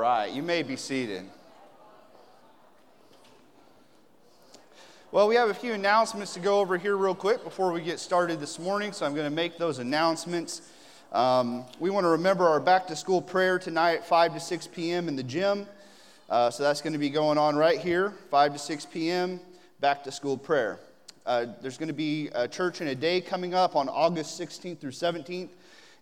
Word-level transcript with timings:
right, 0.00 0.32
you 0.32 0.42
may 0.42 0.62
be 0.62 0.76
seated. 0.76 1.26
Well, 5.12 5.28
we 5.28 5.34
have 5.34 5.50
a 5.50 5.54
few 5.54 5.74
announcements 5.74 6.32
to 6.34 6.40
go 6.40 6.58
over 6.58 6.78
here 6.78 6.96
real 6.96 7.14
quick 7.14 7.44
before 7.44 7.70
we 7.70 7.82
get 7.82 8.00
started 8.00 8.40
this 8.40 8.58
morning, 8.58 8.92
so 8.92 9.04
I'm 9.04 9.14
going 9.14 9.28
to 9.28 9.34
make 9.34 9.58
those 9.58 9.78
announcements. 9.78 10.62
Um, 11.12 11.66
we 11.78 11.90
want 11.90 12.04
to 12.04 12.08
remember 12.08 12.48
our 12.48 12.60
back 12.60 12.86
to 12.86 12.96
school 12.96 13.20
prayer 13.20 13.58
tonight 13.58 13.96
at 13.96 14.06
5 14.06 14.32
to 14.32 14.40
6 14.40 14.68
p.m. 14.68 15.06
in 15.06 15.16
the 15.16 15.22
gym. 15.22 15.66
Uh, 16.30 16.48
so 16.48 16.62
that's 16.62 16.80
going 16.80 16.94
to 16.94 16.98
be 16.98 17.10
going 17.10 17.36
on 17.36 17.54
right 17.54 17.78
here, 17.78 18.14
5 18.30 18.54
to 18.54 18.58
6 18.58 18.86
p.m., 18.86 19.38
back 19.80 20.02
to 20.04 20.10
school 20.10 20.38
prayer. 20.38 20.78
Uh, 21.26 21.44
there's 21.60 21.76
going 21.76 21.88
to 21.88 21.92
be 21.92 22.28
a 22.28 22.48
church 22.48 22.80
in 22.80 22.88
a 22.88 22.94
day 22.94 23.20
coming 23.20 23.52
up 23.52 23.76
on 23.76 23.90
August 23.90 24.40
16th 24.40 24.78
through 24.78 24.92
17th 24.92 25.50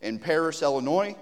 in 0.03 0.21
Paris, 0.21 0.63
Illinois. 0.63 1.17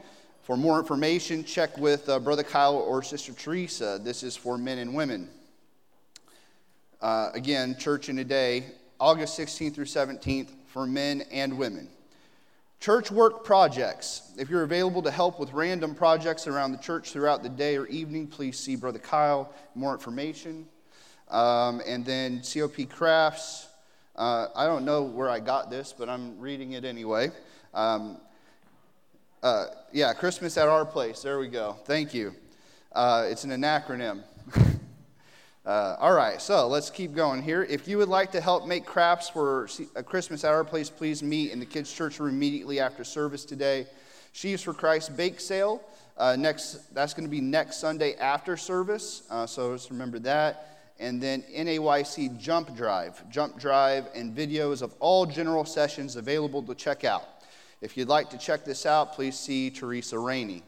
For 0.47 0.57
more 0.57 0.79
information, 0.79 1.43
check 1.43 1.77
with 1.77 2.09
uh, 2.09 2.21
Brother 2.21 2.45
Kyle 2.45 2.77
or 2.77 3.03
Sister 3.03 3.33
Teresa. 3.33 3.99
This 4.01 4.23
is 4.23 4.37
for 4.37 4.57
men 4.57 4.79
and 4.79 4.95
women. 4.95 5.29
Uh, 7.01 7.31
again, 7.35 7.77
church 7.77 8.09
in 8.09 8.21
a 8.21 8.25
day, 8.25 8.67
August 9.01 9.37
16th 9.37 9.75
through 9.75 9.87
17th 9.87 10.51
for 10.67 10.87
men 10.87 11.25
and 11.33 11.59
women. 11.59 11.89
Church 12.79 13.11
work 13.11 13.45
projects. 13.45 14.23
If 14.39 14.49
you're 14.49 14.63
available 14.63 15.03
to 15.03 15.11
help 15.11 15.41
with 15.41 15.53
random 15.53 15.97
projects 15.97 16.47
around 16.47 16.71
the 16.71 16.79
church 16.79 17.11
throughout 17.11 17.43
the 17.43 17.49
day 17.49 17.77
or 17.77 17.89
evening, 17.89 18.29
please 18.29 18.57
see 18.57 18.77
Brother 18.77 19.01
Kyle. 19.01 19.53
More 19.75 19.95
information. 19.95 20.69
Um, 21.29 21.83
and 21.85 22.07
then 22.07 22.41
COP 22.41 22.89
Crafts. 22.89 23.67
Uh, 24.15 24.47
I 24.55 24.67
don't 24.67 24.85
know 24.85 25.03
where 25.03 25.29
I 25.29 25.41
got 25.41 25.71
this, 25.71 25.93
but 25.93 26.09
I'm 26.09 26.39
reading 26.39 26.75
it 26.75 26.85
anyway. 26.85 27.33
Um, 27.75 28.19
uh, 29.47 29.67
yeah, 29.93 30.13
Christmas 30.13 30.57
at 30.57 30.67
our 30.67 30.85
place. 30.85 31.23
There 31.23 31.39
we 31.39 31.47
go. 31.47 31.77
Thank 31.85 32.13
you. 32.13 32.35
Uh, 32.93 33.27
it's 33.31 33.45
an 33.45 33.51
acronym. 33.63 34.23
Uh, 35.65 35.97
all 35.99 36.13
right, 36.13 36.41
so 36.41 36.69
let's 36.69 36.91
keep 36.91 37.13
going 37.13 37.43
here. 37.43 37.65
If 37.65 37.89
you 37.89 37.99
would 37.99 38.09
like 38.09 38.31
to 38.31 38.41
help 38.41 38.69
make 38.69 38.87
crafts 38.87 39.29
for 39.29 39.69
a 39.97 40.03
Christmas 40.05 40.45
at 40.45 40.53
our 40.53 40.63
place, 40.63 40.89
please 40.89 41.25
meet 41.25 41.51
in 41.51 41.59
the 41.59 41.67
kids' 41.67 41.93
church 41.93 42.21
room 42.21 42.37
immediately 42.37 42.79
after 42.79 43.03
service 43.03 43.45
today. 43.45 43.89
Sheaves 44.31 44.63
for 44.63 44.73
Christ 44.73 45.17
bake 45.17 45.41
sale. 45.41 45.83
Uh, 46.17 46.37
next, 46.37 46.95
that's 46.95 47.15
going 47.15 47.25
to 47.25 47.29
be 47.29 47.41
next 47.41 47.79
Sunday 47.79 48.15
after 48.15 48.57
service. 48.57 49.25
Uh, 49.29 49.45
so 49.45 49.75
just 49.75 49.91
remember 49.91 50.21
that. 50.21 50.79
And 51.01 51.21
then 51.21 51.43
NAYC 51.53 52.39
Jump 52.39 52.77
Drive, 52.77 53.29
Jump 53.29 53.59
Drive, 53.59 54.07
and 54.15 54.37
videos 54.37 54.83
of 54.83 54.95
all 55.01 55.27
general 55.27 55.65
sessions 55.65 56.15
available 56.15 56.63
to 56.63 56.77
check 56.77 57.03
out. 57.03 57.36
If 57.83 57.97
you'd 57.97 58.09
like 58.09 58.31
to 58.31 58.39
check 58.39 58.65
this 58.65 58.87
out, 58.87 59.13
please 59.13 59.39
see 59.39 59.69
Teresa 59.69 60.19
Rainey. 60.19 60.63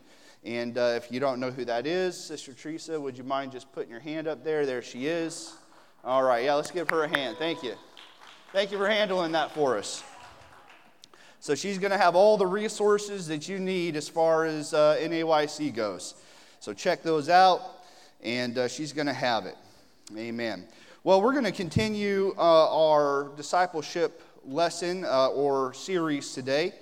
And 0.44 0.76
uh, 0.76 0.92
if 0.96 1.10
you 1.10 1.20
don't 1.20 1.40
know 1.40 1.50
who 1.50 1.64
that 1.64 1.86
is, 1.86 2.16
Sister 2.16 2.52
Teresa, 2.52 3.00
would 3.00 3.16
you 3.16 3.24
mind 3.24 3.50
just 3.50 3.72
putting 3.72 3.90
your 3.90 4.00
hand 4.00 4.28
up 4.28 4.44
there? 4.44 4.66
There 4.66 4.82
she 4.82 5.06
is. 5.06 5.54
All 6.04 6.22
right, 6.22 6.44
yeah, 6.44 6.54
let's 6.54 6.70
give 6.70 6.90
her 6.90 7.04
a 7.04 7.08
hand. 7.08 7.36
Thank 7.38 7.62
you. 7.62 7.74
Thank 8.52 8.72
you 8.72 8.78
for 8.78 8.88
handling 8.88 9.32
that 9.32 9.52
for 9.52 9.78
us. 9.78 10.02
So 11.40 11.54
she's 11.54 11.78
going 11.78 11.92
to 11.92 11.98
have 11.98 12.14
all 12.14 12.36
the 12.36 12.46
resources 12.46 13.26
that 13.28 13.48
you 13.48 13.58
need 13.58 13.96
as 13.96 14.08
far 14.08 14.44
as 14.44 14.74
uh, 14.74 14.98
NAYC 15.00 15.74
goes. 15.74 16.14
So 16.60 16.74
check 16.74 17.02
those 17.02 17.30
out, 17.30 17.62
and 18.22 18.58
uh, 18.58 18.68
she's 18.68 18.92
going 18.92 19.06
to 19.06 19.14
have 19.14 19.46
it. 19.46 19.56
Amen. 20.16 20.66
Well, 21.04 21.22
we're 21.22 21.32
going 21.32 21.44
to 21.44 21.52
continue 21.52 22.34
uh, 22.36 22.94
our 22.94 23.30
discipleship 23.36 24.22
lesson 24.44 25.04
uh, 25.04 25.28
or 25.28 25.72
series 25.72 26.34
today. 26.34 26.74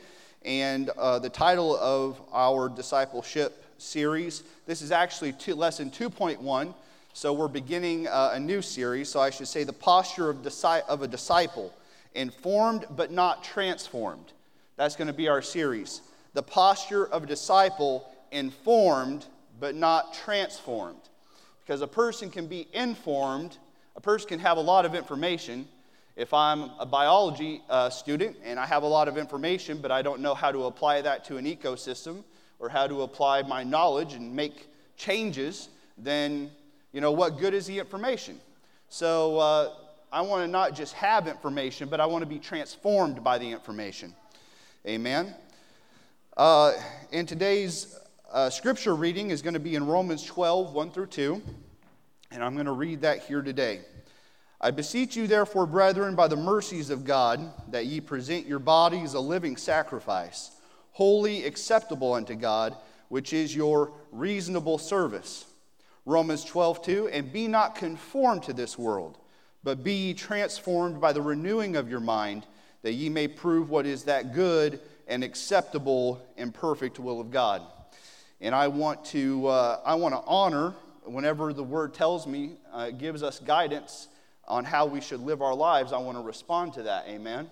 And 0.46 0.90
uh, 0.90 1.18
the 1.18 1.28
title 1.28 1.76
of 1.76 2.20
our 2.32 2.68
discipleship 2.68 3.64
series, 3.78 4.44
this 4.64 4.80
is 4.80 4.92
actually 4.92 5.32
two, 5.32 5.56
lesson 5.56 5.90
2.1. 5.90 6.72
So 7.12 7.32
we're 7.32 7.48
beginning 7.48 8.06
uh, 8.06 8.30
a 8.34 8.38
new 8.38 8.62
series. 8.62 9.08
So 9.08 9.18
I 9.18 9.30
should 9.30 9.48
say 9.48 9.64
the 9.64 9.72
posture 9.72 10.30
of, 10.30 10.42
disi- 10.42 10.86
of 10.86 11.02
a 11.02 11.08
disciple, 11.08 11.74
informed 12.14 12.84
but 12.94 13.10
not 13.10 13.42
transformed. 13.42 14.32
That's 14.76 14.94
going 14.94 15.08
to 15.08 15.12
be 15.12 15.26
our 15.26 15.42
series. 15.42 16.00
The 16.34 16.44
posture 16.44 17.06
of 17.06 17.24
a 17.24 17.26
disciple, 17.26 18.08
informed 18.30 19.26
but 19.58 19.74
not 19.74 20.14
transformed. 20.14 21.00
Because 21.64 21.80
a 21.80 21.88
person 21.88 22.30
can 22.30 22.46
be 22.46 22.68
informed, 22.72 23.58
a 23.96 24.00
person 24.00 24.28
can 24.28 24.38
have 24.38 24.58
a 24.58 24.62
lot 24.62 24.84
of 24.84 24.94
information, 24.94 25.66
if 26.16 26.32
I'm 26.32 26.70
a 26.78 26.86
biology 26.86 27.62
uh, 27.68 27.90
student 27.90 28.36
and 28.42 28.58
I 28.58 28.64
have 28.64 28.82
a 28.82 28.86
lot 28.86 29.06
of 29.06 29.18
information, 29.18 29.78
but 29.82 29.90
I 29.90 30.00
don't 30.00 30.20
know 30.20 30.34
how 30.34 30.50
to 30.50 30.64
apply 30.64 31.02
that 31.02 31.24
to 31.26 31.36
an 31.36 31.44
ecosystem 31.44 32.24
or 32.58 32.70
how 32.70 32.86
to 32.86 33.02
apply 33.02 33.42
my 33.42 33.62
knowledge 33.62 34.14
and 34.14 34.34
make 34.34 34.68
changes, 34.96 35.68
then, 35.98 36.50
you 36.92 37.02
know, 37.02 37.12
what 37.12 37.38
good 37.38 37.52
is 37.52 37.66
the 37.66 37.78
information? 37.78 38.40
So 38.88 39.38
uh, 39.38 39.72
I 40.10 40.22
want 40.22 40.42
to 40.42 40.48
not 40.48 40.74
just 40.74 40.94
have 40.94 41.28
information, 41.28 41.90
but 41.90 42.00
I 42.00 42.06
want 42.06 42.22
to 42.22 42.26
be 42.26 42.38
transformed 42.38 43.22
by 43.22 43.36
the 43.36 43.50
information. 43.50 44.14
Amen. 44.86 45.34
Uh, 46.34 46.72
in 47.12 47.26
today's 47.26 47.98
uh, 48.32 48.48
scripture 48.48 48.94
reading 48.94 49.30
is 49.30 49.42
going 49.42 49.54
to 49.54 49.60
be 49.60 49.74
in 49.74 49.86
Romans 49.86 50.24
12, 50.24 50.72
1 50.72 50.90
through 50.92 51.06
2. 51.06 51.42
And 52.30 52.42
I'm 52.42 52.54
going 52.54 52.66
to 52.66 52.72
read 52.72 53.02
that 53.02 53.24
here 53.24 53.42
today. 53.42 53.80
I 54.60 54.70
beseech 54.70 55.16
you, 55.16 55.26
therefore, 55.26 55.66
brethren, 55.66 56.14
by 56.14 56.28
the 56.28 56.36
mercies 56.36 56.88
of 56.88 57.04
God, 57.04 57.52
that 57.70 57.86
ye 57.86 58.00
present 58.00 58.46
your 58.46 58.58
bodies 58.58 59.12
a 59.12 59.20
living 59.20 59.56
sacrifice, 59.56 60.50
holy 60.92 61.44
acceptable 61.44 62.14
unto 62.14 62.34
God, 62.34 62.74
which 63.08 63.32
is 63.32 63.54
your 63.54 63.92
reasonable 64.12 64.78
service. 64.78 65.44
Romans 66.06 66.44
12, 66.44 66.82
2, 66.82 67.08
and 67.08 67.32
be 67.32 67.48
not 67.48 67.74
conformed 67.74 68.44
to 68.44 68.54
this 68.54 68.78
world, 68.78 69.18
but 69.62 69.84
be 69.84 69.92
ye 69.92 70.14
transformed 70.14 71.00
by 71.00 71.12
the 71.12 71.20
renewing 71.20 71.76
of 71.76 71.90
your 71.90 72.00
mind, 72.00 72.46
that 72.82 72.92
ye 72.92 73.10
may 73.10 73.28
prove 73.28 73.68
what 73.68 73.84
is 73.84 74.04
that 74.04 74.32
good 74.32 74.80
and 75.06 75.22
acceptable 75.22 76.24
and 76.38 76.54
perfect 76.54 76.98
will 76.98 77.20
of 77.20 77.30
God. 77.30 77.62
And 78.40 78.54
I 78.54 78.68
want 78.68 79.04
to, 79.06 79.48
uh, 79.48 79.80
I 79.84 79.96
want 79.96 80.14
to 80.14 80.22
honor, 80.26 80.74
whenever 81.04 81.52
the 81.52 81.62
word 81.62 81.92
tells 81.92 82.26
me, 82.26 82.52
uh, 82.72 82.90
gives 82.90 83.22
us 83.22 83.38
guidance 83.38 84.08
on 84.48 84.64
how 84.64 84.86
we 84.86 85.00
should 85.00 85.20
live 85.20 85.42
our 85.42 85.54
lives, 85.54 85.92
I 85.92 85.98
want 85.98 86.18
to 86.18 86.22
respond 86.22 86.74
to 86.74 86.82
that. 86.84 87.06
Amen. 87.08 87.48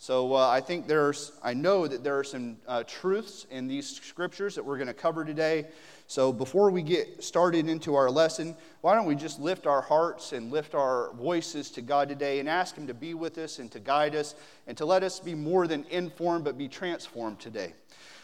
So 0.00 0.34
uh, 0.34 0.48
I 0.48 0.60
think 0.60 0.86
there's, 0.86 1.32
I 1.42 1.54
know 1.54 1.88
that 1.88 2.04
there 2.04 2.16
are 2.16 2.24
some 2.24 2.56
uh, 2.68 2.84
truths 2.86 3.46
in 3.50 3.66
these 3.66 3.88
scriptures 3.88 4.54
that 4.54 4.64
we're 4.64 4.76
going 4.76 4.86
to 4.86 4.94
cover 4.94 5.24
today. 5.24 5.66
So 6.06 6.32
before 6.32 6.70
we 6.70 6.82
get 6.82 7.22
started 7.22 7.68
into 7.68 7.96
our 7.96 8.08
lesson, 8.08 8.54
why 8.80 8.94
don't 8.94 9.06
we 9.06 9.16
just 9.16 9.40
lift 9.40 9.66
our 9.66 9.82
hearts 9.82 10.32
and 10.32 10.52
lift 10.52 10.76
our 10.76 11.12
voices 11.14 11.70
to 11.72 11.82
God 11.82 12.08
today 12.08 12.38
and 12.38 12.48
ask 12.48 12.76
Him 12.76 12.86
to 12.86 12.94
be 12.94 13.14
with 13.14 13.38
us 13.38 13.58
and 13.58 13.72
to 13.72 13.80
guide 13.80 14.14
us 14.14 14.36
and 14.68 14.76
to 14.78 14.84
let 14.84 15.02
us 15.02 15.18
be 15.18 15.34
more 15.34 15.66
than 15.66 15.84
informed 15.90 16.44
but 16.44 16.56
be 16.56 16.68
transformed 16.68 17.40
today. 17.40 17.72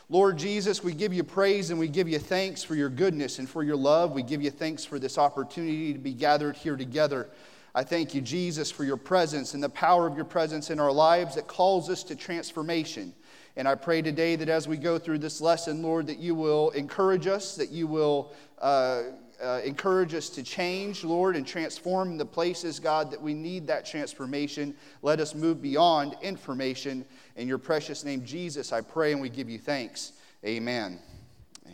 Lord 0.08 0.36
Jesus, 0.36 0.84
we 0.84 0.92
give 0.92 1.12
you 1.12 1.24
praise 1.24 1.70
and 1.70 1.78
we 1.78 1.88
give 1.88 2.08
you 2.08 2.20
thanks 2.20 2.62
for 2.62 2.76
your 2.76 2.88
goodness 2.90 3.40
and 3.40 3.48
for 3.48 3.64
your 3.64 3.76
love. 3.76 4.12
We 4.12 4.22
give 4.22 4.42
you 4.42 4.50
thanks 4.50 4.84
for 4.84 5.00
this 5.00 5.18
opportunity 5.18 5.92
to 5.92 5.98
be 5.98 6.12
gathered 6.12 6.56
here 6.56 6.76
together. 6.76 7.30
I 7.74 7.82
thank 7.82 8.14
you, 8.14 8.20
Jesus, 8.20 8.70
for 8.70 8.84
your 8.84 8.96
presence 8.96 9.54
and 9.54 9.62
the 9.62 9.68
power 9.68 10.06
of 10.06 10.14
your 10.14 10.24
presence 10.24 10.70
in 10.70 10.78
our 10.78 10.92
lives 10.92 11.34
that 11.34 11.48
calls 11.48 11.90
us 11.90 12.04
to 12.04 12.14
transformation. 12.14 13.12
And 13.56 13.66
I 13.66 13.74
pray 13.74 14.02
today 14.02 14.36
that 14.36 14.48
as 14.48 14.68
we 14.68 14.76
go 14.76 14.98
through 14.98 15.18
this 15.18 15.40
lesson, 15.40 15.82
Lord, 15.82 16.06
that 16.06 16.18
you 16.18 16.34
will 16.34 16.70
encourage 16.70 17.26
us, 17.26 17.56
that 17.56 17.70
you 17.70 17.86
will 17.86 18.32
uh, 18.60 19.02
uh, 19.42 19.60
encourage 19.64 20.14
us 20.14 20.28
to 20.30 20.42
change, 20.42 21.04
Lord, 21.04 21.36
and 21.36 21.46
transform 21.46 22.16
the 22.16 22.26
places, 22.26 22.78
God, 22.78 23.10
that 23.10 23.20
we 23.20 23.34
need 23.34 23.66
that 23.66 23.84
transformation. 23.84 24.74
Let 25.02 25.20
us 25.20 25.34
move 25.34 25.60
beyond 25.60 26.16
information. 26.22 27.04
In 27.36 27.48
your 27.48 27.58
precious 27.58 28.04
name, 28.04 28.24
Jesus, 28.24 28.72
I 28.72 28.80
pray 28.80 29.12
and 29.12 29.20
we 29.20 29.28
give 29.28 29.50
you 29.50 29.58
thanks. 29.58 30.12
Amen. 30.44 30.98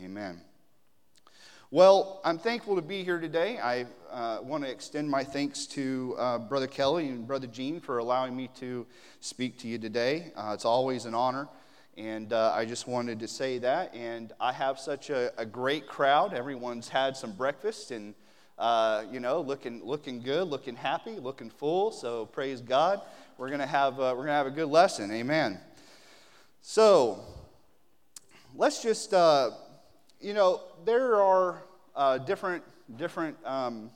Amen. 0.02 0.40
Well, 1.72 2.20
I'm 2.24 2.36
thankful 2.36 2.74
to 2.74 2.82
be 2.82 3.04
here 3.04 3.20
today. 3.20 3.60
I 3.60 3.86
uh, 4.10 4.40
want 4.42 4.64
to 4.64 4.70
extend 4.70 5.08
my 5.08 5.22
thanks 5.22 5.66
to 5.66 6.16
uh, 6.18 6.38
Brother 6.38 6.66
Kelly 6.66 7.06
and 7.06 7.24
Brother 7.24 7.46
Gene 7.46 7.78
for 7.78 7.98
allowing 7.98 8.36
me 8.36 8.50
to 8.58 8.84
speak 9.20 9.56
to 9.60 9.68
you 9.68 9.78
today. 9.78 10.32
Uh, 10.34 10.50
it's 10.52 10.64
always 10.64 11.04
an 11.04 11.14
honor, 11.14 11.46
and 11.96 12.32
uh, 12.32 12.52
I 12.56 12.64
just 12.64 12.88
wanted 12.88 13.20
to 13.20 13.28
say 13.28 13.58
that. 13.58 13.94
And 13.94 14.32
I 14.40 14.50
have 14.50 14.80
such 14.80 15.10
a, 15.10 15.30
a 15.38 15.46
great 15.46 15.86
crowd. 15.86 16.34
Everyone's 16.34 16.88
had 16.88 17.16
some 17.16 17.36
breakfast 17.36 17.92
and 17.92 18.16
uh, 18.58 19.04
you 19.08 19.20
know, 19.20 19.40
looking 19.40 19.80
looking 19.84 20.22
good, 20.22 20.48
looking 20.48 20.74
happy, 20.74 21.20
looking 21.20 21.50
full. 21.50 21.92
So 21.92 22.26
praise 22.26 22.60
God. 22.60 23.00
We're 23.38 23.48
gonna 23.48 23.64
have 23.64 23.94
uh, 24.00 24.12
we're 24.16 24.24
gonna 24.24 24.32
have 24.32 24.48
a 24.48 24.50
good 24.50 24.70
lesson. 24.70 25.12
Amen. 25.12 25.60
So 26.62 27.20
let's 28.56 28.82
just 28.82 29.14
you 30.20 30.34
know, 30.34 30.60
there 30.84 31.16
are 31.16 31.62
uh, 31.96 32.18
different, 32.18 32.62
different, 32.96 33.36
um, 33.44 33.90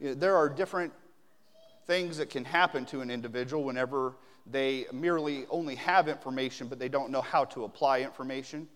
you 0.00 0.08
know, 0.08 0.14
there 0.14 0.36
are 0.36 0.48
different 0.48 0.92
things 1.86 2.16
that 2.16 2.30
can 2.30 2.44
happen 2.44 2.86
to 2.86 3.00
an 3.00 3.10
individual 3.10 3.64
whenever 3.64 4.14
they 4.50 4.86
merely 4.92 5.44
only 5.50 5.74
have 5.74 6.08
information, 6.08 6.66
but 6.66 6.78
they 6.78 6.88
don't 6.88 7.10
know 7.10 7.20
how 7.20 7.44
to 7.44 7.64
apply 7.64 8.00
information. 8.00 8.66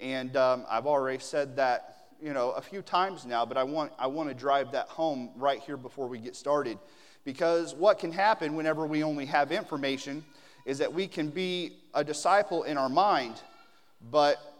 And 0.00 0.36
um, 0.36 0.66
I've 0.68 0.86
already 0.86 1.18
said 1.18 1.56
that 1.56 1.96
you 2.20 2.32
know, 2.32 2.50
a 2.52 2.60
few 2.60 2.82
times 2.82 3.26
now, 3.26 3.44
but 3.44 3.56
I 3.56 3.62
want, 3.62 3.92
I 3.98 4.06
want 4.06 4.28
to 4.28 4.34
drive 4.34 4.72
that 4.72 4.88
home 4.88 5.30
right 5.36 5.60
here 5.60 5.76
before 5.76 6.08
we 6.08 6.18
get 6.18 6.34
started. 6.36 6.78
Because 7.24 7.74
what 7.74 7.98
can 7.98 8.12
happen 8.12 8.54
whenever 8.54 8.86
we 8.86 9.02
only 9.02 9.26
have 9.26 9.52
information 9.52 10.24
is 10.64 10.78
that 10.78 10.92
we 10.92 11.06
can 11.06 11.28
be 11.28 11.76
a 11.94 12.02
disciple 12.04 12.62
in 12.62 12.78
our 12.78 12.88
mind, 12.88 13.40
but 14.10 14.55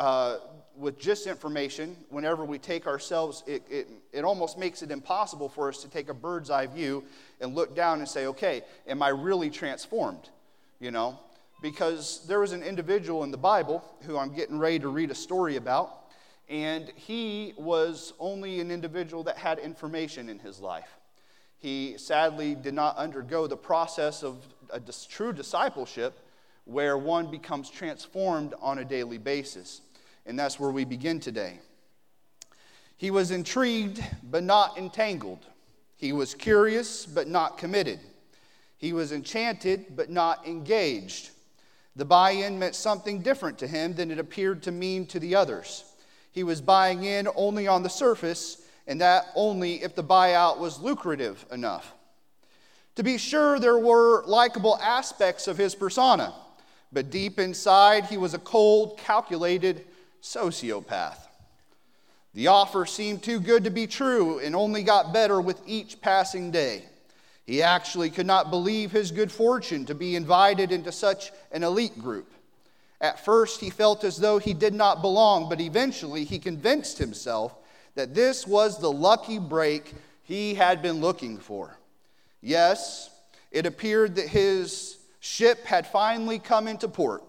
uh, 0.00 0.38
with 0.76 0.98
just 0.98 1.26
information, 1.26 1.94
whenever 2.08 2.42
we 2.42 2.58
take 2.58 2.86
ourselves, 2.86 3.44
it, 3.46 3.62
it, 3.70 3.86
it 4.12 4.24
almost 4.24 4.58
makes 4.58 4.80
it 4.80 4.90
impossible 4.90 5.46
for 5.46 5.68
us 5.68 5.82
to 5.82 5.90
take 5.90 6.08
a 6.08 6.14
bird's 6.14 6.48
eye 6.48 6.66
view 6.66 7.04
and 7.42 7.54
look 7.54 7.76
down 7.76 7.98
and 7.98 8.08
say, 8.08 8.26
okay, 8.26 8.62
am 8.88 9.02
I 9.02 9.10
really 9.10 9.50
transformed? 9.50 10.30
You 10.80 10.90
know, 10.90 11.18
because 11.60 12.26
there 12.26 12.40
was 12.40 12.52
an 12.52 12.62
individual 12.62 13.24
in 13.24 13.30
the 13.30 13.36
Bible 13.36 13.84
who 14.06 14.16
I'm 14.16 14.32
getting 14.34 14.58
ready 14.58 14.78
to 14.78 14.88
read 14.88 15.10
a 15.10 15.14
story 15.14 15.56
about, 15.56 16.10
and 16.48 16.90
he 16.96 17.52
was 17.58 18.14
only 18.18 18.60
an 18.60 18.70
individual 18.70 19.22
that 19.24 19.36
had 19.36 19.58
information 19.58 20.30
in 20.30 20.38
his 20.38 20.60
life. 20.60 20.88
He 21.58 21.98
sadly 21.98 22.54
did 22.54 22.72
not 22.72 22.96
undergo 22.96 23.46
the 23.46 23.56
process 23.58 24.22
of 24.22 24.38
a 24.70 24.80
dis- 24.80 25.04
true 25.04 25.34
discipleship 25.34 26.18
where 26.64 26.96
one 26.96 27.30
becomes 27.30 27.68
transformed 27.68 28.54
on 28.62 28.78
a 28.78 28.84
daily 28.84 29.18
basis. 29.18 29.82
And 30.26 30.38
that's 30.38 30.60
where 30.60 30.70
we 30.70 30.84
begin 30.84 31.20
today. 31.20 31.58
He 32.96 33.10
was 33.10 33.30
intrigued 33.30 34.04
but 34.22 34.44
not 34.44 34.76
entangled. 34.76 35.46
He 35.96 36.12
was 36.12 36.34
curious 36.34 37.06
but 37.06 37.28
not 37.28 37.58
committed. 37.58 38.00
He 38.76 38.92
was 38.92 39.12
enchanted 39.12 39.96
but 39.96 40.10
not 40.10 40.46
engaged. 40.46 41.30
The 41.96 42.04
buy 42.04 42.30
in 42.30 42.58
meant 42.58 42.74
something 42.74 43.20
different 43.20 43.58
to 43.58 43.66
him 43.66 43.94
than 43.94 44.10
it 44.10 44.18
appeared 44.18 44.62
to 44.64 44.72
mean 44.72 45.06
to 45.06 45.18
the 45.18 45.34
others. 45.34 45.84
He 46.32 46.44
was 46.44 46.60
buying 46.60 47.04
in 47.04 47.28
only 47.34 47.66
on 47.66 47.82
the 47.82 47.90
surface, 47.90 48.62
and 48.86 49.00
that 49.00 49.26
only 49.34 49.82
if 49.82 49.94
the 49.94 50.04
buyout 50.04 50.58
was 50.58 50.78
lucrative 50.78 51.44
enough. 51.50 51.92
To 52.96 53.02
be 53.02 53.18
sure, 53.18 53.58
there 53.58 53.78
were 53.78 54.24
likable 54.26 54.78
aspects 54.78 55.48
of 55.48 55.58
his 55.58 55.74
persona, 55.74 56.34
but 56.92 57.10
deep 57.10 57.38
inside, 57.38 58.04
he 58.06 58.16
was 58.16 58.34
a 58.34 58.38
cold, 58.38 58.98
calculated 58.98 59.86
sociopath. 60.22 61.18
The 62.34 62.46
offer 62.46 62.86
seemed 62.86 63.22
too 63.22 63.40
good 63.40 63.64
to 63.64 63.70
be 63.70 63.86
true 63.86 64.38
and 64.38 64.54
only 64.54 64.82
got 64.82 65.12
better 65.12 65.40
with 65.40 65.60
each 65.66 66.00
passing 66.00 66.50
day. 66.50 66.84
He 67.44 67.62
actually 67.62 68.10
could 68.10 68.26
not 68.26 68.50
believe 68.50 68.92
his 68.92 69.10
good 69.10 69.32
fortune 69.32 69.84
to 69.86 69.94
be 69.94 70.14
invited 70.14 70.70
into 70.70 70.92
such 70.92 71.32
an 71.50 71.64
elite 71.64 71.98
group. 71.98 72.32
At 73.00 73.24
first, 73.24 73.60
he 73.60 73.70
felt 73.70 74.04
as 74.04 74.18
though 74.18 74.38
he 74.38 74.54
did 74.54 74.74
not 74.74 75.02
belong, 75.02 75.48
but 75.48 75.60
eventually 75.60 76.24
he 76.24 76.38
convinced 76.38 76.98
himself 76.98 77.56
that 77.94 78.14
this 78.14 78.46
was 78.46 78.78
the 78.78 78.92
lucky 78.92 79.38
break 79.38 79.94
he 80.22 80.54
had 80.54 80.82
been 80.82 81.00
looking 81.00 81.38
for. 81.38 81.76
Yes, 82.40 83.10
it 83.50 83.66
appeared 83.66 84.14
that 84.14 84.28
his 84.28 84.98
ship 85.18 85.64
had 85.64 85.86
finally 85.86 86.38
come 86.38 86.68
into 86.68 86.88
port. 86.88 87.24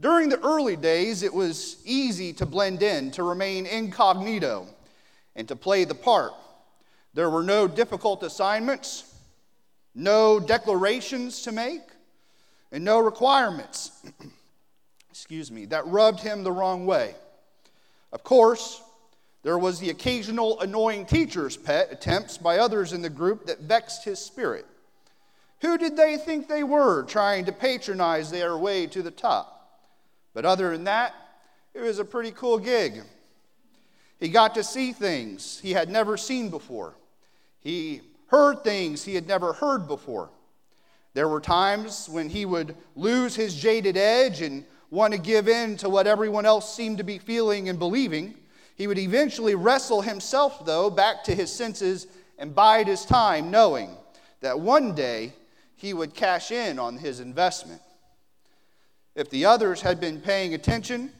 During 0.00 0.30
the 0.30 0.40
early 0.40 0.76
days, 0.76 1.22
it 1.22 1.32
was 1.32 1.76
easy 1.84 2.32
to 2.34 2.46
blend 2.46 2.82
in, 2.82 3.10
to 3.12 3.22
remain 3.22 3.66
incognito, 3.66 4.66
and 5.36 5.46
to 5.48 5.54
play 5.54 5.84
the 5.84 5.94
part. 5.94 6.32
There 7.12 7.28
were 7.28 7.42
no 7.42 7.68
difficult 7.68 8.22
assignments, 8.22 9.14
no 9.94 10.40
declarations 10.40 11.42
to 11.42 11.52
make, 11.52 11.82
and 12.72 12.82
no 12.82 12.98
requirements, 12.98 13.90
excuse 15.10 15.50
me, 15.50 15.66
that 15.66 15.86
rubbed 15.86 16.20
him 16.20 16.44
the 16.44 16.52
wrong 16.52 16.86
way. 16.86 17.14
Of 18.10 18.24
course, 18.24 18.80
there 19.42 19.58
was 19.58 19.80
the 19.80 19.90
occasional 19.90 20.60
annoying 20.60 21.04
teacher's 21.04 21.58
pet 21.58 21.88
attempts 21.90 22.38
by 22.38 22.58
others 22.58 22.94
in 22.94 23.02
the 23.02 23.10
group 23.10 23.46
that 23.46 23.60
vexed 23.60 24.04
his 24.04 24.18
spirit. 24.18 24.66
Who 25.60 25.76
did 25.76 25.94
they 25.94 26.16
think 26.16 26.48
they 26.48 26.64
were 26.64 27.02
trying 27.02 27.44
to 27.44 27.52
patronize 27.52 28.30
their 28.30 28.56
way 28.56 28.86
to 28.86 29.02
the 29.02 29.10
top? 29.10 29.59
But 30.40 30.48
other 30.48 30.70
than 30.70 30.84
that, 30.84 31.14
it 31.74 31.82
was 31.82 31.98
a 31.98 32.04
pretty 32.06 32.30
cool 32.30 32.56
gig. 32.56 33.02
He 34.18 34.30
got 34.30 34.54
to 34.54 34.64
see 34.64 34.94
things 34.94 35.60
he 35.62 35.72
had 35.72 35.90
never 35.90 36.16
seen 36.16 36.48
before. 36.48 36.94
He 37.58 38.00
heard 38.28 38.64
things 38.64 39.04
he 39.04 39.14
had 39.14 39.28
never 39.28 39.52
heard 39.52 39.86
before. 39.86 40.30
There 41.12 41.28
were 41.28 41.42
times 41.42 42.08
when 42.08 42.30
he 42.30 42.46
would 42.46 42.74
lose 42.96 43.34
his 43.34 43.54
jaded 43.54 43.98
edge 43.98 44.40
and 44.40 44.64
want 44.88 45.12
to 45.12 45.20
give 45.20 45.46
in 45.46 45.76
to 45.76 45.90
what 45.90 46.06
everyone 46.06 46.46
else 46.46 46.74
seemed 46.74 46.96
to 46.96 47.04
be 47.04 47.18
feeling 47.18 47.68
and 47.68 47.78
believing. 47.78 48.34
He 48.76 48.86
would 48.86 48.98
eventually 48.98 49.56
wrestle 49.56 50.00
himself, 50.00 50.64
though, 50.64 50.88
back 50.88 51.22
to 51.24 51.34
his 51.34 51.52
senses 51.52 52.06
and 52.38 52.54
bide 52.54 52.86
his 52.86 53.04
time, 53.04 53.50
knowing 53.50 53.94
that 54.40 54.58
one 54.58 54.94
day 54.94 55.34
he 55.76 55.92
would 55.92 56.14
cash 56.14 56.50
in 56.50 56.78
on 56.78 56.96
his 56.96 57.20
investment. 57.20 57.82
If 59.20 59.28
the 59.28 59.44
others 59.44 59.82
had 59.82 60.00
been 60.00 60.18
paying 60.18 60.54
attention, 60.54 61.12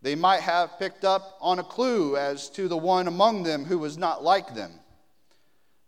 they 0.00 0.14
might 0.14 0.42
have 0.42 0.78
picked 0.78 1.04
up 1.04 1.36
on 1.40 1.58
a 1.58 1.64
clue 1.64 2.16
as 2.16 2.48
to 2.50 2.68
the 2.68 2.76
one 2.76 3.08
among 3.08 3.42
them 3.42 3.64
who 3.64 3.80
was 3.80 3.98
not 3.98 4.22
like 4.22 4.54
them. 4.54 4.78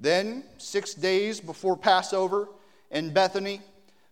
Then, 0.00 0.42
six 0.58 0.94
days 0.94 1.38
before 1.38 1.76
Passover 1.76 2.48
in 2.90 3.12
Bethany, 3.12 3.60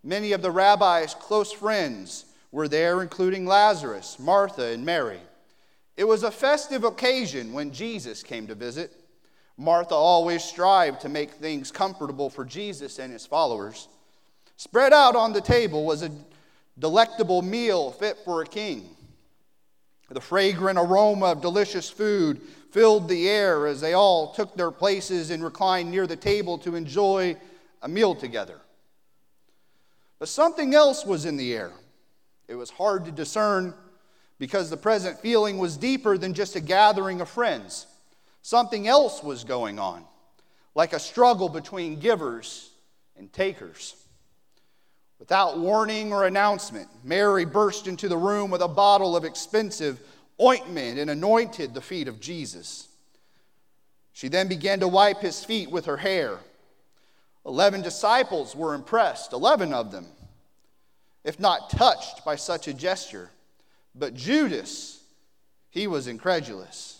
many 0.04 0.30
of 0.30 0.40
the 0.40 0.52
rabbi's 0.52 1.14
close 1.14 1.50
friends 1.50 2.26
were 2.52 2.68
there, 2.68 3.02
including 3.02 3.44
Lazarus, 3.44 4.20
Martha, 4.20 4.66
and 4.66 4.86
Mary. 4.86 5.18
It 5.96 6.04
was 6.04 6.22
a 6.22 6.30
festive 6.30 6.84
occasion 6.84 7.52
when 7.52 7.72
Jesus 7.72 8.22
came 8.22 8.46
to 8.46 8.54
visit. 8.54 8.92
Martha 9.56 9.96
always 9.96 10.44
strived 10.44 11.00
to 11.00 11.08
make 11.08 11.32
things 11.32 11.72
comfortable 11.72 12.30
for 12.30 12.44
Jesus 12.44 13.00
and 13.00 13.12
his 13.12 13.26
followers. 13.26 13.88
Spread 14.56 14.92
out 14.92 15.16
on 15.16 15.32
the 15.32 15.40
table 15.40 15.84
was 15.84 16.04
a 16.04 16.12
delectable 16.78 17.42
meal 17.42 17.90
fit 17.90 18.18
for 18.24 18.42
a 18.42 18.46
king. 18.46 18.96
The 20.10 20.20
fragrant 20.20 20.78
aroma 20.78 21.26
of 21.26 21.40
delicious 21.40 21.88
food 21.88 22.40
filled 22.72 23.08
the 23.08 23.28
air 23.28 23.66
as 23.66 23.80
they 23.80 23.92
all 23.94 24.32
took 24.32 24.56
their 24.56 24.70
places 24.70 25.30
and 25.30 25.42
reclined 25.42 25.90
near 25.90 26.06
the 26.06 26.16
table 26.16 26.58
to 26.58 26.74
enjoy 26.74 27.36
a 27.82 27.88
meal 27.88 28.14
together. 28.14 28.60
But 30.18 30.28
something 30.28 30.74
else 30.74 31.04
was 31.04 31.24
in 31.24 31.36
the 31.36 31.54
air. 31.54 31.72
It 32.48 32.54
was 32.54 32.70
hard 32.70 33.04
to 33.04 33.12
discern 33.12 33.74
because 34.38 34.68
the 34.68 34.76
present 34.76 35.20
feeling 35.20 35.58
was 35.58 35.76
deeper 35.76 36.18
than 36.18 36.34
just 36.34 36.56
a 36.56 36.60
gathering 36.60 37.20
of 37.20 37.28
friends. 37.28 37.86
Something 38.42 38.88
else 38.88 39.22
was 39.22 39.44
going 39.44 39.78
on, 39.78 40.04
like 40.74 40.92
a 40.92 40.98
struggle 40.98 41.48
between 41.48 42.00
givers 42.00 42.70
and 43.16 43.32
takers. 43.32 43.94
Without 45.20 45.58
warning 45.58 46.12
or 46.12 46.24
announcement, 46.24 46.88
Mary 47.04 47.44
burst 47.44 47.86
into 47.86 48.08
the 48.08 48.16
room 48.16 48.50
with 48.50 48.62
a 48.62 48.68
bottle 48.68 49.14
of 49.14 49.24
expensive 49.24 50.00
ointment 50.40 50.98
and 50.98 51.10
anointed 51.10 51.74
the 51.74 51.80
feet 51.82 52.08
of 52.08 52.20
Jesus. 52.20 52.88
She 54.14 54.28
then 54.28 54.48
began 54.48 54.80
to 54.80 54.88
wipe 54.88 55.20
his 55.20 55.44
feet 55.44 55.70
with 55.70 55.84
her 55.84 55.98
hair. 55.98 56.38
Eleven 57.44 57.82
disciples 57.82 58.56
were 58.56 58.74
impressed, 58.74 59.34
eleven 59.34 59.74
of 59.74 59.92
them, 59.92 60.06
if 61.22 61.38
not 61.38 61.68
touched 61.68 62.24
by 62.24 62.36
such 62.36 62.66
a 62.66 62.74
gesture. 62.74 63.30
But 63.94 64.14
Judas, 64.14 65.02
he 65.68 65.86
was 65.86 66.06
incredulous. 66.06 66.98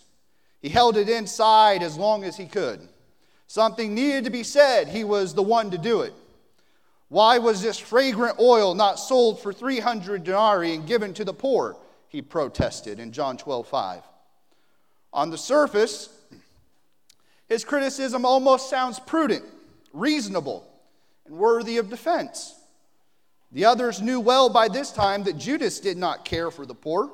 He 0.61 0.69
held 0.69 0.99
it 0.99 1.09
inside 1.09 1.83
as 1.83 1.97
long 1.97 2.25
as 2.25 2.37
he 2.37 2.47
could. 2.47 2.87
Something 3.47 3.95
needed 3.95 4.25
to 4.25 4.31
be 4.31 4.43
said. 4.43 4.89
He 4.89 5.05
was 5.05 5.33
the 5.33 5.43
one 5.43 5.71
to 5.71 5.79
do 5.79 6.03
it. 6.03 6.13
Why 7.11 7.39
was 7.39 7.61
this 7.61 7.77
fragrant 7.77 8.39
oil 8.39 8.73
not 8.73 9.01
sold 9.01 9.41
for 9.41 9.53
300 9.53 10.23
denarii 10.23 10.77
and 10.77 10.87
given 10.87 11.13
to 11.15 11.25
the 11.25 11.35
poor? 11.35 11.77
He 12.09 12.23
protested 12.23 13.01
in 13.01 13.11
John 13.11 13.37
12 13.37 13.67
5. 13.67 14.03
On 15.13 15.29
the 15.29 15.37
surface, 15.37 16.09
his 17.49 17.65
criticism 17.65 18.25
almost 18.25 18.71
sounds 18.71 19.01
prudent, 19.01 19.45
reasonable, 19.93 20.65
and 21.27 21.37
worthy 21.37 21.79
of 21.79 21.91
defense. 21.91 22.55
The 23.51 23.65
others 23.65 24.01
knew 24.01 24.21
well 24.21 24.49
by 24.49 24.69
this 24.69 24.93
time 24.93 25.25
that 25.25 25.37
Judas 25.37 25.81
did 25.81 25.97
not 25.97 26.25
care 26.25 26.53
for 26.53 26.65
the 26.65 26.77
poor, 26.77 27.11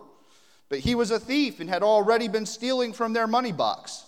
but 0.69 0.81
he 0.81 0.95
was 0.95 1.11
a 1.11 1.19
thief 1.19 1.59
and 1.59 1.71
had 1.71 1.83
already 1.83 2.29
been 2.29 2.45
stealing 2.45 2.93
from 2.93 3.15
their 3.15 3.27
money 3.27 3.53
box. 3.53 4.05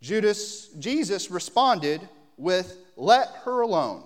Judas, 0.00 0.68
Jesus 0.78 1.32
responded 1.32 2.00
with, 2.36 2.78
Let 2.96 3.28
her 3.44 3.62
alone. 3.62 4.04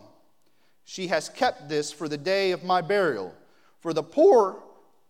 She 0.91 1.09
has 1.09 1.29
kept 1.29 1.69
this 1.69 1.93
for 1.93 2.09
the 2.09 2.17
day 2.17 2.53
of 2.53 2.65
my 2.65 2.81
burial. 2.81 3.35
For 3.81 3.93
the 3.93 4.03
poor, 4.03 4.57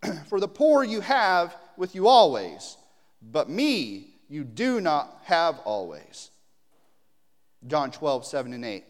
for 0.28 0.40
the 0.40 0.49
poor 0.49 0.82
you 0.82 1.00
have 1.00 1.54
with 1.76 1.94
you 1.94 2.08
always, 2.08 2.76
but 3.23 3.49
me 3.49 4.08
you 4.28 4.42
do 4.42 4.80
not 4.80 5.20
have 5.23 5.61
always. 5.61 6.32
John 7.64 7.92
12, 7.92 8.26
7 8.26 8.52
and 8.54 8.64
8. 8.64 8.85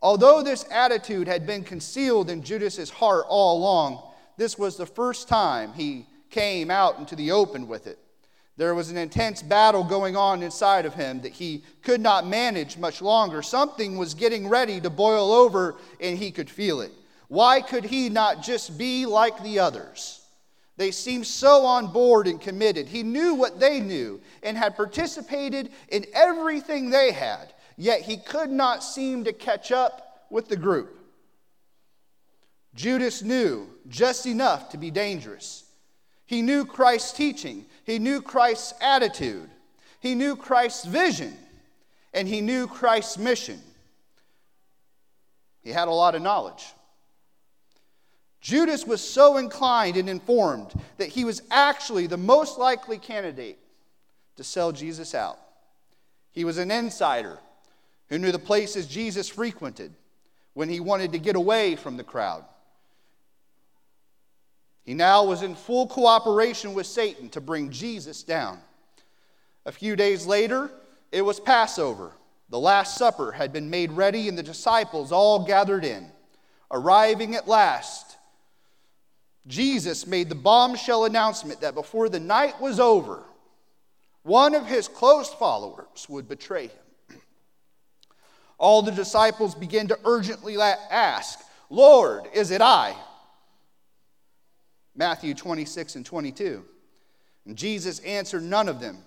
Although 0.00 0.42
this 0.42 0.64
attitude 0.70 1.28
had 1.28 1.46
been 1.46 1.64
concealed 1.64 2.30
in 2.30 2.42
Judas's 2.42 2.88
heart 2.88 3.26
all 3.28 3.58
along, 3.58 4.02
this 4.38 4.58
was 4.58 4.78
the 4.78 4.86
first 4.86 5.28
time 5.28 5.74
he 5.74 6.06
came 6.30 6.70
out 6.70 6.98
into 6.98 7.14
the 7.14 7.32
open 7.32 7.68
with 7.68 7.86
it. 7.86 7.98
There 8.60 8.74
was 8.74 8.90
an 8.90 8.98
intense 8.98 9.40
battle 9.40 9.82
going 9.82 10.18
on 10.18 10.42
inside 10.42 10.84
of 10.84 10.92
him 10.92 11.22
that 11.22 11.32
he 11.32 11.64
could 11.82 11.98
not 11.98 12.26
manage 12.26 12.76
much 12.76 13.00
longer. 13.00 13.40
Something 13.40 13.96
was 13.96 14.12
getting 14.12 14.46
ready 14.46 14.82
to 14.82 14.90
boil 14.90 15.32
over, 15.32 15.76
and 15.98 16.18
he 16.18 16.30
could 16.30 16.50
feel 16.50 16.82
it. 16.82 16.92
Why 17.28 17.62
could 17.62 17.84
he 17.84 18.10
not 18.10 18.42
just 18.42 18.76
be 18.76 19.06
like 19.06 19.42
the 19.42 19.60
others? 19.60 20.20
They 20.76 20.90
seemed 20.90 21.26
so 21.26 21.64
on 21.64 21.90
board 21.90 22.26
and 22.26 22.38
committed. 22.38 22.86
He 22.86 23.02
knew 23.02 23.32
what 23.32 23.58
they 23.58 23.80
knew 23.80 24.20
and 24.42 24.58
had 24.58 24.76
participated 24.76 25.70
in 25.88 26.04
everything 26.12 26.90
they 26.90 27.12
had, 27.12 27.54
yet 27.78 28.02
he 28.02 28.18
could 28.18 28.50
not 28.50 28.84
seem 28.84 29.24
to 29.24 29.32
catch 29.32 29.72
up 29.72 30.26
with 30.28 30.48
the 30.50 30.56
group. 30.58 30.98
Judas 32.74 33.22
knew 33.22 33.70
just 33.88 34.26
enough 34.26 34.68
to 34.68 34.76
be 34.76 34.90
dangerous. 34.90 35.64
He 36.26 36.42
knew 36.42 36.64
Christ's 36.64 37.12
teaching, 37.12 37.66
he 37.90 37.98
knew 37.98 38.22
Christ's 38.22 38.74
attitude, 38.80 39.50
he 40.00 40.14
knew 40.14 40.36
Christ's 40.36 40.84
vision, 40.84 41.36
and 42.14 42.26
he 42.26 42.40
knew 42.40 42.66
Christ's 42.66 43.18
mission. 43.18 43.60
He 45.62 45.70
had 45.70 45.88
a 45.88 45.92
lot 45.92 46.14
of 46.14 46.22
knowledge. 46.22 46.64
Judas 48.40 48.86
was 48.86 49.02
so 49.02 49.36
inclined 49.36 49.96
and 49.96 50.08
informed 50.08 50.72
that 50.96 51.08
he 51.08 51.24
was 51.24 51.42
actually 51.50 52.06
the 52.06 52.16
most 52.16 52.58
likely 52.58 52.96
candidate 52.96 53.58
to 54.36 54.44
sell 54.44 54.72
Jesus 54.72 55.14
out. 55.14 55.38
He 56.32 56.44
was 56.44 56.56
an 56.56 56.70
insider 56.70 57.38
who 58.08 58.18
knew 58.18 58.32
the 58.32 58.38
places 58.38 58.86
Jesus 58.86 59.28
frequented 59.28 59.92
when 60.54 60.68
he 60.68 60.80
wanted 60.80 61.12
to 61.12 61.18
get 61.18 61.36
away 61.36 61.76
from 61.76 61.96
the 61.96 62.04
crowd. 62.04 62.44
He 64.90 64.94
now 64.94 65.22
was 65.22 65.44
in 65.44 65.54
full 65.54 65.86
cooperation 65.86 66.74
with 66.74 66.84
Satan 66.84 67.28
to 67.28 67.40
bring 67.40 67.70
Jesus 67.70 68.24
down. 68.24 68.58
A 69.64 69.70
few 69.70 69.94
days 69.94 70.26
later, 70.26 70.68
it 71.12 71.22
was 71.22 71.38
Passover. 71.38 72.10
The 72.48 72.58
Last 72.58 72.98
Supper 72.98 73.30
had 73.30 73.52
been 73.52 73.70
made 73.70 73.92
ready, 73.92 74.28
and 74.28 74.36
the 74.36 74.42
disciples 74.42 75.12
all 75.12 75.46
gathered 75.46 75.84
in. 75.84 76.10
Arriving 76.72 77.36
at 77.36 77.46
last, 77.46 78.16
Jesus 79.46 80.08
made 80.08 80.28
the 80.28 80.34
bombshell 80.34 81.04
announcement 81.04 81.60
that 81.60 81.74
before 81.74 82.08
the 82.08 82.18
night 82.18 82.60
was 82.60 82.80
over, 82.80 83.22
one 84.24 84.56
of 84.56 84.66
his 84.66 84.88
close 84.88 85.32
followers 85.32 86.08
would 86.08 86.26
betray 86.26 86.66
him. 86.66 87.20
All 88.58 88.82
the 88.82 88.90
disciples 88.90 89.54
began 89.54 89.86
to 89.86 89.98
urgently 90.04 90.56
ask, 90.60 91.38
Lord, 91.68 92.24
is 92.34 92.50
it 92.50 92.60
I? 92.60 92.96
Matthew 94.94 95.34
26 95.34 95.96
and 95.96 96.06
22. 96.06 96.64
And 97.46 97.56
Jesus 97.56 98.00
answered 98.00 98.42
none 98.42 98.68
of 98.68 98.80
them. 98.80 98.98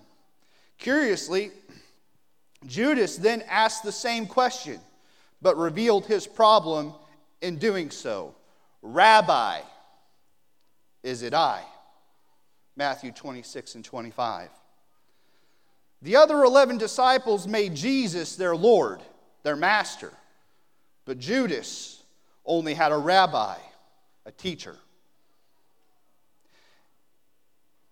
Curiously, 0.78 1.50
Judas 2.66 3.16
then 3.16 3.42
asked 3.48 3.82
the 3.82 3.92
same 3.92 4.26
question, 4.26 4.80
but 5.40 5.56
revealed 5.56 6.06
his 6.06 6.26
problem 6.26 6.94
in 7.40 7.56
doing 7.56 7.90
so. 7.90 8.34
Rabbi, 8.82 9.60
is 11.02 11.22
it 11.22 11.34
I? 11.34 11.62
Matthew 12.76 13.12
26 13.12 13.76
and 13.76 13.84
25. 13.84 14.48
The 16.02 16.16
other 16.16 16.42
11 16.42 16.78
disciples 16.78 17.46
made 17.46 17.74
Jesus 17.74 18.36
their 18.36 18.56
Lord, 18.56 19.00
their 19.42 19.56
master, 19.56 20.12
but 21.04 21.18
Judas 21.18 22.02
only 22.44 22.74
had 22.74 22.92
a 22.92 22.96
rabbi, 22.96 23.56
a 24.26 24.32
teacher. 24.32 24.76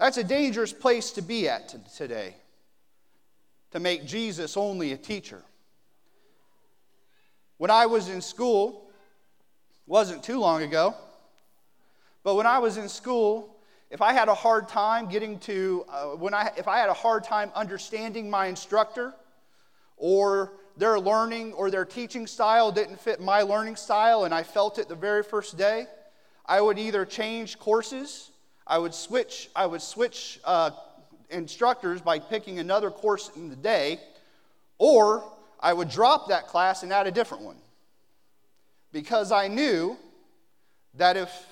That's 0.03 0.17
a 0.17 0.25
dangerous 0.25 0.73
place 0.73 1.13
to 1.13 1.23
be 1.23 1.49
at 1.49 1.77
today, 1.95 2.35
to 3.71 3.79
make 3.79 4.05
Jesus 4.05 4.57
only 4.57 4.91
a 4.91 4.97
teacher. 4.97 5.41
When 7.59 7.71
I 7.71 7.87
was 7.87 8.09
in 8.09 8.21
school, 8.21 8.91
wasn't 9.87 10.25
too 10.25 10.41
long 10.41 10.65
ago, 10.65 10.97
but 12.25 12.35
when 12.35 12.47
I 12.47 12.59
was 12.59 12.79
in 12.79 12.89
school, 12.89 13.57
if 13.93 14.03
I 14.03 14.13
had 14.13 14.27
a 14.27 14.35
hard 14.35 14.69
time 14.69 15.09
getting 15.09 15.39
to, 15.39 15.85
uh, 15.89 16.05
when 16.17 16.35
I, 16.35 16.51
if 16.57 16.67
I 16.67 16.79
had 16.79 16.89
a 16.89 16.95
hard 16.95 17.23
time 17.23 17.53
understanding 17.55 18.29
my 18.29 18.47
instructor, 18.47 19.15
or 19.97 20.55
their 20.77 20.99
learning 20.99 21.53
or 21.53 21.71
their 21.71 21.85
teaching 21.85 22.27
style 22.27 22.73
didn't 22.73 23.01
fit 23.01 23.21
my 23.21 23.43
learning 23.43 23.77
style, 23.77 24.25
and 24.25 24.35
I 24.35 24.43
felt 24.43 24.81
it 24.81 24.89
the 24.89 24.97
very 24.97 25.23
first 25.23 25.57
day, 25.57 25.87
I 26.45 26.61
would 26.61 26.77
either 26.77 27.05
change 27.07 27.57
courses 27.61 28.32
I 28.67 28.79
would 28.79 28.95
switch, 28.95 29.51
I 29.55 29.67
would 29.67 29.83
switch 29.83 30.41
uh, 30.45 30.71
instructors 31.31 32.01
by 32.01 32.19
picking 32.19 32.59
another 32.59 32.91
course 32.91 33.31
in 33.37 33.49
the 33.49 33.57
day, 33.57 34.01
or 34.79 35.25
I 35.61 35.73
would 35.73 35.89
drop 35.89 36.29
that 36.29 36.47
class 36.49 36.83
and 36.83 36.93
add 36.93 37.07
a 37.07 37.11
different 37.11 37.45
one. 37.45 37.57
Because 38.93 39.33
I 39.33 39.49
knew 39.49 39.97
that 40.95 41.17
if, 41.17 41.47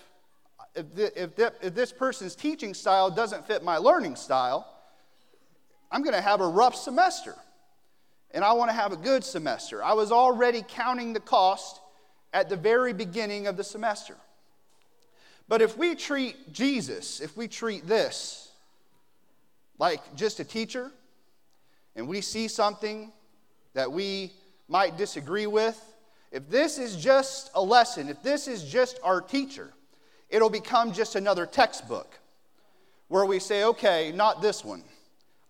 if, 0.74 0.94
the, 0.94 1.22
if, 1.22 1.36
the, 1.36 1.52
if 1.62 1.74
this 1.74 1.92
person's 1.92 2.34
teaching 2.34 2.74
style 2.74 3.10
doesn't 3.10 3.46
fit 3.46 3.64
my 3.64 3.78
learning 3.78 4.16
style, 4.16 4.66
I'm 5.90 6.02
going 6.02 6.14
to 6.14 6.20
have 6.20 6.40
a 6.40 6.48
rough 6.48 6.74
semester. 6.74 7.34
And 8.32 8.44
I 8.44 8.52
want 8.52 8.70
to 8.70 8.74
have 8.74 8.92
a 8.92 8.96
good 8.96 9.24
semester. 9.24 9.82
I 9.82 9.94
was 9.94 10.12
already 10.12 10.62
counting 10.68 11.12
the 11.12 11.20
cost 11.20 11.80
at 12.32 12.48
the 12.48 12.56
very 12.56 12.92
beginning 12.92 13.46
of 13.46 13.56
the 13.56 13.64
semester. 13.64 14.16
But 15.50 15.62
if 15.62 15.76
we 15.76 15.96
treat 15.96 16.52
Jesus, 16.52 17.20
if 17.20 17.36
we 17.36 17.48
treat 17.48 17.84
this 17.84 18.52
like 19.78 20.14
just 20.14 20.38
a 20.38 20.44
teacher, 20.44 20.92
and 21.96 22.06
we 22.06 22.20
see 22.20 22.46
something 22.46 23.10
that 23.74 23.90
we 23.90 24.32
might 24.68 24.96
disagree 24.96 25.48
with, 25.48 25.76
if 26.30 26.48
this 26.48 26.78
is 26.78 26.94
just 26.94 27.50
a 27.56 27.60
lesson, 27.60 28.08
if 28.08 28.22
this 28.22 28.46
is 28.46 28.62
just 28.62 29.00
our 29.02 29.20
teacher, 29.20 29.72
it'll 30.28 30.50
become 30.50 30.92
just 30.92 31.16
another 31.16 31.46
textbook 31.46 32.20
where 33.08 33.24
we 33.24 33.40
say, 33.40 33.64
okay, 33.64 34.12
not 34.12 34.40
this 34.40 34.64
one. 34.64 34.84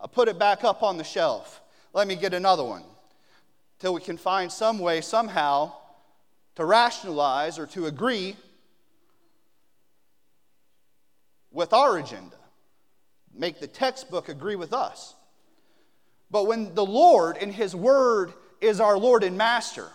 I'll 0.01 0.09
put 0.09 0.29
it 0.29 0.39
back 0.39 0.65
up 0.65 0.83
on 0.83 0.97
the 0.97 1.05
shelf. 1.05 1.61
Let 1.93 2.09
me 2.09 2.17
get 2.17 2.33
another 2.33 2.65
one. 2.65 2.85
Till 3.79 3.93
we 3.93 4.01
can 4.01 4.17
find 4.17 4.51
some 4.51 4.79
way, 4.79 5.03
somehow, 5.03 5.75
to 6.55 6.65
rationalize 6.65 7.59
or 7.59 7.67
to 7.67 7.85
agree 7.85 8.35
with 11.53 11.73
our 11.73 11.99
agenda, 11.99 12.37
make 13.35 13.61
the 13.61 13.67
textbook 13.67 14.29
agree 14.29 14.57
with 14.57 14.73
us. 14.73 15.15
But 16.31 16.47
when 16.47 16.75
the 16.75 16.85
Lord 16.85 17.37
and 17.37 17.53
His 17.53 17.75
Word 17.75 18.33
is 18.61 18.81
our 18.81 18.97
Lord 18.99 19.25
and 19.25 19.37
Master, 19.37 19.89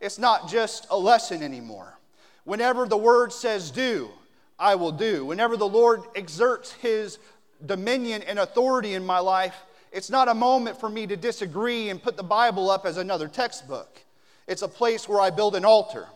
it's 0.00 0.18
not 0.18 0.48
just 0.48 0.86
a 0.90 0.98
lesson 0.98 1.42
anymore. 1.42 1.98
Whenever 2.44 2.86
the 2.86 2.96
Word 2.96 3.32
says 3.32 3.70
do, 3.70 4.10
I 4.58 4.74
will 4.74 4.92
do. 4.92 5.24
Whenever 5.24 5.56
the 5.56 5.68
Lord 5.68 6.02
exerts 6.16 6.72
His 6.72 7.18
dominion 7.64 8.22
and 8.22 8.38
authority 8.38 8.94
in 8.94 9.04
my 9.04 9.18
life, 9.18 9.54
it's 9.92 10.10
not 10.10 10.28
a 10.28 10.34
moment 10.34 10.78
for 10.78 10.88
me 10.88 11.06
to 11.06 11.16
disagree 11.16 11.90
and 11.90 12.02
put 12.02 12.16
the 12.16 12.22
Bible 12.22 12.70
up 12.70 12.84
as 12.84 12.96
another 12.96 13.28
textbook. 13.28 14.00
It's 14.46 14.62
a 14.62 14.68
place 14.68 15.08
where 15.08 15.20
I 15.20 15.30
build 15.30 15.54
an 15.54 15.64
altar, 15.64 16.06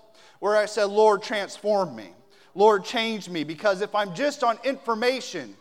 where 0.40 0.56
I 0.56 0.66
say, 0.66 0.84
Lord, 0.84 1.22
transform 1.22 1.94
me. 1.94 2.10
Lord, 2.54 2.84
change 2.84 3.28
me. 3.28 3.44
Because 3.44 3.80
if 3.80 3.94
I'm 3.94 4.14
just 4.14 4.44
on 4.44 4.58
information, 4.64 5.56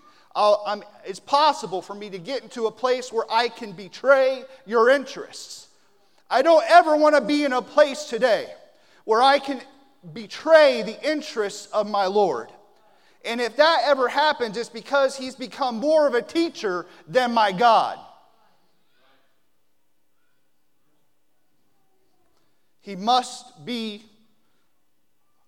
it's 1.06 1.20
possible 1.20 1.82
for 1.82 1.94
me 1.94 2.10
to 2.10 2.18
get 2.18 2.44
into 2.44 2.68
a 2.68 2.72
place 2.72 3.12
where 3.12 3.26
I 3.30 3.50
can 3.50 3.72
betray 3.74 4.44
your 4.66 4.90
interests. 4.90 5.68
I 6.30 6.42
don't 6.42 6.64
ever 6.70 6.96
want 6.96 7.16
to 7.16 7.22
be 7.22 7.44
in 7.44 7.54
a 7.54 7.62
place 7.62 8.06
today 8.06 8.48
where 9.04 9.22
I 9.22 9.40
can 9.40 9.62
betray 10.14 10.82
the 10.82 11.10
interests 11.10 11.68
of 11.68 11.90
my 11.90 12.06
Lord. 12.06 12.50
And 13.24 13.40
if 13.40 13.58
that 13.58 13.82
ever 13.86 14.08
happens, 14.08 14.58
it's 14.58 14.70
because 14.70 15.16
he's 15.16 15.36
become 15.36 15.76
more 15.76 16.08
of 16.08 16.16
a 16.16 16.22
teacher 16.22 16.88
than 17.08 17.34
my 17.34 17.52
God. 17.52 18.00
He 22.82 22.96
must 22.96 23.64
be 23.64 24.04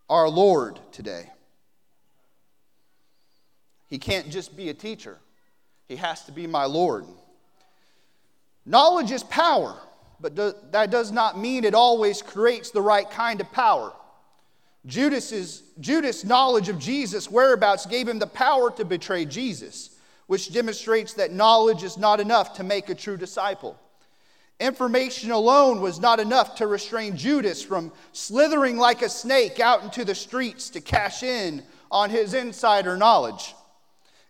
our 0.08 0.30
Lord 0.30 0.80
today. 0.92 1.32
He 3.94 4.00
can't 4.00 4.32
just 4.32 4.58
be 4.58 4.70
a 4.70 4.74
teacher, 4.74 5.20
he 5.88 5.98
has 5.98 6.26
to 6.26 6.32
be 6.32 6.48
my 6.48 6.66
Lord. 6.66 7.06
Knowledge 8.66 9.12
is 9.12 9.22
power, 9.22 9.78
but 10.20 10.34
do, 10.34 10.56
that 10.72 10.90
does 10.90 11.12
not 11.12 11.38
mean 11.38 11.64
it 11.64 11.76
always 11.76 12.24
creates 12.24 12.72
the 12.72 12.82
right 12.82 13.08
kind 13.08 13.40
of 13.40 13.52
power. 13.52 13.94
Judas's, 14.88 15.62
Judas' 15.80 16.24
knowledge 16.24 16.70
of 16.70 16.80
Jesus' 16.80 17.30
whereabouts 17.30 17.86
gave 17.86 18.08
him 18.08 18.18
the 18.18 18.26
power 18.26 18.72
to 18.72 18.84
betray 18.84 19.26
Jesus, 19.26 19.92
which 20.26 20.52
demonstrates 20.52 21.14
that 21.14 21.32
knowledge 21.32 21.84
is 21.84 21.96
not 21.96 22.20
enough 22.20 22.56
to 22.56 22.64
make 22.64 22.90
a 22.90 22.96
true 22.96 23.16
disciple. 23.16 23.80
Information 24.60 25.30
alone 25.30 25.82
was 25.82 26.00
not 26.00 26.20
enough 26.20 26.56
to 26.56 26.66
restrain 26.66 27.16
Judas 27.16 27.62
from 27.62 27.92
slithering 28.12 28.78
like 28.78 29.04
a 29.04 29.10
snake 29.10 29.60
out 29.60 29.84
into 29.84 30.04
the 30.04 30.16
streets 30.16 30.72
to 30.72 30.82
cash 30.82 31.22
in 31.22 31.62
on 31.92 32.10
his 32.10 32.34
insider 32.34 32.98
knowledge. 32.98 33.54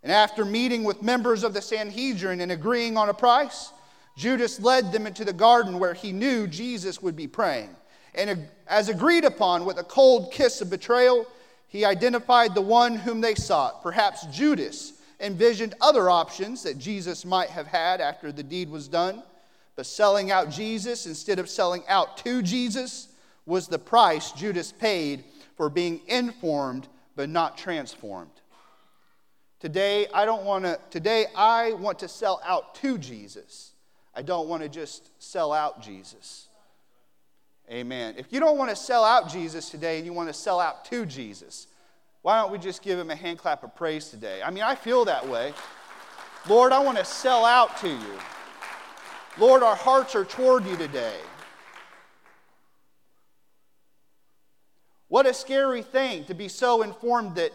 And 0.04 0.12
after 0.12 0.44
meeting 0.44 0.84
with 0.84 1.02
members 1.02 1.44
of 1.44 1.54
the 1.54 1.62
Sanhedrin 1.62 2.42
and 2.42 2.52
agreeing 2.52 2.98
on 2.98 3.10
a 3.10 3.14
price, 3.14 3.72
Judas 4.18 4.60
led 4.60 4.92
them 4.92 5.08
into 5.08 5.26
the 5.26 5.34
garden 5.34 5.80
where 5.80 5.94
he 5.94 6.12
knew 6.12 6.46
Jesus 6.46 7.02
would 7.02 7.16
be 7.16 7.28
praying. 7.28 7.76
And 8.14 8.48
as 8.68 8.90
agreed 8.90 9.26
upon 9.26 9.66
with 9.66 9.80
a 9.80 9.84
cold 9.84 10.32
kiss 10.32 10.62
of 10.62 10.70
betrayal, 10.70 11.26
he 11.68 11.86
identified 11.86 12.54
the 12.54 12.62
one 12.62 12.96
whom 12.96 13.22
they 13.22 13.34
sought. 13.34 13.82
Perhaps 13.82 14.28
Judas 14.28 14.94
envisioned 15.20 15.74
other 15.82 16.10
options 16.10 16.62
that 16.64 16.78
Jesus 16.78 17.26
might 17.26 17.50
have 17.50 17.66
had 17.66 18.02
after 18.02 18.32
the 18.32 18.44
deed 18.44 18.70
was 18.70 18.88
done, 18.88 19.24
but 19.76 19.86
selling 19.86 20.30
out 20.30 20.52
Jesus 20.52 21.08
instead 21.08 21.40
of 21.40 21.50
selling 21.50 21.82
out 21.88 22.18
to 22.18 22.42
Jesus 22.44 23.08
was 23.46 23.68
the 23.68 23.80
price 23.80 24.32
Judas 24.34 24.72
paid 24.72 25.24
for 25.56 25.70
being 25.70 26.02
informed 26.08 26.88
but 27.16 27.30
not 27.30 27.58
transformed. 27.58 28.30
Today, 29.64 30.08
I 30.14 30.26
don't 30.26 30.44
want 30.44 30.66
to 30.66 30.78
today 30.90 31.28
I 31.34 31.72
want 31.72 32.00
to 32.00 32.10
sell 32.10 32.42
out 32.44 32.76
to 32.82 32.98
Jesus. 32.98 33.72
I 34.14 34.22
don't 34.22 34.50
want 34.50 34.62
to 34.62 34.68
just 34.68 35.10
sell 35.24 35.54
out 35.54 35.82
Jesus. 35.82 36.50
Amen. 37.72 38.16
If 38.18 38.34
you 38.34 38.42
don't 38.42 38.58
want 38.58 38.72
to 38.72 38.76
sell 38.76 39.06
out 39.06 39.30
Jesus 39.30 39.70
today 39.70 39.96
and 39.96 40.06
you 40.06 40.12
want 40.12 40.28
to 40.28 40.34
sell 40.34 40.60
out 40.60 40.84
to 40.84 41.06
Jesus, 41.06 41.68
why 42.24 42.42
don't 42.42 42.52
we 42.52 42.58
just 42.58 42.82
give 42.82 43.00
him 43.00 43.10
a 43.10 43.16
hand 43.16 43.38
clap 43.38 43.64
of 43.64 43.74
praise 43.74 44.10
today? 44.10 44.42
I 44.44 44.52
mean, 44.52 44.66
I 44.66 44.76
feel 44.76 45.06
that 45.06 45.26
way. 45.26 45.54
Lord, 46.50 46.74
I 46.74 46.80
want 46.80 46.98
to 46.98 47.06
sell 47.06 47.46
out 47.46 47.78
to 47.78 47.88
you. 47.88 48.20
Lord, 49.38 49.64
our 49.64 49.78
hearts 49.78 50.14
are 50.14 50.26
toward 50.26 50.66
you 50.66 50.76
today. 50.76 51.22
What 55.08 55.26
a 55.26 55.34
scary 55.34 55.84
thing 55.84 56.26
to 56.26 56.34
be 56.34 56.50
so 56.50 56.82
informed 56.82 57.36
that 57.36 57.54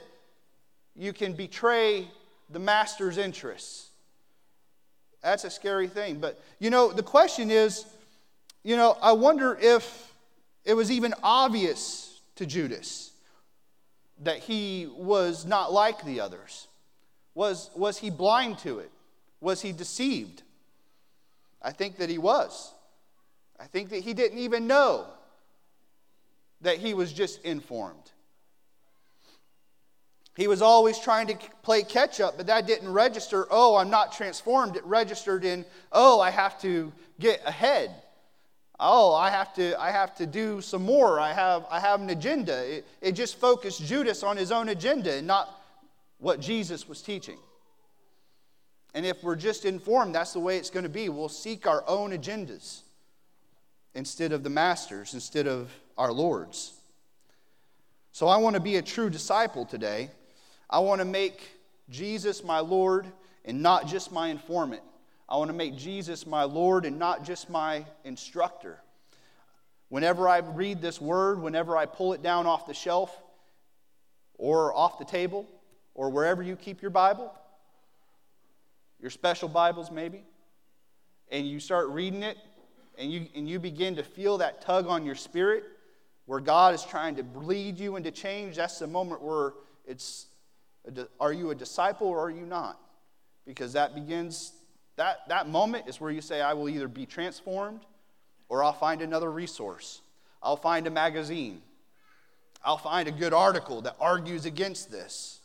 you 0.98 1.12
can 1.12 1.32
betray 1.32 2.08
the 2.50 2.58
master's 2.58 3.16
interests. 3.16 3.88
That's 5.22 5.44
a 5.44 5.50
scary 5.50 5.88
thing. 5.88 6.18
But, 6.18 6.40
you 6.58 6.70
know, 6.70 6.92
the 6.92 7.02
question 7.02 7.50
is 7.50 7.86
you 8.68 8.76
know, 8.76 8.98
I 9.00 9.12
wonder 9.12 9.56
if 9.58 10.12
it 10.64 10.74
was 10.74 10.90
even 10.90 11.14
obvious 11.22 12.20
to 12.36 12.44
Judas 12.44 13.12
that 14.22 14.38
he 14.38 14.88
was 14.94 15.46
not 15.46 15.72
like 15.72 16.04
the 16.04 16.20
others. 16.20 16.66
Was, 17.34 17.70
was 17.74 17.98
he 17.98 18.10
blind 18.10 18.58
to 18.58 18.80
it? 18.80 18.90
Was 19.40 19.62
he 19.62 19.72
deceived? 19.72 20.42
I 21.62 21.70
think 21.70 21.96
that 21.96 22.10
he 22.10 22.18
was. 22.18 22.72
I 23.58 23.64
think 23.64 23.90
that 23.90 24.00
he 24.00 24.12
didn't 24.12 24.38
even 24.38 24.66
know 24.66 25.06
that 26.60 26.78
he 26.78 26.94
was 26.94 27.12
just 27.12 27.40
informed. 27.44 28.10
He 30.38 30.46
was 30.46 30.62
always 30.62 31.00
trying 31.00 31.26
to 31.26 31.36
play 31.64 31.82
catch 31.82 32.20
up, 32.20 32.36
but 32.36 32.46
that 32.46 32.64
didn't 32.64 32.92
register, 32.92 33.48
oh, 33.50 33.74
I'm 33.74 33.90
not 33.90 34.12
transformed. 34.12 34.76
It 34.76 34.84
registered 34.84 35.44
in, 35.44 35.64
oh, 35.90 36.20
I 36.20 36.30
have 36.30 36.60
to 36.62 36.92
get 37.18 37.42
ahead. 37.44 37.90
Oh 38.80 39.12
i 39.12 39.28
have 39.28 39.52
to 39.54 39.74
i 39.80 39.90
have 39.90 40.14
to 40.14 40.24
do 40.24 40.60
some 40.60 40.84
more. 40.84 41.18
I 41.18 41.32
have 41.32 41.66
i 41.68 41.80
have 41.80 42.00
an 42.00 42.10
agenda. 42.10 42.76
It, 42.76 42.86
it 43.00 43.12
just 43.12 43.40
focused 43.40 43.84
judas 43.84 44.22
on 44.22 44.36
his 44.36 44.52
own 44.52 44.68
agenda 44.68 45.14
and 45.14 45.26
not 45.26 45.60
what 46.18 46.38
jesus 46.38 46.88
was 46.88 47.02
teaching. 47.02 47.38
And 48.94 49.04
if 49.04 49.20
we're 49.24 49.34
just 49.34 49.64
informed 49.64 50.14
that's 50.14 50.32
the 50.32 50.38
way 50.38 50.58
it's 50.58 50.70
going 50.70 50.84
to 50.84 50.88
be. 50.88 51.08
We'll 51.08 51.28
seek 51.28 51.66
our 51.66 51.82
own 51.88 52.12
agendas 52.12 52.82
instead 53.96 54.30
of 54.30 54.44
the 54.44 54.50
masters 54.50 55.12
instead 55.12 55.48
of 55.48 55.72
our 55.96 56.12
lord's. 56.12 56.74
So 58.12 58.28
i 58.28 58.36
want 58.36 58.54
to 58.54 58.60
be 58.60 58.76
a 58.76 58.82
true 58.82 59.10
disciple 59.10 59.64
today 59.64 60.10
i 60.70 60.78
want 60.78 61.00
to 61.00 61.04
make 61.04 61.40
jesus 61.90 62.44
my 62.44 62.60
lord 62.60 63.06
and 63.44 63.62
not 63.62 63.86
just 63.86 64.12
my 64.12 64.28
informant 64.28 64.82
I 65.28 65.36
want 65.36 65.50
to 65.50 65.56
make 65.56 65.76
Jesus 65.76 66.26
my 66.26 66.44
Lord 66.44 66.86
and 66.86 66.98
not 66.98 67.24
just 67.24 67.50
my 67.50 67.84
instructor. 68.04 68.78
Whenever 69.90 70.28
I 70.28 70.38
read 70.38 70.80
this 70.80 71.00
word, 71.00 71.40
whenever 71.40 71.76
I 71.76 71.84
pull 71.86 72.14
it 72.14 72.22
down 72.22 72.46
off 72.46 72.66
the 72.66 72.74
shelf 72.74 73.14
or 74.34 74.74
off 74.74 74.98
the 74.98 75.04
table 75.04 75.46
or 75.94 76.08
wherever 76.08 76.42
you 76.42 76.56
keep 76.56 76.80
your 76.80 76.90
Bible, 76.90 77.32
your 79.00 79.10
special 79.10 79.48
Bibles 79.48 79.90
maybe, 79.90 80.24
and 81.30 81.46
you 81.46 81.60
start 81.60 81.88
reading 81.88 82.22
it 82.22 82.38
and 82.96 83.12
you, 83.12 83.26
and 83.34 83.48
you 83.48 83.58
begin 83.58 83.96
to 83.96 84.02
feel 84.02 84.38
that 84.38 84.62
tug 84.62 84.86
on 84.86 85.04
your 85.04 85.14
spirit 85.14 85.64
where 86.24 86.40
God 86.40 86.74
is 86.74 86.84
trying 86.84 87.16
to 87.16 87.24
lead 87.34 87.78
you 87.78 87.96
into 87.96 88.10
change, 88.10 88.56
that's 88.56 88.78
the 88.78 88.86
moment 88.86 89.22
where 89.22 89.52
it's 89.86 90.26
are 91.20 91.32
you 91.32 91.50
a 91.50 91.54
disciple 91.54 92.06
or 92.06 92.20
are 92.20 92.30
you 92.30 92.46
not? 92.46 92.80
Because 93.46 93.72
that 93.74 93.94
begins 93.94 94.52
that, 94.98 95.28
that 95.28 95.48
moment 95.48 95.84
is 95.86 96.00
where 96.00 96.10
you 96.10 96.20
say, 96.20 96.40
I 96.40 96.54
will 96.54 96.68
either 96.68 96.88
be 96.88 97.06
transformed 97.06 97.82
or 98.48 98.64
I'll 98.64 98.72
find 98.72 99.00
another 99.00 99.30
resource. 99.30 100.00
I'll 100.42 100.56
find 100.56 100.88
a 100.88 100.90
magazine. 100.90 101.62
I'll 102.64 102.78
find 102.78 103.06
a 103.06 103.12
good 103.12 103.32
article 103.32 103.80
that 103.82 103.94
argues 104.00 104.44
against 104.44 104.90
this. 104.90 105.38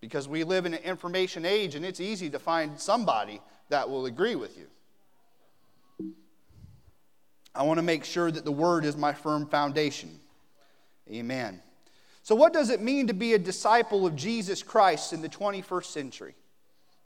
Because 0.00 0.26
we 0.26 0.42
live 0.42 0.66
in 0.66 0.74
an 0.74 0.82
information 0.82 1.44
age 1.44 1.76
and 1.76 1.84
it's 1.84 2.00
easy 2.00 2.28
to 2.30 2.40
find 2.40 2.80
somebody 2.80 3.40
that 3.68 3.88
will 3.88 4.06
agree 4.06 4.34
with 4.34 4.58
you. 4.58 4.66
I 7.54 7.62
want 7.62 7.78
to 7.78 7.82
make 7.82 8.04
sure 8.04 8.32
that 8.32 8.44
the 8.44 8.52
Word 8.52 8.84
is 8.84 8.96
my 8.96 9.12
firm 9.12 9.46
foundation. 9.46 10.18
Amen. 11.08 11.62
So, 12.28 12.34
what 12.34 12.52
does 12.52 12.68
it 12.68 12.82
mean 12.82 13.06
to 13.06 13.14
be 13.14 13.32
a 13.32 13.38
disciple 13.38 14.04
of 14.04 14.14
Jesus 14.14 14.62
Christ 14.62 15.14
in 15.14 15.22
the 15.22 15.30
21st 15.30 15.86
century? 15.86 16.34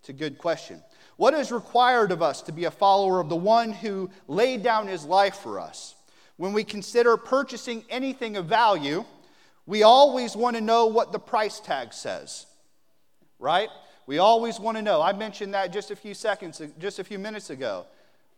It's 0.00 0.08
a 0.08 0.12
good 0.12 0.36
question. 0.36 0.82
What 1.16 1.32
is 1.32 1.52
required 1.52 2.10
of 2.10 2.22
us 2.22 2.42
to 2.42 2.52
be 2.52 2.64
a 2.64 2.72
follower 2.72 3.20
of 3.20 3.28
the 3.28 3.36
one 3.36 3.70
who 3.70 4.10
laid 4.26 4.64
down 4.64 4.88
his 4.88 5.04
life 5.04 5.36
for 5.36 5.60
us? 5.60 5.94
When 6.38 6.52
we 6.52 6.64
consider 6.64 7.16
purchasing 7.16 7.84
anything 7.88 8.36
of 8.36 8.46
value, 8.46 9.04
we 9.64 9.84
always 9.84 10.34
want 10.34 10.56
to 10.56 10.60
know 10.60 10.86
what 10.86 11.12
the 11.12 11.20
price 11.20 11.60
tag 11.60 11.92
says, 11.92 12.46
right? 13.38 13.68
We 14.08 14.18
always 14.18 14.58
want 14.58 14.76
to 14.76 14.82
know. 14.82 15.00
I 15.00 15.12
mentioned 15.12 15.54
that 15.54 15.72
just 15.72 15.92
a 15.92 15.96
few 15.96 16.14
seconds, 16.14 16.60
just 16.80 16.98
a 16.98 17.04
few 17.04 17.20
minutes 17.20 17.48
ago. 17.48 17.86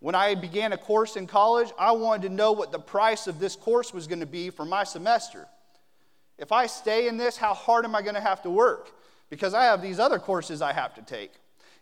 When 0.00 0.14
I 0.14 0.34
began 0.34 0.74
a 0.74 0.76
course 0.76 1.16
in 1.16 1.26
college, 1.26 1.72
I 1.78 1.92
wanted 1.92 2.28
to 2.28 2.34
know 2.34 2.52
what 2.52 2.72
the 2.72 2.78
price 2.78 3.26
of 3.26 3.40
this 3.40 3.56
course 3.56 3.94
was 3.94 4.06
going 4.06 4.20
to 4.20 4.26
be 4.26 4.50
for 4.50 4.66
my 4.66 4.84
semester. 4.84 5.48
If 6.38 6.52
I 6.52 6.66
stay 6.66 7.08
in 7.08 7.16
this, 7.16 7.36
how 7.36 7.54
hard 7.54 7.84
am 7.84 7.94
I 7.94 8.02
going 8.02 8.14
to 8.14 8.20
have 8.20 8.42
to 8.42 8.50
work? 8.50 8.90
Because 9.30 9.54
I 9.54 9.64
have 9.64 9.82
these 9.82 9.98
other 9.98 10.18
courses 10.18 10.62
I 10.62 10.72
have 10.72 10.94
to 10.94 11.02
take. 11.02 11.32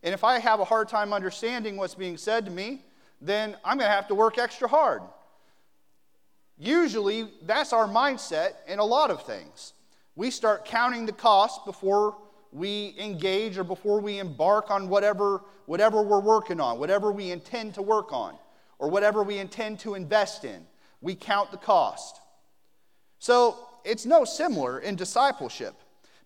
And 0.02 0.12
if 0.12 0.24
I 0.24 0.38
have 0.38 0.60
a 0.60 0.64
hard 0.64 0.88
time 0.88 1.12
understanding 1.12 1.76
what's 1.76 1.94
being 1.94 2.16
said 2.16 2.44
to 2.46 2.50
me, 2.50 2.84
then 3.20 3.56
I'm 3.64 3.78
going 3.78 3.88
to 3.88 3.94
have 3.94 4.08
to 4.08 4.14
work 4.14 4.36
extra 4.36 4.68
hard. 4.68 5.02
Usually, 6.58 7.28
that's 7.42 7.72
our 7.72 7.86
mindset 7.86 8.54
in 8.68 8.78
a 8.78 8.84
lot 8.84 9.10
of 9.10 9.24
things. 9.24 9.72
We 10.16 10.30
start 10.30 10.64
counting 10.64 11.06
the 11.06 11.12
cost 11.12 11.64
before 11.64 12.16
we 12.52 12.94
engage 12.98 13.56
or 13.56 13.64
before 13.64 14.00
we 14.00 14.18
embark 14.18 14.70
on 14.70 14.88
whatever, 14.88 15.42
whatever 15.66 16.02
we're 16.02 16.20
working 16.20 16.60
on, 16.60 16.78
whatever 16.78 17.10
we 17.10 17.30
intend 17.30 17.74
to 17.74 17.82
work 17.82 18.12
on, 18.12 18.36
or 18.78 18.90
whatever 18.90 19.22
we 19.22 19.38
intend 19.38 19.78
to 19.80 19.94
invest 19.94 20.44
in. 20.44 20.66
We 21.00 21.14
count 21.14 21.50
the 21.50 21.56
cost. 21.56 22.20
So 23.18 23.56
it's 23.84 24.06
no 24.06 24.24
similar 24.24 24.80
in 24.80 24.96
discipleship. 24.96 25.74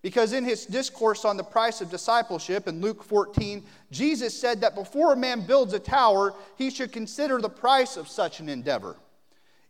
Because 0.03 0.33
in 0.33 0.45
his 0.45 0.67
discourse 0.67 1.25
on 1.25 1.37
the 1.37 1.43
price 1.43 1.81
of 1.81 1.91
discipleship 1.91 2.69
in 2.69 2.81
Luke 2.81 3.03
14, 3.03 3.65
Jesus 3.91 4.39
said 4.39 4.61
that 4.61 4.75
before 4.75 5.13
a 5.13 5.17
man 5.17 5.47
builds 5.47 5.73
a 5.73 5.79
tower, 5.79 6.35
he 6.57 6.71
should 6.71 6.93
consider 6.93 7.41
the 7.41 7.49
price 7.49 7.97
of 7.97 8.07
such 8.07 8.39
an 8.39 8.49
endeavor. 8.49 8.97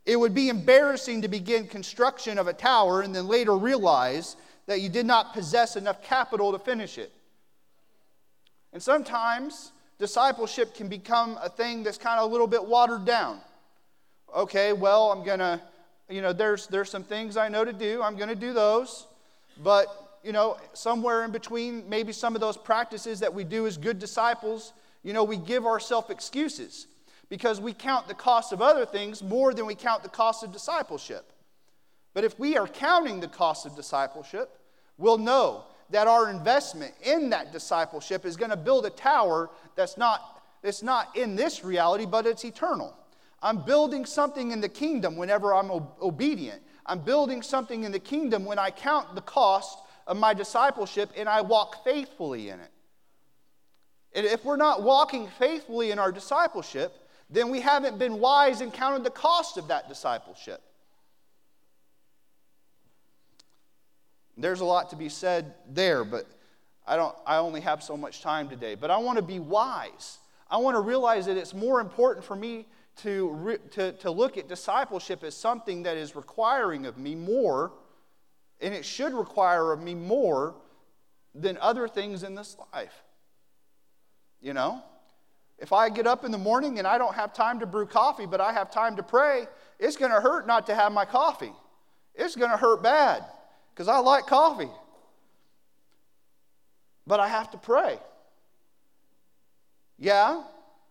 It 0.04 0.16
would 0.16 0.34
be 0.34 0.48
embarrassing 0.48 1.22
to 1.22 1.28
begin 1.28 1.66
construction 1.66 2.38
of 2.38 2.48
a 2.48 2.52
tower 2.52 3.00
and 3.00 3.14
then 3.14 3.26
later 3.26 3.56
realize 3.56 4.36
that 4.66 4.80
you 4.80 4.88
did 4.88 5.06
not 5.06 5.32
possess 5.32 5.76
enough 5.76 6.02
capital 6.02 6.52
to 6.52 6.58
finish 6.58 6.98
it. 6.98 7.12
And 8.72 8.82
sometimes 8.82 9.72
discipleship 9.98 10.74
can 10.74 10.88
become 10.88 11.38
a 11.42 11.48
thing 11.48 11.82
that's 11.82 11.98
kind 11.98 12.20
of 12.20 12.28
a 12.28 12.32
little 12.32 12.46
bit 12.46 12.64
watered 12.64 13.04
down. 13.04 13.40
Okay, 14.34 14.72
well, 14.72 15.12
I'm 15.12 15.24
going 15.24 15.38
to, 15.38 15.60
you 16.08 16.22
know, 16.22 16.32
there's, 16.32 16.66
there's 16.66 16.90
some 16.90 17.04
things 17.04 17.36
I 17.36 17.48
know 17.48 17.64
to 17.64 17.72
do. 17.72 18.02
I'm 18.02 18.16
going 18.16 18.28
to 18.28 18.34
do 18.34 18.52
those. 18.52 19.06
But 19.62 20.06
you 20.26 20.32
know, 20.32 20.56
somewhere 20.72 21.24
in 21.24 21.30
between 21.30 21.88
maybe 21.88 22.12
some 22.12 22.34
of 22.34 22.40
those 22.40 22.56
practices 22.56 23.20
that 23.20 23.32
we 23.32 23.44
do 23.44 23.64
as 23.66 23.78
good 23.78 24.00
disciples, 24.00 24.72
you 25.04 25.12
know, 25.12 25.22
we 25.22 25.36
give 25.36 25.64
ourselves 25.64 26.10
excuses 26.10 26.88
because 27.28 27.60
we 27.60 27.72
count 27.72 28.08
the 28.08 28.14
cost 28.14 28.52
of 28.52 28.60
other 28.60 28.84
things 28.84 29.22
more 29.22 29.54
than 29.54 29.66
we 29.66 29.76
count 29.76 30.02
the 30.02 30.08
cost 30.08 30.42
of 30.42 30.52
discipleship. 30.52 31.32
But 32.12 32.24
if 32.24 32.38
we 32.40 32.56
are 32.56 32.66
counting 32.66 33.20
the 33.20 33.28
cost 33.28 33.66
of 33.66 33.76
discipleship, 33.76 34.58
we'll 34.98 35.18
know 35.18 35.64
that 35.90 36.08
our 36.08 36.28
investment 36.28 36.92
in 37.04 37.30
that 37.30 37.52
discipleship 37.52 38.26
is 38.26 38.36
going 38.36 38.50
to 38.50 38.56
build 38.56 38.84
a 38.84 38.90
tower 38.90 39.50
that's 39.76 39.96
not, 39.96 40.42
that's 40.60 40.82
not 40.82 41.16
in 41.16 41.36
this 41.36 41.62
reality, 41.62 42.04
but 42.04 42.26
it's 42.26 42.44
eternal. 42.44 42.96
I'm 43.42 43.64
building 43.64 44.06
something 44.06 44.50
in 44.50 44.60
the 44.60 44.68
kingdom 44.68 45.16
whenever 45.16 45.54
I'm 45.54 45.70
obedient. 45.70 46.62
I'm 46.86 47.00
building 47.00 47.42
something 47.42 47.84
in 47.84 47.92
the 47.92 47.98
kingdom 47.98 48.44
when 48.44 48.58
I 48.58 48.70
count 48.70 49.14
the 49.14 49.20
cost 49.20 49.78
of 50.06 50.16
my 50.16 50.34
discipleship 50.34 51.10
and 51.16 51.28
I 51.28 51.40
walk 51.40 51.84
faithfully 51.84 52.48
in 52.48 52.60
it. 52.60 52.70
And 54.14 54.24
if 54.24 54.44
we're 54.44 54.56
not 54.56 54.82
walking 54.82 55.28
faithfully 55.38 55.90
in 55.90 55.98
our 55.98 56.10
discipleship, 56.10 56.92
then 57.28 57.50
we 57.50 57.60
haven't 57.60 57.98
been 57.98 58.18
wise 58.18 58.60
and 58.60 58.72
counted 58.72 59.04
the 59.04 59.10
cost 59.10 59.58
of 59.58 59.68
that 59.68 59.88
discipleship. 59.88 60.62
There's 64.38 64.60
a 64.60 64.64
lot 64.64 64.90
to 64.90 64.96
be 64.96 65.08
said 65.08 65.54
there, 65.68 66.04
but 66.04 66.26
I, 66.86 66.96
don't, 66.96 67.14
I 67.26 67.36
only 67.38 67.60
have 67.62 67.82
so 67.82 67.96
much 67.96 68.22
time 68.22 68.48
today. 68.48 68.74
But 68.74 68.90
I 68.90 68.98
want 68.98 69.16
to 69.16 69.22
be 69.22 69.38
wise. 69.38 70.18
I 70.50 70.58
want 70.58 70.76
to 70.76 70.80
realize 70.80 71.26
that 71.26 71.36
it's 71.36 71.54
more 71.54 71.80
important 71.80 72.24
for 72.24 72.36
me 72.36 72.66
to, 73.02 73.58
to, 73.72 73.92
to 73.92 74.10
look 74.10 74.38
at 74.38 74.48
discipleship 74.48 75.22
as 75.22 75.36
something 75.36 75.82
that 75.82 75.96
is 75.96 76.16
requiring 76.16 76.86
of 76.86 76.96
me 76.96 77.14
more, 77.14 77.72
and 78.60 78.72
it 78.74 78.84
should 78.84 79.12
require 79.12 79.72
of 79.72 79.82
me 79.82 79.94
more 79.94 80.54
than 81.34 81.58
other 81.58 81.86
things 81.88 82.22
in 82.22 82.34
this 82.34 82.56
life. 82.72 83.02
You 84.40 84.54
know? 84.54 84.82
If 85.58 85.72
I 85.72 85.88
get 85.88 86.06
up 86.06 86.24
in 86.24 86.30
the 86.30 86.38
morning 86.38 86.78
and 86.78 86.86
I 86.86 86.98
don't 86.98 87.14
have 87.14 87.32
time 87.32 87.60
to 87.60 87.66
brew 87.66 87.86
coffee, 87.86 88.26
but 88.26 88.40
I 88.40 88.52
have 88.52 88.70
time 88.70 88.96
to 88.96 89.02
pray, 89.02 89.46
it's 89.78 89.96
going 89.96 90.12
to 90.12 90.20
hurt 90.20 90.46
not 90.46 90.66
to 90.66 90.74
have 90.74 90.92
my 90.92 91.04
coffee. 91.04 91.52
It's 92.14 92.36
going 92.36 92.50
to 92.50 92.56
hurt 92.56 92.82
bad 92.82 93.24
because 93.74 93.88
I 93.88 93.98
like 93.98 94.26
coffee. 94.26 94.70
But 97.06 97.20
I 97.20 97.28
have 97.28 97.50
to 97.52 97.58
pray. 97.58 97.98
Yeah, 99.98 100.42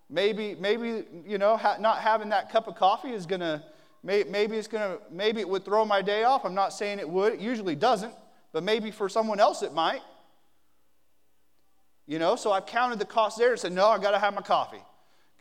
maybe, 0.10 0.56
maybe 0.56 1.04
you 1.26 1.38
know, 1.38 1.58
ha- 1.58 1.78
not 1.80 2.00
having 2.00 2.30
that 2.30 2.52
cup 2.52 2.68
of 2.68 2.76
coffee 2.76 3.12
is 3.12 3.26
going 3.26 3.42
to, 3.42 3.64
may- 4.04 4.24
maybe 4.24 4.58
it's 4.58 4.68
going 4.68 4.98
to, 4.98 5.02
maybe 5.12 5.40
it 5.40 5.50
would 5.50 5.66
throw 5.66 5.86
my 5.86 6.02
day 6.02 6.24
off. 6.24 6.46
I'm 6.46 6.56
not 6.56 6.74
saying 6.74 7.00
it 7.00 7.10
would. 7.10 7.34
It 7.34 7.40
usually 7.40 7.76
doesn't, 7.76 8.14
but 8.52 8.64
maybe 8.64 8.92
for 8.92 9.10
someone 9.10 9.40
else 9.40 9.62
it 9.62 9.74
might. 9.74 10.02
You 12.08 12.20
know, 12.20 12.36
so 12.36 12.52
I've 12.52 12.68
counted 12.68 13.00
the 13.00 13.06
cost 13.06 13.38
there 13.38 13.52
and 13.52 13.60
said, 13.60 13.72
no, 13.72 13.88
I 13.88 13.98
got 13.98 14.12
to 14.12 14.20
have 14.20 14.36
my 14.36 14.42
coffee. 14.42 14.82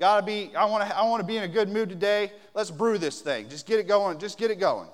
Got 0.01 0.21
to 0.21 0.27
be, 0.27 0.51
I 0.57 0.65
want 0.65 0.89
to, 0.89 0.97
I 0.97 1.03
want 1.05 1.21
to 1.21 1.27
be 1.27 1.37
in 1.37 1.45
a 1.45 1.49
good 1.49 1.69
mood 1.69 1.89
today. 1.89 2.33
Let's 2.55 2.71
brew 2.71 2.99
this 2.99 3.21
thing. 3.21 3.49
Just 3.49 3.67
get 3.67 3.79
it 3.79 3.87
going. 3.87 4.19
Just 4.19 4.39
get 4.39 4.51
it 4.51 4.59
going. 4.59 4.89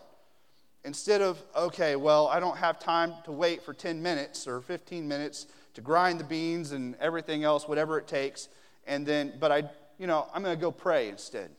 Instead 0.84 1.20
of, 1.20 1.40
okay, 1.54 1.94
well, 1.94 2.26
I 2.28 2.40
don't 2.40 2.56
have 2.56 2.78
time 2.78 3.14
to 3.24 3.32
wait 3.32 3.62
for 3.62 3.72
10 3.72 4.02
minutes 4.02 4.46
or 4.46 4.60
15 4.60 5.06
minutes 5.06 5.46
to 5.74 5.80
grind 5.80 6.18
the 6.18 6.24
beans 6.24 6.72
and 6.72 6.96
everything 7.00 7.44
else, 7.44 7.68
whatever 7.68 7.98
it 7.98 8.08
takes. 8.08 8.48
And 8.90 9.06
then, 9.06 9.34
but 9.38 9.52
I, 9.52 9.62
you 9.98 10.08
know, 10.08 10.26
I'm 10.34 10.42
going 10.42 10.54
to 10.54 10.60
go 10.60 10.72
pray 10.72 11.08
instead 11.08 11.52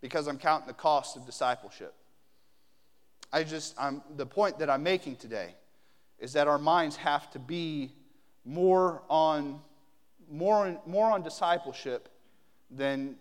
because 0.00 0.26
I'm 0.26 0.36
counting 0.36 0.66
the 0.66 0.74
cost 0.74 1.16
of 1.16 1.24
discipleship. 1.24 1.94
I 3.32 3.44
just, 3.44 3.76
I'm, 3.78 4.02
the 4.16 4.26
point 4.26 4.58
that 4.58 4.68
I'm 4.68 4.82
making 4.82 5.14
today 5.14 5.54
is 6.18 6.32
that 6.32 6.48
our 6.48 6.58
minds 6.58 6.96
have 6.96 7.30
to 7.30 7.38
be 7.38 7.92
more 8.44 9.00
on, 9.08 9.60
more 10.28 10.66
on, 10.66 10.78
more 10.86 11.08
on 11.08 11.22
discipleship 11.22 12.08
than 12.68 13.14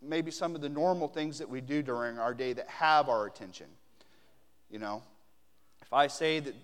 maybe 0.00 0.30
some 0.30 0.54
of 0.54 0.62
the 0.62 0.68
normal 0.70 1.08
things 1.08 1.36
that 1.40 1.48
we 1.48 1.60
do 1.60 1.82
during 1.82 2.18
our 2.18 2.32
day 2.32 2.54
that 2.54 2.68
have 2.68 3.10
our 3.10 3.26
attention. 3.26 3.66
You 4.70 4.78
know, 4.78 5.02
if 5.82 5.92
I 5.92 6.06
say 6.06 6.40
that 6.40 6.54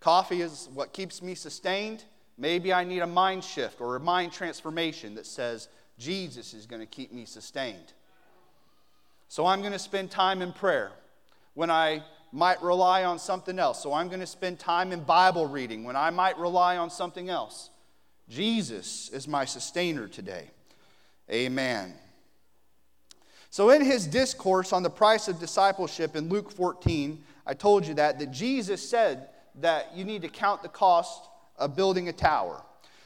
coffee 0.00 0.40
is 0.40 0.70
what 0.72 0.94
keeps 0.94 1.20
me 1.20 1.34
sustained, 1.34 2.04
maybe 2.38 2.72
I 2.72 2.84
need 2.84 3.00
a 3.00 3.06
mind 3.06 3.44
shift 3.44 3.80
or 3.80 3.96
a 3.96 4.00
mind 4.00 4.32
transformation 4.32 5.14
that 5.14 5.26
says 5.26 5.68
Jesus 5.98 6.54
is 6.54 6.66
going 6.66 6.80
to 6.80 6.86
keep 6.86 7.12
me 7.12 7.24
sustained. 7.24 7.92
So 9.28 9.46
I'm 9.46 9.60
going 9.60 9.72
to 9.72 9.78
spend 9.78 10.10
time 10.10 10.42
in 10.42 10.52
prayer 10.52 10.92
when 11.54 11.70
I 11.70 12.02
might 12.32 12.62
rely 12.62 13.04
on 13.04 13.18
something 13.18 13.58
else. 13.58 13.82
So 13.82 13.92
I'm 13.92 14.08
going 14.08 14.20
to 14.20 14.26
spend 14.26 14.58
time 14.58 14.92
in 14.92 15.00
Bible 15.02 15.46
reading 15.46 15.84
when 15.84 15.96
I 15.96 16.10
might 16.10 16.38
rely 16.38 16.76
on 16.76 16.90
something 16.90 17.28
else. 17.28 17.70
Jesus 18.28 19.08
is 19.10 19.26
my 19.26 19.44
sustainer 19.44 20.08
today. 20.08 20.50
Amen. 21.30 21.94
So, 23.50 23.70
in 23.70 23.82
his 23.82 24.06
discourse 24.06 24.72
on 24.72 24.82
the 24.82 24.90
price 24.90 25.28
of 25.28 25.38
discipleship 25.38 26.14
in 26.14 26.28
Luke 26.28 26.50
14, 26.50 27.22
I 27.46 27.54
told 27.54 27.86
you 27.86 27.94
that, 27.94 28.18
that 28.18 28.30
Jesus 28.30 28.86
said 28.86 29.28
that 29.60 29.96
you 29.96 30.04
need 30.04 30.22
to 30.22 30.28
count 30.28 30.62
the 30.62 30.68
cost 30.68 31.28
of 31.58 31.76
building 31.76 32.08
a 32.08 32.12
tower. 32.12 32.62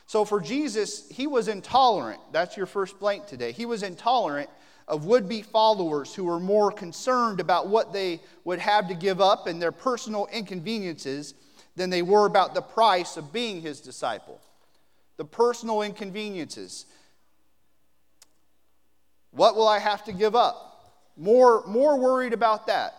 So, 0.06 0.24
for 0.24 0.40
Jesus, 0.40 1.08
he 1.08 1.26
was 1.26 1.46
intolerant. 1.46 2.20
That's 2.32 2.56
your 2.56 2.66
first 2.66 2.98
blank 2.98 3.26
today. 3.26 3.52
He 3.52 3.64
was 3.64 3.82
intolerant 3.82 4.50
of 4.88 5.04
would 5.04 5.28
be 5.28 5.40
followers 5.40 6.12
who 6.14 6.24
were 6.24 6.40
more 6.40 6.72
concerned 6.72 7.38
about 7.38 7.68
what 7.68 7.92
they 7.92 8.20
would 8.44 8.58
have 8.58 8.88
to 8.88 8.94
give 8.94 9.20
up 9.20 9.46
and 9.46 9.62
their 9.62 9.70
personal 9.70 10.26
inconveniences 10.32 11.34
than 11.76 11.90
they 11.90 12.02
were 12.02 12.26
about 12.26 12.54
the 12.54 12.60
price 12.60 13.16
of 13.16 13.32
being 13.32 13.62
his 13.62 13.80
disciple. 13.80 14.40
The 15.16 15.24
personal 15.24 15.82
inconveniences. 15.82 16.86
What 19.30 19.54
will 19.54 19.68
I 19.68 19.78
have 19.78 20.04
to 20.04 20.12
give 20.12 20.34
up? 20.34 20.94
More, 21.16 21.64
more 21.66 21.96
worried 21.96 22.32
about 22.32 22.66
that. 22.66 22.94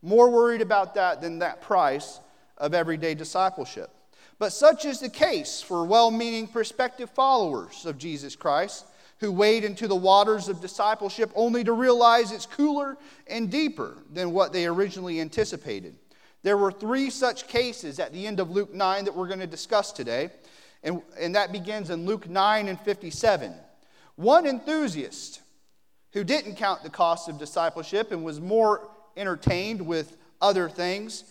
More 0.00 0.30
worried 0.30 0.62
about 0.62 0.94
that 0.94 1.20
than 1.20 1.40
that 1.40 1.60
price 1.60 2.20
of 2.56 2.72
everyday 2.72 3.14
discipleship. 3.14 3.90
But 4.38 4.52
such 4.52 4.84
is 4.84 5.00
the 5.00 5.08
case 5.08 5.62
for 5.62 5.84
well 5.84 6.10
meaning 6.10 6.46
prospective 6.46 7.10
followers 7.10 7.86
of 7.86 7.98
Jesus 7.98 8.36
Christ 8.36 8.86
who 9.18 9.32
wade 9.32 9.64
into 9.64 9.88
the 9.88 9.96
waters 9.96 10.48
of 10.48 10.60
discipleship 10.60 11.30
only 11.34 11.64
to 11.64 11.72
realize 11.72 12.32
it's 12.32 12.46
cooler 12.46 12.98
and 13.26 13.50
deeper 13.50 13.96
than 14.12 14.32
what 14.32 14.52
they 14.52 14.66
originally 14.66 15.20
anticipated. 15.20 15.96
There 16.42 16.58
were 16.58 16.70
three 16.70 17.10
such 17.10 17.48
cases 17.48 17.98
at 17.98 18.12
the 18.12 18.26
end 18.26 18.40
of 18.40 18.50
Luke 18.50 18.74
9 18.74 19.06
that 19.06 19.16
we're 19.16 19.26
going 19.26 19.40
to 19.40 19.46
discuss 19.46 19.90
today, 19.90 20.30
and, 20.82 21.00
and 21.18 21.34
that 21.34 21.50
begins 21.50 21.88
in 21.88 22.04
Luke 22.04 22.28
9 22.28 22.68
and 22.68 22.78
57. 22.78 23.54
One 24.16 24.46
enthusiast 24.46 25.40
who 26.12 26.22
didn't 26.22 26.56
count 26.56 26.82
the 26.82 26.90
cost 26.90 27.28
of 27.28 27.38
discipleship 27.38 28.12
and 28.12 28.22
was 28.22 28.40
more 28.40 28.88
entertained 29.16 29.80
with 29.80 30.16
other 30.40 30.68
things. 30.68 31.24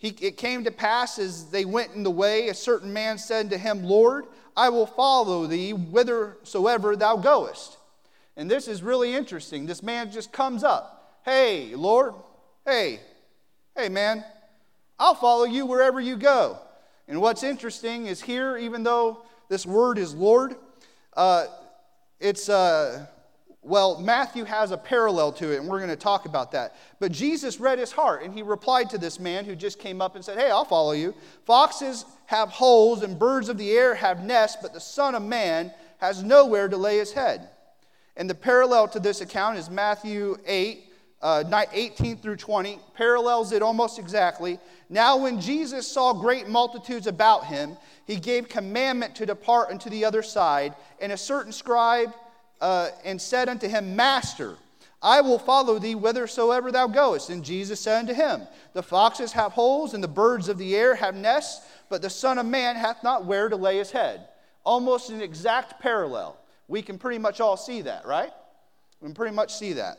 He, 0.00 0.08
it 0.22 0.38
came 0.38 0.64
to 0.64 0.70
pass 0.70 1.18
as 1.18 1.50
they 1.50 1.66
went 1.66 1.92
in 1.94 2.02
the 2.04 2.10
way, 2.10 2.48
a 2.48 2.54
certain 2.54 2.90
man 2.90 3.18
said 3.18 3.50
to 3.50 3.58
him, 3.58 3.84
Lord, 3.84 4.24
I 4.56 4.70
will 4.70 4.86
follow 4.86 5.46
thee 5.46 5.72
whithersoever 5.72 6.96
thou 6.96 7.16
goest. 7.16 7.76
And 8.34 8.50
this 8.50 8.66
is 8.66 8.82
really 8.82 9.14
interesting. 9.14 9.66
This 9.66 9.82
man 9.82 10.10
just 10.10 10.32
comes 10.32 10.64
up. 10.64 11.20
Hey, 11.22 11.74
Lord, 11.74 12.14
hey, 12.64 13.00
hey, 13.76 13.90
man, 13.90 14.24
I'll 14.98 15.14
follow 15.14 15.44
you 15.44 15.66
wherever 15.66 16.00
you 16.00 16.16
go. 16.16 16.58
And 17.06 17.20
what's 17.20 17.42
interesting 17.42 18.06
is 18.06 18.22
here, 18.22 18.56
even 18.56 18.82
though 18.82 19.18
this 19.50 19.66
word 19.66 19.98
is 19.98 20.14
Lord, 20.14 20.56
uh, 21.14 21.44
it's, 22.18 22.48
uh, 22.48 23.04
well, 23.62 24.00
Matthew 24.00 24.44
has 24.44 24.70
a 24.70 24.78
parallel 24.78 25.32
to 25.32 25.52
it, 25.52 25.60
and 25.60 25.68
we're 25.68 25.78
going 25.78 25.90
to 25.90 25.96
talk 25.96 26.24
about 26.24 26.52
that. 26.52 26.76
But 26.98 27.12
Jesus 27.12 27.60
read 27.60 27.78
his 27.78 27.92
heart, 27.92 28.22
and 28.22 28.32
he 28.32 28.42
replied 28.42 28.88
to 28.90 28.98
this 28.98 29.20
man 29.20 29.44
who 29.44 29.54
just 29.54 29.78
came 29.78 30.00
up 30.00 30.14
and 30.14 30.24
said, 30.24 30.38
Hey, 30.38 30.50
I'll 30.50 30.64
follow 30.64 30.92
you. 30.92 31.14
Foxes 31.44 32.06
have 32.26 32.48
holes, 32.48 33.02
and 33.02 33.18
birds 33.18 33.50
of 33.50 33.58
the 33.58 33.70
air 33.72 33.94
have 33.94 34.24
nests, 34.24 34.56
but 34.62 34.72
the 34.72 34.80
Son 34.80 35.14
of 35.14 35.22
Man 35.22 35.72
has 35.98 36.22
nowhere 36.22 36.68
to 36.68 36.76
lay 36.78 36.96
his 36.96 37.12
head. 37.12 37.50
And 38.16 38.30
the 38.30 38.34
parallel 38.34 38.88
to 38.88 39.00
this 39.00 39.20
account 39.20 39.58
is 39.58 39.68
Matthew 39.68 40.38
8, 40.46 40.84
uh, 41.20 41.64
18 41.70 42.16
through 42.16 42.36
20, 42.36 42.78
parallels 42.94 43.52
it 43.52 43.60
almost 43.60 43.98
exactly. 43.98 44.58
Now, 44.88 45.18
when 45.18 45.38
Jesus 45.38 45.86
saw 45.86 46.14
great 46.14 46.48
multitudes 46.48 47.06
about 47.06 47.44
him, 47.44 47.76
he 48.06 48.16
gave 48.16 48.48
commandment 48.48 49.14
to 49.16 49.26
depart 49.26 49.68
unto 49.68 49.90
the 49.90 50.06
other 50.06 50.22
side, 50.22 50.74
and 50.98 51.12
a 51.12 51.16
certain 51.18 51.52
scribe 51.52 52.14
uh, 52.60 52.90
and 53.04 53.20
said 53.20 53.48
unto 53.48 53.68
him, 53.68 53.96
Master, 53.96 54.56
I 55.02 55.22
will 55.22 55.38
follow 55.38 55.78
thee 55.78 55.92
whithersoever 55.92 56.70
thou 56.70 56.86
goest. 56.86 57.30
And 57.30 57.44
Jesus 57.44 57.80
said 57.80 58.00
unto 58.00 58.14
him, 58.14 58.42
The 58.74 58.82
foxes 58.82 59.32
have 59.32 59.52
holes, 59.52 59.94
and 59.94 60.04
the 60.04 60.08
birds 60.08 60.48
of 60.48 60.58
the 60.58 60.76
air 60.76 60.94
have 60.94 61.14
nests, 61.14 61.66
but 61.88 62.02
the 62.02 62.10
Son 62.10 62.38
of 62.38 62.46
Man 62.46 62.76
hath 62.76 63.02
not 63.02 63.24
where 63.24 63.48
to 63.48 63.56
lay 63.56 63.78
his 63.78 63.90
head. 63.90 64.28
Almost 64.64 65.10
an 65.10 65.22
exact 65.22 65.80
parallel. 65.80 66.36
We 66.68 66.82
can 66.82 66.98
pretty 66.98 67.18
much 67.18 67.40
all 67.40 67.56
see 67.56 67.82
that, 67.82 68.06
right? 68.06 68.30
We 69.00 69.06
can 69.06 69.14
pretty 69.14 69.34
much 69.34 69.54
see 69.54 69.72
that. 69.74 69.98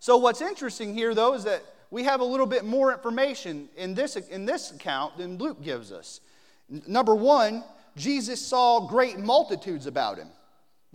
So, 0.00 0.16
what's 0.16 0.40
interesting 0.40 0.92
here, 0.92 1.14
though, 1.14 1.34
is 1.34 1.44
that 1.44 1.62
we 1.90 2.02
have 2.04 2.20
a 2.20 2.24
little 2.24 2.46
bit 2.46 2.64
more 2.64 2.92
information 2.92 3.68
in 3.76 3.94
this, 3.94 4.16
in 4.16 4.44
this 4.44 4.72
account 4.72 5.16
than 5.16 5.38
Luke 5.38 5.62
gives 5.62 5.92
us. 5.92 6.20
Number 6.68 7.14
one, 7.14 7.62
Jesus 7.96 8.44
saw 8.44 8.86
great 8.86 9.18
multitudes 9.18 9.86
about 9.86 10.18
him. 10.18 10.28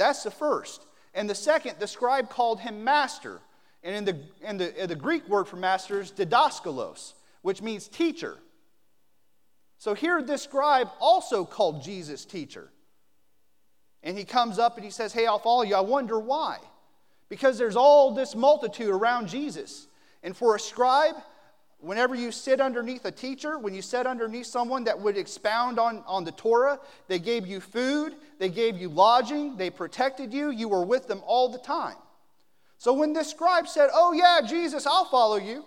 That's 0.01 0.23
the 0.23 0.31
first. 0.31 0.83
And 1.13 1.29
the 1.29 1.35
second, 1.35 1.75
the 1.77 1.85
scribe 1.85 2.29
called 2.29 2.59
him 2.59 2.83
master. 2.83 3.39
And 3.83 3.95
in 3.95 4.05
the, 4.05 4.47
in 4.47 4.57
the, 4.57 4.83
in 4.83 4.89
the 4.89 4.95
Greek 4.95 5.27
word 5.29 5.47
for 5.47 5.57
master 5.57 6.01
is 6.01 6.11
didaskalos, 6.11 7.13
which 7.43 7.61
means 7.61 7.87
teacher. 7.87 8.37
So 9.77 9.93
here, 9.93 10.21
this 10.23 10.41
scribe 10.41 10.89
also 10.99 11.45
called 11.45 11.83
Jesus 11.83 12.25
teacher. 12.25 12.71
And 14.01 14.17
he 14.17 14.23
comes 14.23 14.57
up 14.57 14.75
and 14.75 14.83
he 14.83 14.89
says, 14.89 15.13
Hey, 15.13 15.27
I'll 15.27 15.37
follow 15.37 15.61
you. 15.61 15.75
I 15.75 15.81
wonder 15.81 16.19
why. 16.19 16.57
Because 17.29 17.59
there's 17.59 17.75
all 17.75 18.15
this 18.15 18.35
multitude 18.35 18.89
around 18.89 19.27
Jesus. 19.27 19.87
And 20.23 20.35
for 20.35 20.55
a 20.55 20.59
scribe, 20.59 21.15
whenever 21.81 22.15
you 22.15 22.31
sit 22.31 22.61
underneath 22.61 23.05
a 23.05 23.11
teacher, 23.11 23.57
when 23.57 23.73
you 23.73 23.81
sit 23.81 24.05
underneath 24.05 24.45
someone 24.45 24.83
that 24.83 24.99
would 24.99 25.17
expound 25.17 25.79
on, 25.79 26.03
on 26.05 26.23
the 26.23 26.31
Torah, 26.31 26.79
they 27.07 27.19
gave 27.19 27.47
you 27.47 27.59
food, 27.59 28.15
they 28.39 28.49
gave 28.49 28.77
you 28.77 28.87
lodging, 28.87 29.57
they 29.57 29.69
protected 29.69 30.31
you, 30.31 30.51
you 30.51 30.69
were 30.69 30.85
with 30.85 31.07
them 31.07 31.21
all 31.25 31.49
the 31.49 31.57
time. 31.57 31.95
So 32.77 32.93
when 32.93 33.13
this 33.13 33.29
scribe 33.29 33.67
said, 33.67 33.89
Oh, 33.93 34.13
yeah, 34.13 34.47
Jesus, 34.47 34.85
I'll 34.85 35.05
follow 35.05 35.37
you, 35.37 35.65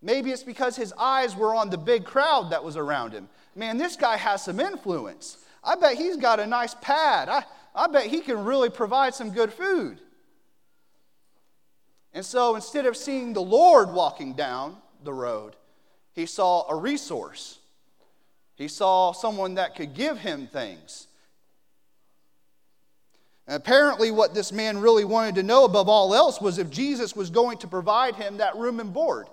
maybe 0.00 0.30
it's 0.30 0.42
because 0.42 0.74
his 0.74 0.92
eyes 0.98 1.36
were 1.36 1.54
on 1.54 1.70
the 1.70 1.78
big 1.78 2.04
crowd 2.04 2.50
that 2.50 2.64
was 2.64 2.76
around 2.76 3.12
him. 3.12 3.28
Man, 3.54 3.76
this 3.76 3.96
guy 3.96 4.16
has 4.16 4.44
some 4.44 4.58
influence. 4.58 5.38
I 5.62 5.76
bet 5.76 5.96
he's 5.96 6.16
got 6.16 6.40
a 6.40 6.46
nice 6.46 6.74
pad. 6.80 7.28
I, 7.28 7.44
I 7.74 7.86
bet 7.86 8.06
he 8.06 8.20
can 8.20 8.44
really 8.44 8.70
provide 8.70 9.14
some 9.14 9.30
good 9.30 9.52
food. 9.52 10.00
And 12.14 12.24
so 12.24 12.54
instead 12.54 12.84
of 12.86 12.96
seeing 12.96 13.32
the 13.32 13.42
Lord 13.42 13.92
walking 13.92 14.34
down 14.34 14.76
the 15.04 15.12
road, 15.12 15.56
he 16.12 16.26
saw 16.26 16.68
a 16.68 16.74
resource. 16.74 17.58
He 18.56 18.68
saw 18.68 19.12
someone 19.12 19.54
that 19.54 19.74
could 19.74 19.94
give 19.94 20.18
him 20.18 20.46
things. 20.46 21.08
And 23.46 23.56
apparently, 23.56 24.10
what 24.10 24.34
this 24.34 24.52
man 24.52 24.78
really 24.78 25.04
wanted 25.04 25.34
to 25.36 25.42
know 25.42 25.64
above 25.64 25.88
all 25.88 26.14
else 26.14 26.40
was 26.40 26.58
if 26.58 26.70
Jesus 26.70 27.16
was 27.16 27.28
going 27.28 27.58
to 27.58 27.66
provide 27.66 28.14
him 28.14 28.36
that 28.36 28.56
room 28.56 28.78
and 28.78 28.92
board. 28.92 29.26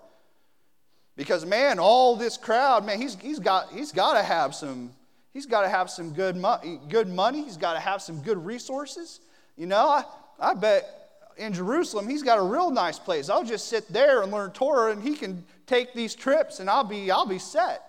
Because, 1.15 1.45
man, 1.45 1.79
all 1.79 2.15
this 2.15 2.37
crowd, 2.37 2.85
man, 2.85 2.99
he's, 2.99 3.15
he's 3.15 3.39
got, 3.39 3.71
he's 3.71 3.91
got 3.91 4.13
to 4.13 4.23
have 4.23 4.55
some, 4.55 4.91
he's 5.33 5.45
got 5.45 5.61
to 5.61 5.69
have 5.69 5.89
some 5.89 6.13
good, 6.13 6.35
mo- 6.35 6.79
good 6.87 7.07
money. 7.07 7.43
He's 7.43 7.57
got 7.57 7.73
to 7.73 7.79
have 7.79 8.01
some 8.01 8.21
good 8.21 8.43
resources. 8.43 9.19
You 9.57 9.67
know, 9.67 9.87
I, 9.87 10.05
I 10.39 10.53
bet 10.53 10.98
in 11.39 11.53
Jerusalem, 11.53 12.07
he's 12.07 12.21
got 12.21 12.37
a 12.37 12.43
real 12.43 12.69
nice 12.69 12.99
place. 12.99 13.29
I'll 13.29 13.45
just 13.45 13.67
sit 13.69 13.91
there 13.91 14.21
and 14.21 14.31
learn 14.31 14.51
Torah, 14.51 14.91
and 14.91 15.01
he 15.01 15.15
can 15.15 15.45
take 15.65 15.93
these 15.93 16.13
trips, 16.13 16.59
and 16.59 16.69
I'll 16.69 16.83
be, 16.83 17.09
I'll 17.09 17.25
be 17.25 17.39
set. 17.39 17.81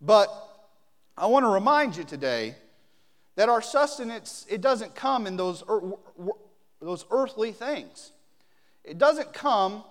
But 0.00 0.28
I 1.16 1.26
want 1.26 1.44
to 1.44 1.48
remind 1.48 1.96
you 1.96 2.04
today 2.04 2.54
that 3.34 3.48
our 3.48 3.60
sustenance, 3.60 4.46
it 4.48 4.60
doesn't 4.60 4.94
come 4.94 5.26
in 5.26 5.36
those, 5.36 5.64
those 6.80 7.04
earthly 7.10 7.50
things. 7.50 8.12
It 8.84 8.98
doesn't 8.98 9.32
come, 9.32 9.82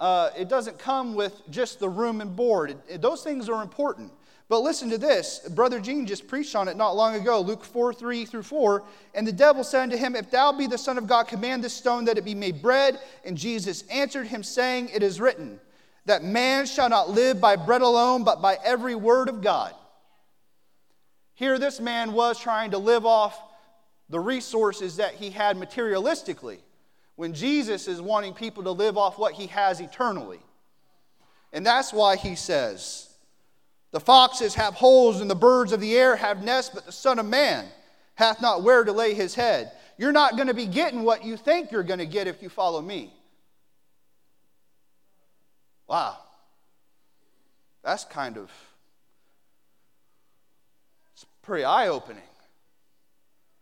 uh, 0.00 0.30
it 0.38 0.48
doesn't 0.48 0.78
come 0.78 1.14
with 1.14 1.34
just 1.50 1.80
the 1.80 1.88
room 1.88 2.22
and 2.22 2.34
board. 2.34 2.70
It, 2.70 2.78
it, 2.88 3.02
those 3.02 3.22
things 3.22 3.48
are 3.50 3.62
important. 3.62 4.12
But 4.48 4.60
listen 4.60 4.90
to 4.90 4.98
this. 4.98 5.40
Brother 5.50 5.80
Gene 5.80 6.06
just 6.06 6.28
preached 6.28 6.54
on 6.54 6.68
it 6.68 6.76
not 6.76 6.94
long 6.94 7.16
ago, 7.16 7.40
Luke 7.40 7.64
4 7.64 7.92
3 7.92 8.24
through 8.24 8.44
4. 8.44 8.84
And 9.14 9.26
the 9.26 9.32
devil 9.32 9.64
said 9.64 9.82
unto 9.82 9.96
him, 9.96 10.14
If 10.14 10.30
thou 10.30 10.52
be 10.52 10.68
the 10.68 10.78
Son 10.78 10.98
of 10.98 11.08
God, 11.08 11.26
command 11.26 11.64
this 11.64 11.74
stone 11.74 12.04
that 12.04 12.16
it 12.16 12.24
be 12.24 12.34
made 12.34 12.62
bread. 12.62 13.00
And 13.24 13.36
Jesus 13.36 13.82
answered 13.90 14.28
him, 14.28 14.44
saying, 14.44 14.90
It 14.94 15.02
is 15.02 15.20
written, 15.20 15.60
that 16.04 16.22
man 16.22 16.66
shall 16.66 16.88
not 16.88 17.10
live 17.10 17.40
by 17.40 17.56
bread 17.56 17.82
alone, 17.82 18.22
but 18.22 18.40
by 18.40 18.56
every 18.64 18.94
word 18.94 19.28
of 19.28 19.42
God. 19.42 19.74
Here, 21.34 21.58
this 21.58 21.80
man 21.80 22.12
was 22.12 22.38
trying 22.38 22.70
to 22.70 22.78
live 22.78 23.04
off 23.04 23.38
the 24.08 24.20
resources 24.20 24.96
that 24.96 25.14
he 25.14 25.30
had 25.30 25.56
materialistically, 25.56 26.58
when 27.16 27.34
Jesus 27.34 27.88
is 27.88 28.00
wanting 28.00 28.34
people 28.34 28.62
to 28.62 28.70
live 28.70 28.96
off 28.96 29.18
what 29.18 29.34
he 29.34 29.48
has 29.48 29.80
eternally. 29.80 30.38
And 31.52 31.66
that's 31.66 31.92
why 31.92 32.16
he 32.16 32.36
says, 32.36 33.05
the 33.92 34.00
foxes 34.00 34.54
have 34.54 34.74
holes, 34.74 35.20
and 35.20 35.30
the 35.30 35.34
birds 35.34 35.72
of 35.72 35.80
the 35.80 35.96
air 35.96 36.16
have 36.16 36.42
nests, 36.42 36.70
but 36.74 36.86
the 36.86 36.92
Son 36.92 37.18
of 37.18 37.26
Man 37.26 37.66
hath 38.14 38.42
not 38.42 38.62
where 38.62 38.84
to 38.84 38.92
lay 38.92 39.14
his 39.14 39.34
head. 39.34 39.72
You're 39.98 40.12
not 40.12 40.36
going 40.36 40.48
to 40.48 40.54
be 40.54 40.66
getting 40.66 41.02
what 41.02 41.24
you 41.24 41.36
think 41.36 41.70
you're 41.70 41.82
going 41.82 42.00
to 42.00 42.06
get 42.06 42.26
if 42.26 42.42
you 42.42 42.48
follow 42.48 42.82
me. 42.82 43.12
Wow. 45.86 46.16
That's 47.82 48.04
kind 48.04 48.36
of 48.36 48.50
it's 51.12 51.24
pretty 51.42 51.64
eye 51.64 51.88
opening. 51.88 52.22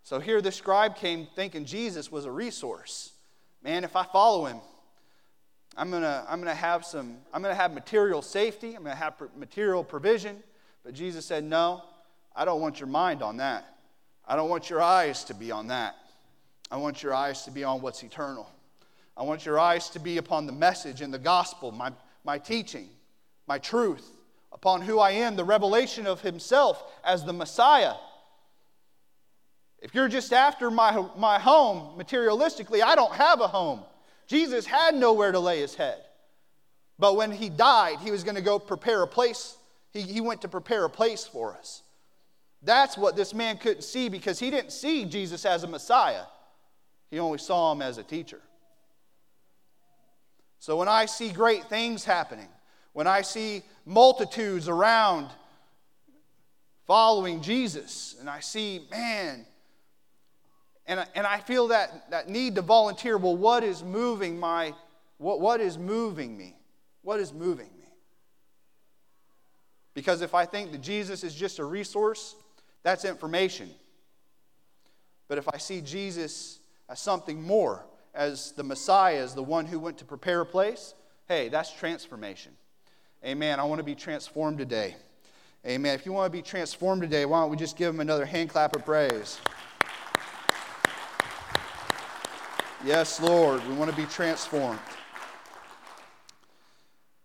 So 0.02 0.18
here 0.18 0.40
the 0.40 0.50
scribe 0.50 0.96
came 0.96 1.28
thinking 1.36 1.64
Jesus 1.64 2.10
was 2.10 2.24
a 2.24 2.30
resource. 2.30 3.12
Man, 3.62 3.84
if 3.84 3.96
I 3.96 4.04
follow 4.04 4.46
him, 4.46 4.58
I'm 5.76 5.90
going 5.90 6.02
to 6.02 6.24
I'm 6.28 6.38
gonna 6.38 6.54
have 6.54 6.84
some, 6.84 7.16
I'm 7.32 7.42
going 7.42 7.54
to 7.54 7.60
have 7.60 7.72
material 7.72 8.22
safety, 8.22 8.74
I'm 8.74 8.84
going 8.84 8.96
to 8.96 9.02
have 9.02 9.14
material 9.36 9.82
provision. 9.82 10.42
But 10.84 10.94
Jesus 10.94 11.26
said, 11.26 11.44
No, 11.44 11.82
I 12.34 12.44
don't 12.44 12.60
want 12.60 12.80
your 12.80 12.88
mind 12.88 13.22
on 13.22 13.38
that. 13.38 13.66
I 14.26 14.36
don't 14.36 14.48
want 14.48 14.70
your 14.70 14.82
eyes 14.82 15.24
to 15.24 15.34
be 15.34 15.50
on 15.50 15.68
that. 15.68 15.96
I 16.70 16.76
want 16.76 17.02
your 17.02 17.14
eyes 17.14 17.42
to 17.44 17.50
be 17.50 17.64
on 17.64 17.82
what's 17.82 18.02
eternal. 18.02 18.50
I 19.16 19.22
want 19.22 19.46
your 19.46 19.58
eyes 19.58 19.90
to 19.90 19.98
be 19.98 20.16
upon 20.16 20.46
the 20.46 20.52
message 20.52 21.00
and 21.00 21.12
the 21.12 21.18
gospel, 21.18 21.70
my, 21.70 21.92
my 22.24 22.38
teaching, 22.38 22.88
my 23.46 23.58
truth, 23.58 24.10
upon 24.52 24.80
who 24.80 24.98
I 24.98 25.12
am, 25.12 25.36
the 25.36 25.44
revelation 25.44 26.06
of 26.06 26.20
Himself 26.20 26.82
as 27.04 27.24
the 27.24 27.32
Messiah. 27.32 27.94
If 29.80 29.94
you're 29.94 30.08
just 30.08 30.32
after 30.32 30.70
my, 30.70 31.06
my 31.16 31.38
home 31.38 31.98
materialistically, 31.98 32.82
I 32.82 32.94
don't 32.94 33.12
have 33.12 33.40
a 33.40 33.46
home. 33.46 33.82
Jesus 34.26 34.66
had 34.66 34.94
nowhere 34.94 35.32
to 35.32 35.40
lay 35.40 35.60
his 35.60 35.74
head. 35.74 35.98
But 36.98 37.16
when 37.16 37.32
he 37.32 37.48
died, 37.48 37.98
he 38.00 38.10
was 38.10 38.24
going 38.24 38.36
to 38.36 38.42
go 38.42 38.58
prepare 38.58 39.02
a 39.02 39.06
place. 39.06 39.56
He, 39.92 40.02
he 40.02 40.20
went 40.20 40.42
to 40.42 40.48
prepare 40.48 40.84
a 40.84 40.90
place 40.90 41.26
for 41.26 41.54
us. 41.54 41.82
That's 42.62 42.96
what 42.96 43.16
this 43.16 43.34
man 43.34 43.58
couldn't 43.58 43.82
see 43.82 44.08
because 44.08 44.38
he 44.38 44.50
didn't 44.50 44.72
see 44.72 45.04
Jesus 45.04 45.44
as 45.44 45.64
a 45.64 45.66
Messiah, 45.66 46.24
he 47.10 47.18
only 47.18 47.38
saw 47.38 47.72
him 47.72 47.82
as 47.82 47.98
a 47.98 48.02
teacher. 48.02 48.40
So 50.58 50.76
when 50.76 50.88
I 50.88 51.04
see 51.04 51.30
great 51.30 51.64
things 51.64 52.04
happening, 52.04 52.48
when 52.94 53.06
I 53.06 53.20
see 53.20 53.62
multitudes 53.84 54.68
around 54.68 55.28
following 56.86 57.42
Jesus, 57.42 58.16
and 58.18 58.30
I 58.30 58.40
see, 58.40 58.86
man, 58.90 59.44
and, 60.86 61.00
I, 61.00 61.06
and 61.14 61.26
I 61.26 61.38
feel 61.38 61.68
that, 61.68 62.10
that 62.10 62.28
need 62.28 62.54
to 62.56 62.62
volunteer. 62.62 63.16
Well, 63.16 63.36
what 63.36 63.64
is 63.64 63.82
moving 63.82 64.38
my, 64.38 64.74
what, 65.18 65.40
what 65.40 65.60
is 65.60 65.78
moving 65.78 66.36
me? 66.36 66.56
What 67.02 67.20
is 67.20 67.32
moving 67.32 67.68
me? 67.78 67.88
Because 69.94 70.22
if 70.22 70.34
I 70.34 70.44
think 70.44 70.72
that 70.72 70.82
Jesus 70.82 71.24
is 71.24 71.34
just 71.34 71.58
a 71.58 71.64
resource, 71.64 72.34
that's 72.82 73.04
information. 73.04 73.70
But 75.28 75.38
if 75.38 75.48
I 75.48 75.58
see 75.58 75.80
Jesus 75.80 76.58
as 76.88 77.00
something 77.00 77.40
more, 77.40 77.84
as 78.14 78.52
the 78.52 78.62
Messiah, 78.62 79.22
as 79.22 79.34
the 79.34 79.42
one 79.42 79.66
who 79.66 79.78
went 79.78 79.98
to 79.98 80.04
prepare 80.04 80.42
a 80.42 80.46
place, 80.46 80.94
hey, 81.28 81.48
that's 81.48 81.72
transformation. 81.72 82.52
Amen. 83.24 83.58
I 83.58 83.64
want 83.64 83.78
to 83.78 83.84
be 83.84 83.94
transformed 83.94 84.58
today. 84.58 84.96
Amen. 85.66 85.94
If 85.94 86.04
you 86.04 86.12
want 86.12 86.30
to 86.30 86.36
be 86.36 86.42
transformed 86.42 87.00
today, 87.00 87.24
why 87.24 87.40
don't 87.40 87.50
we 87.50 87.56
just 87.56 87.76
give 87.76 87.94
him 87.94 88.00
another 88.00 88.26
hand 88.26 88.50
clap 88.50 88.76
of 88.76 88.84
praise? 88.84 89.40
Yes, 92.84 93.18
Lord, 93.18 93.66
we 93.66 93.74
want 93.74 93.90
to 93.90 93.96
be 93.96 94.04
transformed. 94.04 94.78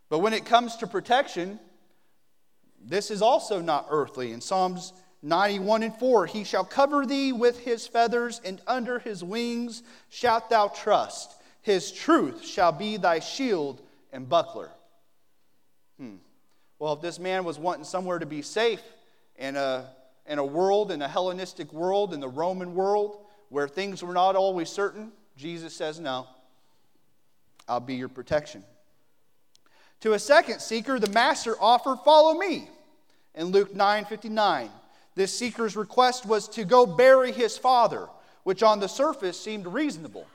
But 0.07 0.19
when 0.19 0.31
it 0.31 0.45
comes 0.45 0.77
to 0.77 0.87
protection, 0.87 1.59
this 2.81 3.11
is 3.11 3.21
also 3.21 3.59
not 3.59 3.87
earthly. 3.89 4.31
In 4.31 4.39
Psalms 4.39 4.93
91 5.21 5.83
and 5.83 5.93
4, 5.93 6.27
He 6.27 6.45
shall 6.45 6.63
cover 6.63 7.05
thee 7.05 7.33
with 7.33 7.59
His 7.59 7.85
feathers, 7.85 8.39
and 8.45 8.61
under 8.67 8.99
His 8.99 9.21
wings 9.21 9.83
shalt 10.07 10.49
thou 10.49 10.69
trust. 10.69 11.35
His 11.61 11.91
truth 11.91 12.45
shall 12.45 12.71
be 12.71 12.95
thy 12.95 13.19
shield 13.19 13.81
and 14.13 14.29
buckler. 14.29 14.71
Hmm. 15.99 16.15
Well, 16.79 16.93
if 16.93 17.01
this 17.01 17.19
man 17.19 17.43
was 17.43 17.59
wanting 17.59 17.83
somewhere 17.83 18.19
to 18.19 18.25
be 18.25 18.43
safe 18.43 18.81
in 19.35 19.57
a, 19.57 19.89
in 20.25 20.39
a 20.39 20.45
world, 20.45 20.89
in 20.89 21.01
a 21.01 21.07
Hellenistic 21.09 21.73
world, 21.73 22.13
in 22.13 22.21
the 22.21 22.29
Roman 22.29 22.75
world, 22.75 23.25
where 23.49 23.67
things 23.67 24.01
were 24.01 24.13
not 24.13 24.37
always 24.37 24.69
certain, 24.69 25.11
Jesus 25.39 25.73
says, 25.73 26.01
No, 26.01 26.27
I'll 27.65 27.79
be 27.79 27.95
your 27.95 28.09
protection. 28.09 28.61
To 30.01 30.11
a 30.11 30.19
second 30.19 30.59
seeker, 30.59 30.99
the 30.99 31.09
master 31.09 31.55
offered, 31.61 31.99
Follow 32.03 32.37
me. 32.37 32.67
In 33.35 33.45
Luke 33.45 33.73
9 33.73 34.03
59, 34.03 34.69
this 35.15 35.37
seeker's 35.37 35.77
request 35.77 36.25
was 36.25 36.49
to 36.49 36.65
go 36.65 36.85
bury 36.85 37.31
his 37.31 37.57
father, 37.57 38.09
which 38.43 38.63
on 38.63 38.81
the 38.81 38.89
surface 38.89 39.39
seemed 39.39 39.65
reasonable. 39.65 40.27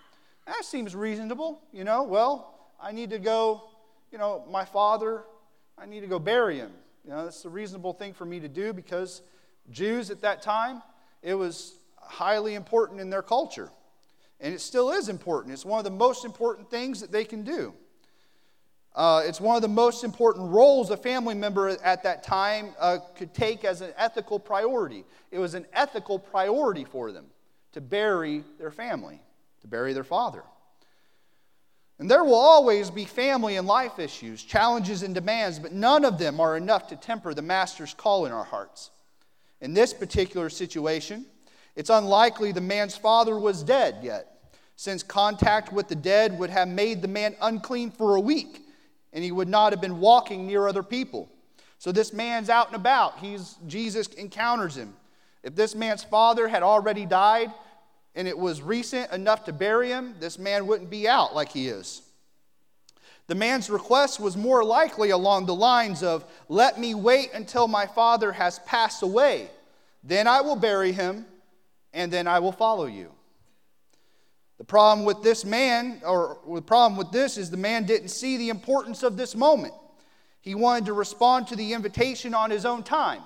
That 0.47 0.64
seems 0.64 0.97
reasonable, 0.97 1.61
you 1.71 1.85
know. 1.85 2.05
Well, 2.05 2.55
I 2.81 2.93
need 2.93 3.11
to 3.11 3.19
go, 3.19 3.64
you 4.11 4.17
know, 4.17 4.47
my 4.51 4.64
father, 4.64 5.25
I 5.77 5.85
need 5.85 6.01
to 6.01 6.07
go 6.07 6.19
bury 6.19 6.57
him. 6.57 6.73
You 7.05 7.11
know, 7.11 7.25
that's 7.25 7.45
a 7.45 7.51
reasonable 7.51 7.93
thing 7.93 8.14
for 8.14 8.25
me 8.25 8.40
to 8.40 8.49
do 8.49 8.73
because 8.73 9.21
Jews 9.71 10.11
at 10.11 10.23
that 10.23 10.40
time, 10.40 10.83
it 11.23 11.35
was 11.35 11.75
highly 11.97 12.55
important 12.55 13.01
in 13.01 13.11
their 13.11 13.23
culture. 13.23 13.71
And 14.44 14.52
it 14.52 14.61
still 14.61 14.90
is 14.90 15.09
important. 15.09 15.54
It's 15.54 15.64
one 15.64 15.78
of 15.78 15.85
the 15.85 15.90
most 15.90 16.26
important 16.26 16.68
things 16.68 17.00
that 17.00 17.11
they 17.11 17.24
can 17.24 17.44
do. 17.44 17.72
Uh, 18.94 19.22
it's 19.24 19.40
one 19.40 19.57
of 19.57 19.62
the 19.62 19.68
most 19.68 20.04
important 20.04 20.50
roles 20.50 20.90
a 20.90 20.98
family 20.98 21.35
member 21.35 21.70
at 21.83 22.02
that 22.02 22.22
time 22.22 22.74
uh, 22.78 22.98
could 23.16 23.33
take 23.33 23.64
as 23.64 23.80
an 23.80 23.94
ethical 23.96 24.38
priority. 24.38 25.07
It 25.30 25.38
was 25.38 25.54
an 25.54 25.64
ethical 25.72 26.18
priority 26.18 26.85
for 26.85 27.11
them 27.11 27.24
to 27.72 27.80
bury 27.80 28.44
their 28.59 28.70
family, 28.70 29.18
to 29.62 29.66
bury 29.66 29.94
their 29.94 30.04
father. 30.04 30.42
And 31.98 32.11
there 32.11 32.22
will 32.22 32.35
always 32.35 32.90
be 32.90 33.07
family 33.07 33.57
and 33.57 33.66
life 33.66 33.98
issues, 33.98 34.42
challenges 34.42 35.02
and 35.02 35.14
demands, 35.14 35.59
but 35.59 35.72
none 35.72 36.04
of 36.04 36.18
them 36.18 36.38
are 36.38 36.54
enough 36.54 36.88
to 36.88 36.96
temper 36.96 37.33
the 37.33 37.40
Master's 37.40 37.94
call 37.94 38.26
in 38.26 38.33
our 38.33 38.44
hearts. 38.44 38.90
In 39.62 39.72
this 39.72 39.94
particular 39.94 40.50
situation, 40.50 41.24
it's 41.76 41.88
unlikely 41.88 42.52
the 42.52 42.61
man's 42.61 42.94
father 42.94 43.38
was 43.38 43.62
dead 43.62 44.00
yet, 44.02 44.34
since 44.76 45.02
contact 45.02 45.72
with 45.72 45.88
the 45.88 45.94
dead 45.94 46.38
would 46.38 46.50
have 46.50 46.68
made 46.68 47.02
the 47.02 47.08
man 47.08 47.37
unclean 47.40 47.90
for 47.90 48.16
a 48.16 48.20
week, 48.20 48.60
and 49.12 49.22
he 49.22 49.32
would 49.32 49.48
not 49.48 49.72
have 49.72 49.80
been 49.80 50.00
walking 50.00 50.46
near 50.46 50.66
other 50.66 50.82
people. 50.82 51.28
So 51.78 51.92
this 51.92 52.12
man's 52.12 52.48
out 52.48 52.68
and 52.68 52.76
about. 52.76 53.18
He's, 53.18 53.56
Jesus 53.66 54.08
encounters 54.08 54.76
him. 54.76 54.94
If 55.42 55.54
this 55.54 55.74
man's 55.74 56.02
father 56.02 56.48
had 56.48 56.62
already 56.62 57.06
died, 57.06 57.52
and 58.14 58.26
it 58.26 58.38
was 58.38 58.62
recent 58.62 59.12
enough 59.12 59.44
to 59.44 59.52
bury 59.52 59.88
him, 59.88 60.14
this 60.20 60.38
man 60.38 60.66
wouldn't 60.66 60.90
be 60.90 61.06
out 61.06 61.34
like 61.34 61.50
he 61.50 61.68
is. 61.68 62.02
The 63.26 63.34
man's 63.34 63.70
request 63.70 64.20
was 64.20 64.37
more 64.37 64.62
likely 64.62 65.10
along 65.10 65.46
the 65.46 65.54
lines 65.54 66.02
of, 66.02 66.24
Let 66.48 66.78
me 66.78 66.94
wait 66.94 67.30
until 67.32 67.68
my 67.68 67.87
father 67.87 68.32
has 68.32 68.58
passed 68.60 69.02
away. 69.02 69.48
Then 70.02 70.26
I 70.26 70.42
will 70.42 70.56
bury 70.56 70.92
him, 70.92 71.24
and 71.92 72.12
then 72.12 72.26
I 72.26 72.38
will 72.40 72.52
follow 72.52 72.84
you. 72.84 73.13
The 74.64 74.68
problem 74.68 75.05
with 75.05 75.22
this 75.22 75.44
man, 75.44 76.00
or 76.07 76.38
the 76.50 76.62
problem 76.62 76.96
with 76.96 77.12
this, 77.12 77.37
is 77.37 77.50
the 77.50 77.59
man 77.59 77.85
didn't 77.85 78.09
see 78.09 78.38
the 78.38 78.48
importance 78.48 79.03
of 79.03 79.18
this 79.18 79.37
moment. 79.37 79.74
He 80.40 80.55
wanted 80.55 80.87
to 80.87 80.94
respond 80.94 81.48
to 81.48 81.57
the 81.57 81.74
invitation 81.74 82.33
on 82.33 82.50
his 82.50 82.64
own 82.64 82.83
time. 82.83 83.20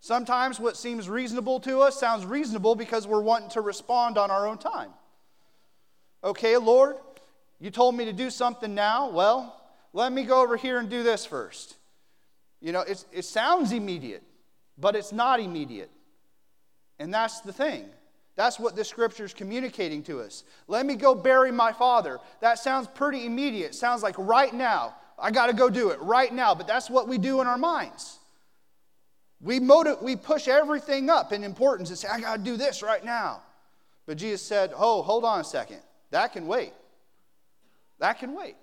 Sometimes 0.00 0.58
what 0.58 0.78
seems 0.78 1.10
reasonable 1.10 1.60
to 1.60 1.80
us 1.80 2.00
sounds 2.00 2.24
reasonable 2.24 2.74
because 2.74 3.06
we're 3.06 3.20
wanting 3.20 3.50
to 3.50 3.60
respond 3.60 4.16
on 4.16 4.30
our 4.30 4.46
own 4.46 4.56
time. 4.56 4.88
Okay, 6.24 6.56
Lord, 6.56 6.96
you 7.60 7.70
told 7.70 7.94
me 7.94 8.06
to 8.06 8.14
do 8.14 8.30
something 8.30 8.74
now. 8.74 9.10
Well, 9.10 9.62
let 9.92 10.10
me 10.10 10.22
go 10.22 10.42
over 10.42 10.56
here 10.56 10.78
and 10.78 10.88
do 10.88 11.02
this 11.02 11.26
first. 11.26 11.76
You 12.62 12.72
know, 12.72 12.80
it 12.80 13.26
sounds 13.26 13.72
immediate, 13.72 14.22
but 14.78 14.96
it's 14.96 15.12
not 15.12 15.38
immediate. 15.38 15.90
And 16.98 17.12
that's 17.12 17.42
the 17.42 17.52
thing. 17.52 17.90
That's 18.36 18.60
what 18.60 18.76
this 18.76 18.88
scripture 18.88 19.24
is 19.24 19.32
communicating 19.32 20.02
to 20.04 20.20
us. 20.20 20.44
Let 20.68 20.84
me 20.84 20.94
go 20.94 21.14
bury 21.14 21.50
my 21.50 21.72
father. 21.72 22.18
That 22.40 22.58
sounds 22.58 22.86
pretty 22.86 23.24
immediate. 23.24 23.74
Sounds 23.74 24.02
like 24.02 24.14
right 24.18 24.52
now. 24.52 24.94
I 25.18 25.30
got 25.30 25.46
to 25.46 25.54
go 25.54 25.70
do 25.70 25.88
it 25.88 26.00
right 26.02 26.32
now. 26.32 26.54
But 26.54 26.66
that's 26.66 26.90
what 26.90 27.08
we 27.08 27.16
do 27.16 27.40
in 27.40 27.46
our 27.46 27.56
minds. 27.56 28.18
We, 29.40 29.58
motiv- 29.58 30.02
we 30.02 30.16
push 30.16 30.48
everything 30.48 31.08
up 31.08 31.32
in 31.32 31.44
importance 31.44 31.88
and 31.88 31.98
say, 31.98 32.08
I 32.08 32.20
got 32.20 32.36
to 32.36 32.42
do 32.42 32.58
this 32.58 32.82
right 32.82 33.02
now. 33.02 33.42
But 34.04 34.18
Jesus 34.18 34.42
said, 34.42 34.72
Oh, 34.76 35.02
hold 35.02 35.24
on 35.24 35.40
a 35.40 35.44
second. 35.44 35.80
That 36.10 36.34
can 36.34 36.46
wait. 36.46 36.72
That 37.98 38.18
can 38.18 38.34
wait. 38.34 38.56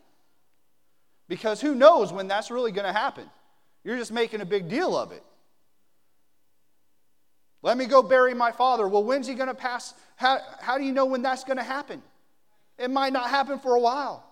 Because 1.28 1.60
who 1.60 1.74
knows 1.74 2.14
when 2.14 2.28
that's 2.28 2.52
really 2.52 2.72
going 2.72 2.86
to 2.86 2.94
happen? 2.94 3.30
You're 3.84 3.98
just 3.98 4.12
making 4.12 4.42
a 4.42 4.46
big 4.46 4.70
deal 4.70 4.96
of 4.96 5.12
it. 5.12 5.24
Let 7.64 7.78
me 7.78 7.86
go 7.86 8.04
bury 8.04 8.36
my 8.36 8.52
father. 8.52 8.88
Well, 8.88 9.04
when's 9.04 9.26
he 9.26 9.34
going 9.34 9.48
to 9.48 9.56
pass? 9.56 9.96
How, 10.18 10.40
how 10.62 10.78
do 10.78 10.84
you 10.84 10.92
know 10.92 11.06
when 11.06 11.24
that's 11.24 11.44
going 11.44 11.58
to 11.58 11.64
happen? 11.64 12.04
It 12.78 12.92
might 12.92 13.14
not 13.14 13.30
happen 13.30 13.58
for 13.58 13.76
a 13.76 13.80
while. 13.80 14.24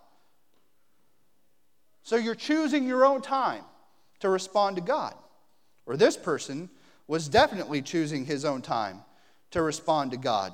So 2.04 2.18
you're 2.18 2.36
choosing 2.36 2.86
your 2.86 3.06
own 3.06 3.22
time 3.22 3.64
to 4.20 4.30
respond 4.30 4.76
to 4.76 4.82
God 4.82 5.16
or 5.86 5.98
this 5.98 6.18
person 6.18 6.70
was 7.08 7.28
definitely 7.28 7.82
choosing 7.82 8.26
his 8.26 8.46
own 8.46 8.62
time 8.62 9.02
to 9.52 9.62
respond 9.62 10.12
to 10.12 10.18
God. 10.18 10.54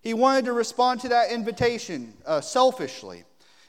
He 0.00 0.14
wanted 0.14 0.46
to 0.46 0.52
respond 0.52 1.00
to 1.00 1.08
that 1.08 1.30
invitation 1.30 2.14
uh, 2.24 2.40
selfishly. 2.40 3.24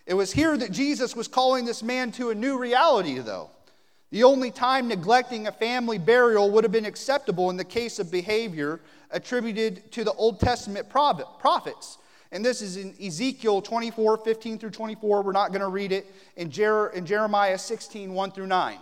It 0.06 0.14
was 0.14 0.32
here 0.32 0.56
that 0.56 0.72
Jesus 0.72 1.16
was 1.16 1.28
calling 1.28 1.66
this 1.66 1.82
man 1.82 2.12
to 2.14 2.30
a 2.30 2.36
new 2.36 2.58
reality, 2.58 3.20
though. 3.20 3.50
The 4.12 4.24
only 4.24 4.52
time 4.52 4.88
neglecting 4.88 5.48
a 5.48 5.52
family 5.52 5.98
burial 5.98 6.52
would 6.52 6.64
have 6.64 6.72
been 6.72 6.86
acceptable 6.86 7.50
in 7.50 7.58
the 7.58 7.66
case 7.66 8.00
of 8.00 8.12
behavior 8.12 8.80
attributed 9.12 9.92
to 9.94 10.04
the 10.04 10.14
Old 10.14 10.40
Testament 10.40 10.90
prophets. 10.90 11.98
And 12.32 12.44
this 12.44 12.62
is 12.62 12.78
in 12.78 12.94
Ezekiel 13.02 13.62
24, 13.62 14.18
15 14.18 14.60
through 14.60 14.72
24. 14.72 15.22
We're 15.22 15.32
not 15.32 15.50
going 15.52 15.62
to 15.62 15.68
read 15.68 15.92
it. 15.92 16.14
In, 16.36 16.52
Jer- 16.52 16.88
in 16.90 17.06
Jeremiah 17.06 17.58
16, 17.58 18.14
1 18.14 18.32
through 18.32 18.48
9. 18.48 18.78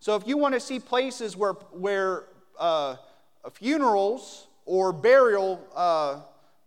So 0.00 0.16
if 0.16 0.26
you 0.26 0.36
want 0.36 0.54
to 0.54 0.60
see 0.60 0.78
places 0.78 1.36
where, 1.36 1.52
where 1.52 2.24
uh, 2.58 2.96
funerals 3.52 4.46
or 4.66 4.92
burial 4.92 5.60
uh, 5.74 6.20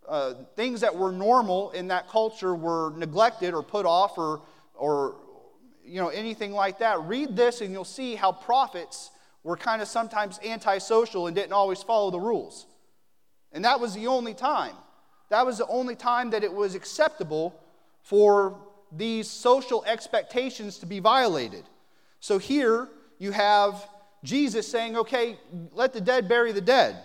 uh, 0.08 0.34
things 0.56 0.82
that 0.82 0.96
were 0.96 1.12
normal 1.12 1.72
in 1.72 1.88
that 1.88 2.08
culture 2.10 2.56
were 2.56 2.94
neglected 2.98 3.54
or 3.54 3.64
put 3.64 3.86
off 3.86 4.18
or, 4.18 4.42
or 4.76 5.16
you 5.86 6.02
know, 6.02 6.10
anything 6.10 6.52
like 6.52 6.80
that, 6.80 7.02
read 7.02 7.36
this 7.36 7.62
and 7.62 7.72
you'll 7.72 7.84
see 7.84 8.16
how 8.16 8.32
prophets 8.32 9.12
were 9.44 9.56
kind 9.56 9.82
of 9.82 9.88
sometimes 9.88 10.40
antisocial 10.44 11.28
and 11.28 11.36
didn't 11.36 11.54
always 11.54 11.84
follow 11.84 12.12
the 12.12 12.20
rules. 12.20 12.66
And 13.52 13.64
that 13.64 13.80
was 13.80 13.94
the 13.94 14.08
only 14.08 14.34
time. 14.34 14.76
That 15.30 15.46
was 15.46 15.58
the 15.58 15.68
only 15.68 15.96
time 15.96 16.32
that 16.32 16.44
it 16.44 16.52
was 16.52 16.76
acceptable 16.76 17.60
for 18.02 18.60
these 18.92 19.30
social 19.30 19.84
expectations 19.86 20.80
to 20.80 20.86
be 20.86 21.00
violated. 21.00 21.64
So 22.20 22.38
here, 22.38 22.90
you 23.20 23.32
have 23.32 23.88
Jesus 24.24 24.68
saying, 24.68 24.98
okay, 24.98 25.38
let 25.74 25.94
the 25.94 26.02
dead 26.02 26.28
bury 26.28 26.52
the 26.52 26.62
dead. 26.62 26.98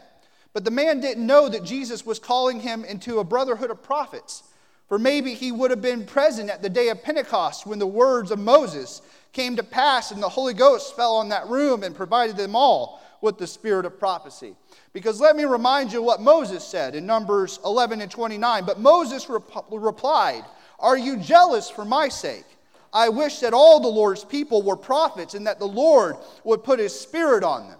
But 0.52 0.64
the 0.64 0.70
man 0.70 1.00
didn't 1.00 1.26
know 1.26 1.48
that 1.48 1.62
Jesus 1.62 2.04
was 2.04 2.18
calling 2.18 2.60
him 2.60 2.84
into 2.84 3.18
a 3.18 3.24
brotherhood 3.24 3.70
of 3.70 3.82
prophets. 3.82 4.42
For 4.90 4.98
maybe 4.98 5.34
he 5.34 5.52
would 5.52 5.70
have 5.70 5.80
been 5.80 6.04
present 6.04 6.50
at 6.50 6.62
the 6.62 6.68
day 6.68 6.88
of 6.88 7.00
Pentecost 7.00 7.64
when 7.64 7.78
the 7.78 7.86
words 7.86 8.32
of 8.32 8.40
Moses 8.40 9.02
came 9.32 9.54
to 9.54 9.62
pass 9.62 10.10
and 10.10 10.20
the 10.20 10.28
Holy 10.28 10.52
Ghost 10.52 10.96
fell 10.96 11.14
on 11.14 11.28
that 11.28 11.46
room 11.46 11.84
and 11.84 11.94
provided 11.94 12.36
them 12.36 12.56
all 12.56 13.00
with 13.20 13.38
the 13.38 13.46
spirit 13.46 13.86
of 13.86 14.00
prophecy. 14.00 14.56
Because 14.92 15.20
let 15.20 15.36
me 15.36 15.44
remind 15.44 15.92
you 15.92 16.02
what 16.02 16.20
Moses 16.20 16.64
said 16.64 16.96
in 16.96 17.06
Numbers 17.06 17.60
11 17.64 18.00
and 18.00 18.10
29. 18.10 18.64
But 18.64 18.80
Moses 18.80 19.28
rep- 19.28 19.44
replied, 19.70 20.42
Are 20.80 20.98
you 20.98 21.18
jealous 21.18 21.70
for 21.70 21.84
my 21.84 22.08
sake? 22.08 22.46
I 22.92 23.10
wish 23.10 23.38
that 23.38 23.54
all 23.54 23.78
the 23.78 23.86
Lord's 23.86 24.24
people 24.24 24.60
were 24.60 24.74
prophets 24.74 25.34
and 25.34 25.46
that 25.46 25.60
the 25.60 25.68
Lord 25.68 26.16
would 26.42 26.64
put 26.64 26.80
his 26.80 26.98
spirit 26.98 27.44
on 27.44 27.68
them. 27.68 27.79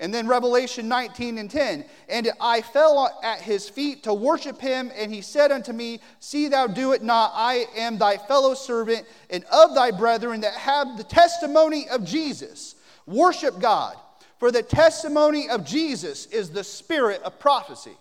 And 0.00 0.14
then 0.14 0.28
Revelation 0.28 0.86
19 0.86 1.38
and 1.38 1.50
10. 1.50 1.84
And 2.08 2.30
I 2.40 2.60
fell 2.60 3.18
at 3.24 3.40
his 3.40 3.68
feet 3.68 4.04
to 4.04 4.14
worship 4.14 4.60
him, 4.60 4.92
and 4.96 5.12
he 5.12 5.20
said 5.22 5.50
unto 5.50 5.72
me, 5.72 6.00
See 6.20 6.48
thou 6.48 6.68
do 6.68 6.92
it 6.92 7.02
not. 7.02 7.32
I 7.34 7.66
am 7.76 7.98
thy 7.98 8.16
fellow 8.16 8.54
servant 8.54 9.06
and 9.28 9.44
of 9.50 9.74
thy 9.74 9.90
brethren 9.90 10.42
that 10.42 10.54
have 10.54 10.96
the 10.96 11.04
testimony 11.04 11.88
of 11.88 12.04
Jesus. 12.04 12.76
Worship 13.06 13.58
God, 13.58 13.96
for 14.38 14.52
the 14.52 14.62
testimony 14.62 15.48
of 15.48 15.64
Jesus 15.64 16.26
is 16.26 16.50
the 16.50 16.64
spirit 16.64 17.22
of 17.22 17.40
prophecy. 17.40 17.96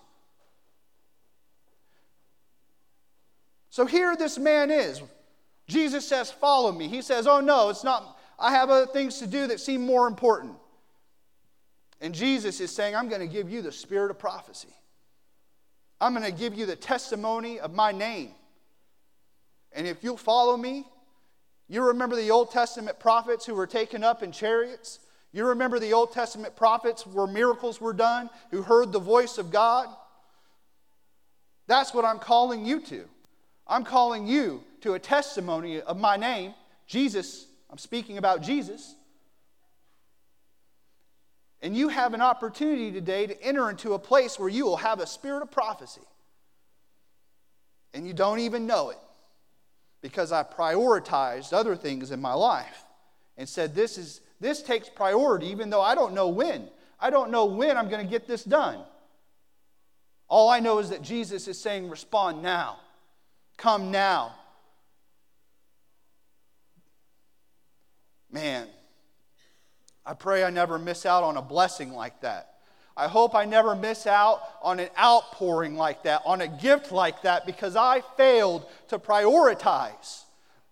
So 3.69 3.85
here 3.85 4.15
this 4.15 4.37
man 4.37 4.69
is 4.69 5.01
Jesus 5.67 6.07
says, 6.07 6.31
Follow 6.31 6.71
me. 6.71 6.87
He 6.87 7.01
says, 7.01 7.27
Oh, 7.27 7.41
no, 7.41 7.69
it's 7.69 7.83
not. 7.83 8.17
I 8.39 8.51
have 8.51 8.69
other 8.69 8.85
things 8.85 9.19
to 9.19 9.27
do 9.27 9.47
that 9.47 9.59
seem 9.59 9.85
more 9.85 10.07
important. 10.07 10.55
And 12.01 12.13
Jesus 12.13 12.59
is 12.59 12.71
saying, 12.71 12.95
I'm 12.95 13.09
going 13.09 13.21
to 13.21 13.27
give 13.27 13.49
you 13.49 13.61
the 13.61 13.71
spirit 13.71 14.11
of 14.11 14.19
prophecy. 14.19 14.69
I'm 15.99 16.13
going 16.13 16.25
to 16.25 16.37
give 16.37 16.53
you 16.53 16.65
the 16.65 16.75
testimony 16.75 17.59
of 17.59 17.73
my 17.73 17.91
name. 17.91 18.31
And 19.71 19.87
if 19.87 20.03
you'll 20.03 20.17
follow 20.17 20.55
me, 20.55 20.85
you 21.67 21.83
remember 21.87 22.15
the 22.15 22.31
Old 22.31 22.51
Testament 22.51 22.99
prophets 22.99 23.45
who 23.45 23.55
were 23.55 23.67
taken 23.67 24.03
up 24.03 24.23
in 24.23 24.31
chariots? 24.31 24.99
You 25.33 25.45
remember 25.47 25.79
the 25.79 25.93
Old 25.93 26.11
Testament 26.11 26.55
prophets 26.55 27.05
where 27.05 27.27
miracles 27.27 27.81
were 27.81 27.93
done, 27.93 28.29
who 28.51 28.61
heard 28.61 28.91
the 28.91 28.99
voice 28.99 29.37
of 29.37 29.51
God? 29.51 29.87
That's 31.67 31.93
what 31.93 32.05
I'm 32.05 32.19
calling 32.19 32.65
you 32.65 32.79
to. 32.81 33.05
I'm 33.67 33.83
calling 33.83 34.25
you 34.25 34.63
to 34.81 34.93
a 34.93 34.99
testimony 34.99 35.81
of 35.81 35.99
my 35.99 36.15
name, 36.15 36.53
Jesus. 36.87 37.47
I'm 37.69 37.77
speaking 37.77 38.17
about 38.17 38.41
Jesus. 38.41 38.95
And 41.61 41.75
you 41.75 41.89
have 41.89 42.13
an 42.13 42.21
opportunity 42.21 42.91
today 42.91 43.27
to 43.27 43.41
enter 43.41 43.69
into 43.69 43.93
a 43.93 43.99
place 43.99 44.37
where 44.37 44.49
you 44.49 44.65
will 44.65 44.77
have 44.77 44.99
a 44.99 45.07
spirit 45.07 45.41
of 45.41 45.51
prophecy. 45.51 46.01
And 47.93 48.05
you 48.05 48.13
don't 48.13 48.39
even 48.39 48.67
know 48.67 48.91
it 48.91 48.99
because 50.01 50.31
I 50.31 50.43
prioritized 50.43 51.53
other 51.53 51.75
things 51.75 52.11
in 52.11 52.21
my 52.21 52.33
life 52.33 52.83
and 53.37 53.49
said, 53.49 53.73
This, 53.73 53.97
is, 53.97 54.21
this 54.39 54.61
takes 54.61 54.87
priority, 54.87 55.47
even 55.47 55.69
though 55.69 55.81
I 55.81 55.95
don't 55.95 56.13
know 56.13 56.27
when. 56.27 56.67
I 56.99 57.09
don't 57.09 57.31
know 57.31 57.45
when 57.45 57.77
I'm 57.77 57.89
going 57.89 58.05
to 58.05 58.09
get 58.09 58.27
this 58.27 58.43
done. 58.43 58.79
All 60.27 60.49
I 60.49 60.59
know 60.59 60.79
is 60.79 60.89
that 60.89 61.01
Jesus 61.01 61.47
is 61.47 61.59
saying, 61.59 61.89
Respond 61.89 62.43
now. 62.43 62.77
Come 63.57 63.89
now. 63.89 64.35
Man, 68.31 68.67
I 70.07 70.13
pray 70.13 70.45
I 70.45 70.49
never 70.49 70.79
miss 70.79 71.05
out 71.05 71.25
on 71.25 71.35
a 71.35 71.41
blessing 71.41 71.91
like 71.91 72.21
that. 72.21 72.53
I 72.95 73.07
hope 73.09 73.35
I 73.35 73.43
never 73.43 73.75
miss 73.75 74.07
out 74.07 74.41
on 74.61 74.79
an 74.79 74.87
outpouring 74.97 75.75
like 75.75 76.03
that, 76.03 76.21
on 76.25 76.39
a 76.39 76.47
gift 76.47 76.93
like 76.93 77.23
that, 77.23 77.45
because 77.45 77.75
I 77.75 78.01
failed 78.15 78.65
to 78.87 78.99
prioritize 78.99 80.23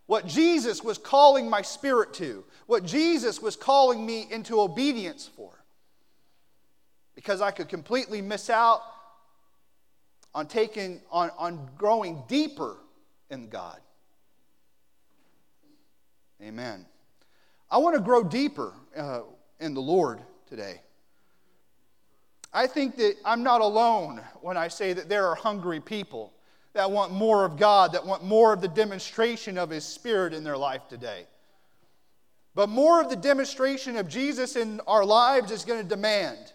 what 0.06 0.26
Jesus 0.26 0.82
was 0.82 0.98
calling 0.98 1.50
my 1.50 1.62
spirit 1.62 2.14
to, 2.16 2.46
what 2.66 2.86
Jesus 2.86 3.42
was 3.42 3.58
calling 3.58 4.06
me 4.06 4.26
into 4.32 4.62
obedience 4.62 5.30
for. 5.36 5.52
Because 7.14 7.42
I 7.42 7.52
could 7.52 7.68
completely 7.68 8.22
miss 8.22 8.50
out 8.50 8.82
on 10.34 10.48
taking 10.48 11.02
on, 11.12 11.30
on 11.38 11.70
growing 11.78 12.24
deeper 12.30 12.78
in 13.30 13.50
God. 13.50 13.80
Amen. 16.42 16.86
I 17.76 17.78
want 17.78 17.98
to 17.98 18.02
grow 18.02 18.24
deeper 18.24 18.74
uh, 18.96 19.24
in 19.60 19.74
the 19.74 19.82
Lord 19.82 20.22
today. 20.48 20.80
I 22.54 22.68
think 22.68 22.96
that 22.96 23.18
I'm 23.26 23.44
not 23.44 23.60
alone 23.60 24.22
when 24.40 24.56
I 24.56 24.70
say 24.70 24.94
that 24.94 25.10
there 25.10 25.28
are 25.28 25.36
hungry 25.36 25.82
people 25.82 26.32
that 26.72 26.90
want 26.90 27.12
more 27.12 27.44
of 27.44 27.58
God, 27.58 27.92
that 27.92 28.06
want 28.06 28.24
more 28.24 28.54
of 28.54 28.62
the 28.62 28.70
demonstration 28.70 29.58
of 29.58 29.70
His 29.72 29.84
Spirit 29.84 30.34
in 30.34 30.46
their 30.46 30.56
life 30.56 30.88
today. 30.88 31.26
But 32.54 32.70
more 32.70 33.02
of 33.02 33.10
the 33.10 33.18
demonstration 33.18 33.98
of 33.98 34.08
Jesus 34.08 34.56
in 34.56 34.80
our 34.88 35.04
lives 35.04 35.52
is 35.52 35.66
going 35.66 35.84
to 35.84 35.90
demand. 35.90 36.54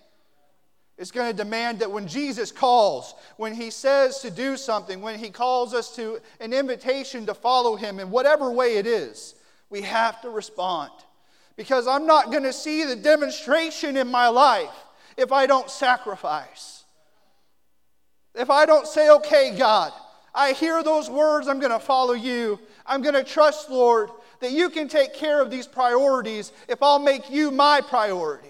It's 0.96 1.10
going 1.10 1.30
to 1.30 1.36
demand 1.36 1.80
that 1.80 1.90
when 1.90 2.08
Jesus 2.08 2.50
calls, 2.50 3.14
when 3.36 3.52
He 3.52 3.68
says 3.68 4.20
to 4.20 4.30
do 4.30 4.56
something, 4.56 5.02
when 5.02 5.18
He 5.18 5.28
calls 5.28 5.74
us 5.74 5.94
to 5.96 6.20
an 6.40 6.54
invitation 6.54 7.26
to 7.26 7.34
follow 7.34 7.76
Him 7.76 8.00
in 8.00 8.10
whatever 8.10 8.50
way 8.50 8.78
it 8.78 8.86
is, 8.86 9.34
we 9.68 9.82
have 9.82 10.22
to 10.22 10.30
respond. 10.30 10.90
Because 11.60 11.86
I'm 11.86 12.06
not 12.06 12.30
going 12.30 12.44
to 12.44 12.54
see 12.54 12.86
the 12.86 12.96
demonstration 12.96 13.98
in 13.98 14.08
my 14.08 14.28
life 14.28 14.72
if 15.18 15.30
I 15.30 15.44
don't 15.44 15.68
sacrifice. 15.68 16.84
If 18.34 18.48
I 18.48 18.64
don't 18.64 18.86
say, 18.86 19.10
okay, 19.10 19.54
God, 19.58 19.92
I 20.34 20.52
hear 20.52 20.82
those 20.82 21.10
words, 21.10 21.48
I'm 21.48 21.58
going 21.58 21.70
to 21.70 21.78
follow 21.78 22.14
you. 22.14 22.58
I'm 22.86 23.02
going 23.02 23.14
to 23.14 23.22
trust, 23.22 23.68
Lord, 23.68 24.08
that 24.40 24.52
you 24.52 24.70
can 24.70 24.88
take 24.88 25.12
care 25.12 25.42
of 25.42 25.50
these 25.50 25.66
priorities 25.66 26.50
if 26.66 26.82
I'll 26.82 26.98
make 26.98 27.28
you 27.28 27.50
my 27.50 27.82
priority. 27.82 28.48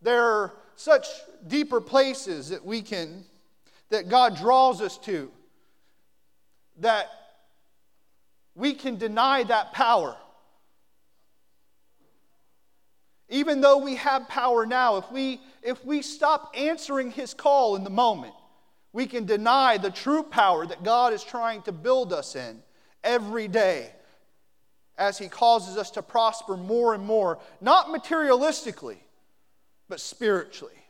There 0.00 0.22
are 0.22 0.54
such 0.76 1.08
deeper 1.48 1.80
places 1.80 2.50
that 2.50 2.64
we 2.64 2.82
can, 2.82 3.24
that 3.92 4.08
God 4.08 4.36
draws 4.36 4.80
us 4.80 4.96
to 4.98 5.30
that 6.78 7.10
we 8.54 8.72
can 8.72 8.96
deny 8.96 9.42
that 9.44 9.74
power. 9.74 10.16
Even 13.28 13.60
though 13.60 13.76
we 13.76 13.96
have 13.96 14.28
power 14.28 14.64
now, 14.64 14.96
if 14.96 15.12
we, 15.12 15.42
if 15.62 15.84
we 15.84 16.00
stop 16.00 16.54
answering 16.56 17.10
his 17.10 17.34
call 17.34 17.76
in 17.76 17.84
the 17.84 17.90
moment, 17.90 18.32
we 18.94 19.06
can 19.06 19.26
deny 19.26 19.76
the 19.76 19.90
true 19.90 20.22
power 20.22 20.66
that 20.66 20.82
God 20.82 21.12
is 21.12 21.22
trying 21.22 21.60
to 21.62 21.72
build 21.72 22.14
us 22.14 22.34
in 22.34 22.62
every 23.04 23.46
day 23.46 23.90
as 24.96 25.18
he 25.18 25.28
causes 25.28 25.76
us 25.76 25.90
to 25.92 26.02
prosper 26.02 26.56
more 26.56 26.94
and 26.94 27.04
more, 27.04 27.38
not 27.60 27.88
materialistically, 27.88 28.98
but 29.90 30.00
spiritually. 30.00 30.81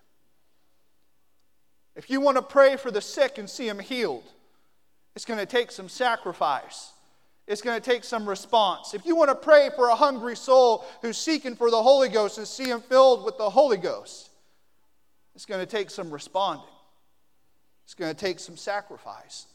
If 1.94 2.08
you 2.08 2.20
want 2.20 2.36
to 2.36 2.42
pray 2.42 2.76
for 2.76 2.90
the 2.90 3.00
sick 3.00 3.38
and 3.38 3.48
see 3.48 3.68
them 3.68 3.78
healed, 3.78 4.24
it's 5.14 5.24
going 5.24 5.40
to 5.40 5.46
take 5.46 5.70
some 5.70 5.88
sacrifice. 5.88 6.92
It's 7.46 7.60
going 7.60 7.80
to 7.80 7.90
take 7.90 8.04
some 8.04 8.28
response. 8.28 8.94
If 8.94 9.04
you 9.04 9.16
want 9.16 9.30
to 9.30 9.34
pray 9.34 9.68
for 9.74 9.88
a 9.88 9.94
hungry 9.94 10.36
soul 10.36 10.86
who's 11.02 11.18
seeking 11.18 11.56
for 11.56 11.70
the 11.70 11.82
Holy 11.82 12.08
Ghost 12.08 12.38
and 12.38 12.46
see 12.46 12.64
him 12.64 12.80
filled 12.80 13.24
with 13.24 13.36
the 13.36 13.50
Holy 13.50 13.76
Ghost, 13.76 14.30
it's 15.34 15.44
going 15.44 15.60
to 15.60 15.70
take 15.70 15.90
some 15.90 16.10
responding. 16.10 16.66
It's 17.84 17.94
going 17.94 18.14
to 18.14 18.18
take 18.18 18.38
some 18.38 18.56
sacrifice. 18.56 19.46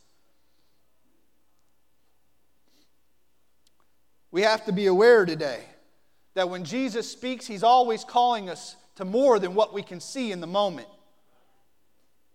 We 4.29 4.41
have 4.41 4.65
to 4.65 4.73
be 4.73 4.87
aware 4.87 5.25
today 5.25 5.63
that 6.33 6.49
when 6.49 6.65
Jesus 6.65 7.09
speaks, 7.09 7.47
he's 7.47 7.63
always 7.63 8.03
calling 8.03 8.49
us 8.49 8.75
to 8.95 9.05
more 9.05 9.39
than 9.39 9.55
what 9.55 9.73
we 9.73 9.81
can 9.81 9.99
see 9.99 10.31
in 10.31 10.41
the 10.41 10.47
moment. 10.47 10.87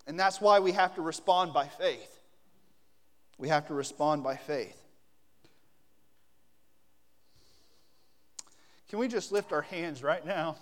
And 0.06 0.18
that's 0.18 0.40
why 0.40 0.60
we 0.60 0.72
have 0.72 0.94
to 0.96 1.02
respond 1.02 1.52
by 1.52 1.66
faith. 1.66 2.20
We 3.38 3.48
have 3.48 3.66
to 3.68 3.74
respond 3.74 4.22
by 4.22 4.36
faith. 4.36 4.76
Can 8.88 8.98
we 8.98 9.08
just 9.08 9.32
lift 9.32 9.52
our 9.52 9.62
hands 9.62 10.02
right 10.02 10.24
now? 10.24 10.56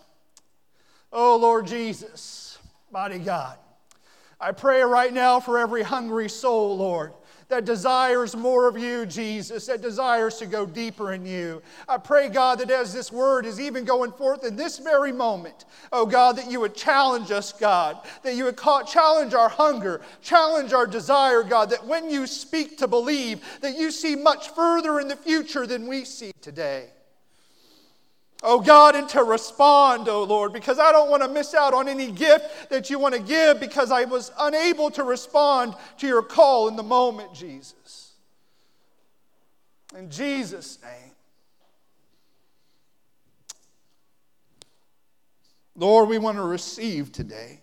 Oh, 1.12 1.36
Lord 1.36 1.66
Jesus, 1.66 2.58
mighty 2.92 3.18
God, 3.18 3.58
I 4.40 4.52
pray 4.52 4.82
right 4.82 5.12
now 5.12 5.40
for 5.40 5.58
every 5.58 5.82
hungry 5.82 6.28
soul, 6.28 6.76
Lord 6.76 7.12
that 7.50 7.64
desires 7.64 8.34
more 8.34 8.66
of 8.66 8.78
you, 8.78 9.04
Jesus, 9.04 9.66
that 9.66 9.82
desires 9.82 10.38
to 10.38 10.46
go 10.46 10.64
deeper 10.64 11.12
in 11.12 11.26
you. 11.26 11.62
I 11.88 11.98
pray, 11.98 12.28
God, 12.28 12.60
that 12.60 12.70
as 12.70 12.92
this 12.92 13.12
word 13.12 13.44
is 13.44 13.60
even 13.60 13.84
going 13.84 14.12
forth 14.12 14.44
in 14.44 14.56
this 14.56 14.78
very 14.78 15.12
moment, 15.12 15.66
oh 15.92 16.06
God, 16.06 16.36
that 16.36 16.50
you 16.50 16.60
would 16.60 16.74
challenge 16.74 17.30
us, 17.30 17.52
God, 17.52 17.98
that 18.22 18.34
you 18.34 18.44
would 18.44 18.56
call, 18.56 18.84
challenge 18.84 19.34
our 19.34 19.48
hunger, 19.48 20.00
challenge 20.22 20.72
our 20.72 20.86
desire, 20.86 21.42
God, 21.42 21.70
that 21.70 21.86
when 21.86 22.08
you 22.08 22.26
speak 22.26 22.78
to 22.78 22.88
believe, 22.88 23.40
that 23.60 23.76
you 23.76 23.90
see 23.90 24.16
much 24.16 24.48
further 24.50 25.00
in 25.00 25.08
the 25.08 25.16
future 25.16 25.66
than 25.66 25.86
we 25.86 26.04
see 26.04 26.32
today 26.40 26.88
oh 28.42 28.60
God, 28.60 28.94
and 28.94 29.08
to 29.10 29.22
respond, 29.22 30.08
oh 30.08 30.24
Lord, 30.24 30.52
because 30.52 30.78
I 30.78 30.92
don't 30.92 31.10
want 31.10 31.22
to 31.22 31.28
miss 31.28 31.54
out 31.54 31.74
on 31.74 31.88
any 31.88 32.10
gift 32.10 32.70
that 32.70 32.90
you 32.90 32.98
want 32.98 33.14
to 33.14 33.20
give 33.20 33.60
because 33.60 33.90
I 33.90 34.04
was 34.04 34.32
unable 34.38 34.90
to 34.92 35.04
respond 35.04 35.74
to 35.98 36.06
your 36.06 36.22
call 36.22 36.68
in 36.68 36.76
the 36.76 36.82
moment, 36.82 37.34
Jesus. 37.34 38.12
In 39.96 40.10
Jesus' 40.10 40.78
name. 40.82 41.12
Lord, 45.76 46.08
we 46.08 46.18
want 46.18 46.36
to 46.36 46.42
receive 46.44 47.10
today, 47.10 47.60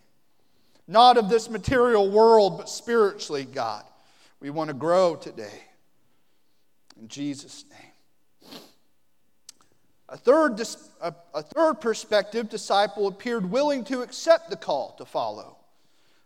not 0.88 1.16
of 1.16 1.28
this 1.28 1.48
material 1.48 2.10
world, 2.10 2.58
but 2.58 2.68
spiritually, 2.68 3.44
God. 3.44 3.84
We 4.40 4.50
want 4.50 4.68
to 4.68 4.74
grow 4.74 5.14
today. 5.16 5.62
In 7.00 7.08
Jesus' 7.08 7.64
name. 7.70 7.87
A 10.10 10.16
third, 10.16 10.60
a, 11.02 11.42
third 11.42 11.80
perspective 11.80 12.48
disciple 12.48 13.08
appeared 13.08 13.50
willing 13.50 13.84
to 13.84 14.00
accept 14.00 14.48
the 14.48 14.56
call 14.56 14.94
to 14.98 15.04
follow, 15.04 15.56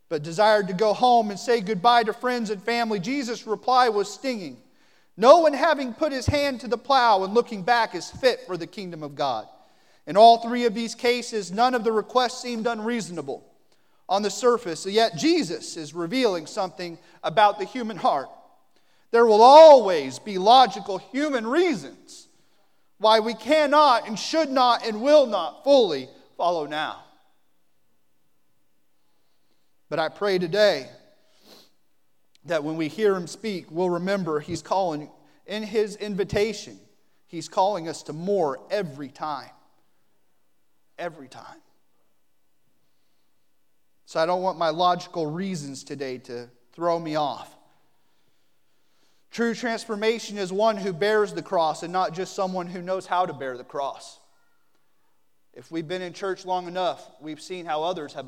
but 0.08 0.22
desired 0.22 0.68
to 0.68 0.74
go 0.74 0.92
home 0.92 1.30
and 1.30 1.38
say 1.38 1.60
goodbye 1.60 2.04
to 2.04 2.12
friends 2.12 2.50
and 2.50 2.62
family. 2.62 3.00
Jesus' 3.00 3.46
reply 3.46 3.88
was 3.88 4.12
stinging. 4.12 4.58
No 5.16 5.38
one 5.40 5.52
having 5.52 5.94
put 5.94 6.12
his 6.12 6.26
hand 6.26 6.60
to 6.60 6.68
the 6.68 6.78
plow 6.78 7.24
and 7.24 7.34
looking 7.34 7.62
back 7.62 7.94
is 7.94 8.08
fit 8.10 8.40
for 8.46 8.56
the 8.56 8.68
kingdom 8.68 9.02
of 9.02 9.16
God. 9.16 9.48
In 10.06 10.16
all 10.16 10.38
three 10.38 10.64
of 10.64 10.74
these 10.74 10.94
cases, 10.94 11.50
none 11.50 11.74
of 11.74 11.82
the 11.82 11.92
requests 11.92 12.40
seemed 12.40 12.66
unreasonable 12.68 13.44
on 14.08 14.22
the 14.22 14.30
surface, 14.30 14.86
yet 14.86 15.16
Jesus 15.16 15.76
is 15.76 15.94
revealing 15.94 16.46
something 16.46 16.98
about 17.22 17.58
the 17.58 17.64
human 17.64 17.96
heart. 17.96 18.28
There 19.10 19.26
will 19.26 19.42
always 19.42 20.18
be 20.18 20.38
logical 20.38 20.98
human 20.98 21.46
reasons 21.46 22.28
why 23.02 23.18
we 23.18 23.34
cannot 23.34 24.06
and 24.06 24.16
should 24.16 24.48
not 24.48 24.86
and 24.86 25.02
will 25.02 25.26
not 25.26 25.64
fully 25.64 26.08
follow 26.36 26.66
now. 26.66 27.02
But 29.88 29.98
I 29.98 30.08
pray 30.08 30.38
today 30.38 30.88
that 32.44 32.62
when 32.62 32.76
we 32.76 32.86
hear 32.86 33.14
him 33.16 33.26
speak, 33.26 33.66
we'll 33.70 33.90
remember 33.90 34.38
he's 34.38 34.62
calling, 34.62 35.10
in 35.46 35.64
his 35.64 35.96
invitation, 35.96 36.78
he's 37.26 37.48
calling 37.48 37.88
us 37.88 38.04
to 38.04 38.12
more 38.12 38.60
every 38.70 39.08
time. 39.08 39.50
Every 40.96 41.28
time. 41.28 41.60
So 44.06 44.20
I 44.20 44.26
don't 44.26 44.42
want 44.42 44.58
my 44.58 44.70
logical 44.70 45.26
reasons 45.26 45.82
today 45.82 46.18
to 46.18 46.48
throw 46.72 46.98
me 47.00 47.16
off. 47.16 47.56
True 49.32 49.54
transformation 49.54 50.36
is 50.36 50.52
one 50.52 50.76
who 50.76 50.92
bears 50.92 51.32
the 51.32 51.40
cross 51.40 51.82
and 51.82 51.90
not 51.90 52.12
just 52.12 52.34
someone 52.34 52.66
who 52.66 52.82
knows 52.82 53.06
how 53.06 53.24
to 53.24 53.32
bear 53.32 53.56
the 53.56 53.64
cross. 53.64 54.18
If 55.54 55.70
we've 55.70 55.88
been 55.88 56.02
in 56.02 56.12
church 56.12 56.44
long 56.44 56.68
enough, 56.68 57.02
we've 57.18 57.40
seen 57.40 57.64
how 57.64 57.82
others 57.82 58.12
have 58.12 58.26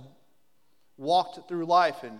walked 0.97 1.47
through 1.47 1.67
life 1.67 2.05
and 2.05 2.19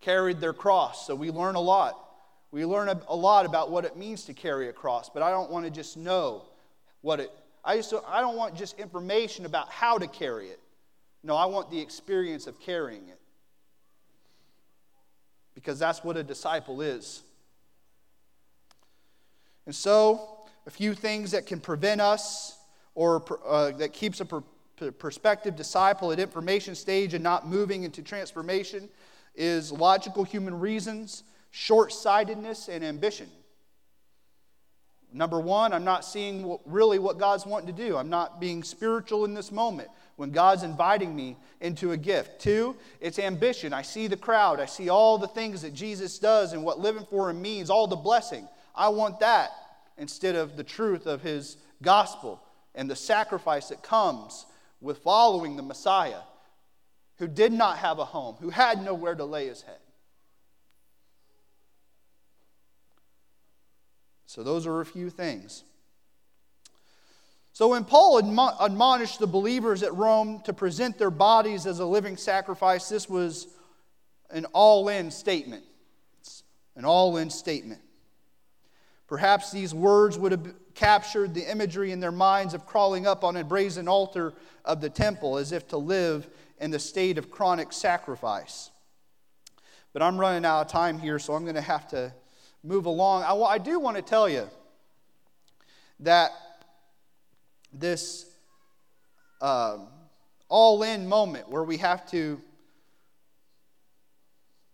carried 0.00 0.38
their 0.38 0.52
cross. 0.52 1.04
So 1.04 1.16
we 1.16 1.32
learn 1.32 1.56
a 1.56 1.60
lot. 1.60 1.98
We 2.52 2.64
learn 2.64 2.88
a 2.88 3.16
lot 3.16 3.44
about 3.44 3.72
what 3.72 3.84
it 3.84 3.96
means 3.96 4.24
to 4.26 4.32
carry 4.32 4.68
a 4.68 4.72
cross, 4.72 5.10
but 5.10 5.20
I 5.20 5.30
don't 5.30 5.50
want 5.50 5.64
to 5.64 5.72
just 5.72 5.96
know 5.96 6.44
what 7.00 7.18
it 7.18 7.30
I 7.64 7.76
just 7.76 7.92
I 8.06 8.20
don't 8.20 8.36
want 8.36 8.54
just 8.54 8.78
information 8.78 9.46
about 9.46 9.68
how 9.68 9.98
to 9.98 10.06
carry 10.06 10.46
it. 10.48 10.60
No, 11.24 11.34
I 11.34 11.46
want 11.46 11.70
the 11.70 11.80
experience 11.80 12.46
of 12.46 12.60
carrying 12.60 13.08
it 13.08 13.18
because 15.58 15.76
that's 15.76 16.04
what 16.04 16.16
a 16.16 16.22
disciple 16.22 16.80
is. 16.80 17.22
And 19.66 19.74
so, 19.74 20.38
a 20.68 20.70
few 20.70 20.94
things 20.94 21.32
that 21.32 21.46
can 21.46 21.58
prevent 21.58 22.00
us 22.00 22.56
or 22.94 23.24
uh, 23.44 23.72
that 23.72 23.92
keeps 23.92 24.20
a 24.20 24.24
per- 24.24 24.92
perspective 24.92 25.56
disciple 25.56 26.12
at 26.12 26.20
information 26.20 26.76
stage 26.76 27.12
and 27.12 27.24
not 27.24 27.48
moving 27.48 27.82
into 27.82 28.02
transformation 28.02 28.88
is 29.34 29.72
logical 29.72 30.22
human 30.22 30.60
reasons, 30.60 31.24
short 31.50 31.92
sightedness, 31.92 32.68
and 32.68 32.84
ambition. 32.84 33.28
Number 35.12 35.40
one, 35.40 35.72
I'm 35.72 35.84
not 35.84 36.04
seeing 36.04 36.44
what, 36.44 36.60
really 36.66 37.00
what 37.00 37.18
God's 37.18 37.44
wanting 37.44 37.74
to 37.74 37.82
do. 37.82 37.96
I'm 37.96 38.10
not 38.10 38.38
being 38.40 38.62
spiritual 38.62 39.24
in 39.24 39.34
this 39.34 39.50
moment 39.50 39.88
when 40.18 40.32
God's 40.32 40.64
inviting 40.64 41.14
me 41.14 41.36
into 41.60 41.92
a 41.92 41.96
gift. 41.96 42.40
Two, 42.40 42.74
it's 43.00 43.20
ambition. 43.20 43.72
I 43.72 43.82
see 43.82 44.08
the 44.08 44.16
crowd. 44.16 44.58
I 44.58 44.66
see 44.66 44.88
all 44.88 45.16
the 45.16 45.28
things 45.28 45.62
that 45.62 45.72
Jesus 45.72 46.18
does 46.18 46.52
and 46.52 46.64
what 46.64 46.80
living 46.80 47.06
for 47.08 47.30
Him 47.30 47.40
means, 47.40 47.70
all 47.70 47.86
the 47.86 47.94
blessing. 47.94 48.48
I 48.74 48.88
want 48.88 49.20
that 49.20 49.50
instead 49.96 50.34
of 50.34 50.56
the 50.56 50.64
truth 50.64 51.06
of 51.06 51.22
His 51.22 51.56
gospel 51.82 52.42
and 52.74 52.90
the 52.90 52.96
sacrifice 52.96 53.68
that 53.68 53.84
comes 53.84 54.44
with 54.80 54.98
following 54.98 55.54
the 55.54 55.62
Messiah 55.62 56.22
who 57.18 57.28
did 57.28 57.52
not 57.52 57.78
have 57.78 58.00
a 58.00 58.04
home, 58.04 58.34
who 58.40 58.50
had 58.50 58.82
nowhere 58.82 59.14
to 59.14 59.24
lay 59.24 59.46
his 59.46 59.62
head. 59.62 59.78
So, 64.26 64.42
those 64.42 64.66
are 64.66 64.80
a 64.80 64.86
few 64.86 65.10
things. 65.10 65.62
So, 67.58 67.66
when 67.66 67.84
Paul 67.84 68.18
admonished 68.60 69.18
the 69.18 69.26
believers 69.26 69.82
at 69.82 69.92
Rome 69.92 70.40
to 70.44 70.52
present 70.52 70.96
their 70.96 71.10
bodies 71.10 71.66
as 71.66 71.80
a 71.80 71.84
living 71.84 72.16
sacrifice, 72.16 72.88
this 72.88 73.08
was 73.08 73.48
an 74.30 74.44
all 74.52 74.88
in 74.88 75.10
statement. 75.10 75.64
It's 76.20 76.44
an 76.76 76.84
all 76.84 77.16
in 77.16 77.30
statement. 77.30 77.80
Perhaps 79.08 79.50
these 79.50 79.74
words 79.74 80.16
would 80.16 80.30
have 80.30 80.54
captured 80.74 81.34
the 81.34 81.50
imagery 81.50 81.90
in 81.90 81.98
their 81.98 82.12
minds 82.12 82.54
of 82.54 82.64
crawling 82.64 83.08
up 83.08 83.24
on 83.24 83.36
a 83.36 83.42
brazen 83.42 83.88
altar 83.88 84.34
of 84.64 84.80
the 84.80 84.88
temple 84.88 85.36
as 85.36 85.50
if 85.50 85.66
to 85.66 85.78
live 85.78 86.30
in 86.60 86.70
the 86.70 86.78
state 86.78 87.18
of 87.18 87.28
chronic 87.28 87.72
sacrifice. 87.72 88.70
But 89.92 90.02
I'm 90.02 90.16
running 90.16 90.44
out 90.44 90.60
of 90.60 90.68
time 90.68 91.00
here, 91.00 91.18
so 91.18 91.34
I'm 91.34 91.42
going 91.42 91.56
to 91.56 91.60
have 91.60 91.88
to 91.88 92.14
move 92.62 92.86
along. 92.86 93.24
I, 93.24 93.34
I 93.34 93.58
do 93.58 93.80
want 93.80 93.96
to 93.96 94.02
tell 94.02 94.28
you 94.28 94.48
that 95.98 96.30
this 97.72 98.26
uh, 99.40 99.74
um, 99.74 99.88
all 100.48 100.82
in 100.82 101.08
moment 101.08 101.48
where 101.48 101.62
we 101.62 101.76
have 101.76 102.10
to 102.10 102.40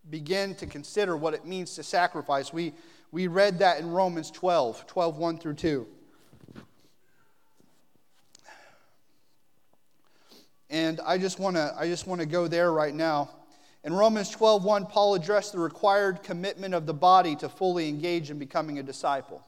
begin 0.09 0.55
to 0.55 0.66
consider 0.66 1.16
what 1.16 1.34
it 1.34 1.45
means 1.45 1.74
to 1.74 1.82
sacrifice, 1.82 2.53
we, 2.53 2.72
we 3.11 3.26
read 3.26 3.59
that 3.59 3.80
in 3.80 3.90
Romans 3.90 4.30
12, 4.30 4.86
12, 4.86 5.18
1 5.18 5.38
through 5.38 5.55
2. 5.55 5.86
And 10.70 11.01
I 11.07 11.18
just 11.18 11.38
want 11.38 11.55
to 11.55 11.72
I 11.78 11.86
just 11.86 12.09
want 12.09 12.20
to 12.20 12.26
go 12.26 12.49
there 12.49 12.72
right 12.72 12.95
now. 12.95 13.30
In 13.84 13.92
Romans 13.92 14.34
12:1, 14.34 14.88
Paul 14.88 15.14
addressed 15.14 15.53
the 15.53 15.59
required 15.61 16.24
commitment 16.24 16.74
of 16.74 16.84
the 16.84 16.95
body 16.95 17.36
to 17.36 17.49
fully 17.49 17.88
engage 17.88 18.30
in 18.30 18.38
becoming 18.38 18.80
a 18.80 18.82
disciple. 18.82 19.40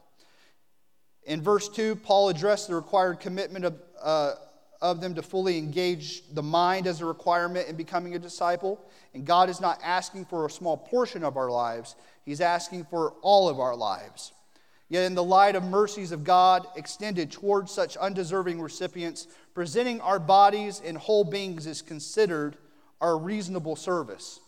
In 1.27 1.41
verse 1.41 1.67
2, 1.67 1.97
Paul 1.97 2.29
addressed 2.29 2.69
the 2.69 2.75
required 2.75 3.19
commitment 3.19 3.65
of, 3.65 3.75
uh, 4.01 4.33
of 4.81 5.01
them 5.01 5.13
to 5.15 5.21
fully 5.21 5.57
engage 5.57 6.23
the 6.33 6.41
mind 6.41 6.87
as 6.87 7.01
a 7.01 7.05
requirement 7.05 7.67
in 7.67 7.75
becoming 7.75 8.15
a 8.15 8.19
disciple. 8.19 8.79
And 9.13 9.25
God 9.25 9.49
is 9.49 9.59
not 9.59 9.79
asking 9.83 10.25
for 10.25 10.45
a 10.45 10.49
small 10.49 10.77
portion 10.77 11.25
of 11.25 11.35
our 11.35 11.51
lives, 11.51 11.95
He's 12.23 12.41
asking 12.41 12.85
for 12.85 13.13
all 13.21 13.47
of 13.49 13.59
our 13.59 13.75
lives. 13.75 14.31
Yet, 14.89 15.03
in 15.03 15.15
the 15.15 15.23
light 15.23 15.57
of 15.57 15.63
mercies 15.63 16.13
of 16.13 16.23
God 16.23 16.65
extended 16.77 17.29
towards 17.29 17.73
such 17.73 17.97
undeserving 17.97 18.61
recipients, 18.61 19.27
presenting 19.53 19.99
our 19.99 20.19
bodies 20.19 20.81
and 20.83 20.97
whole 20.97 21.25
beings 21.25 21.67
is 21.67 21.81
considered 21.81 22.55
our 23.01 23.17
reasonable 23.17 23.75
service. 23.75 24.39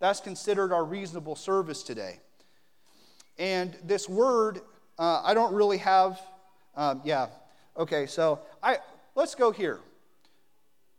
That's 0.00 0.20
considered 0.20 0.72
our 0.72 0.84
reasonable 0.84 1.36
service 1.36 1.82
today. 1.82 2.20
And 3.38 3.76
this 3.84 4.08
word, 4.08 4.62
uh, 4.98 5.22
I 5.24 5.34
don't 5.34 5.54
really 5.54 5.78
have, 5.78 6.20
um, 6.76 7.00
yeah, 7.04 7.28
okay, 7.76 8.06
so 8.06 8.40
I, 8.62 8.78
let's 9.14 9.34
go 9.34 9.50
here. 9.50 9.80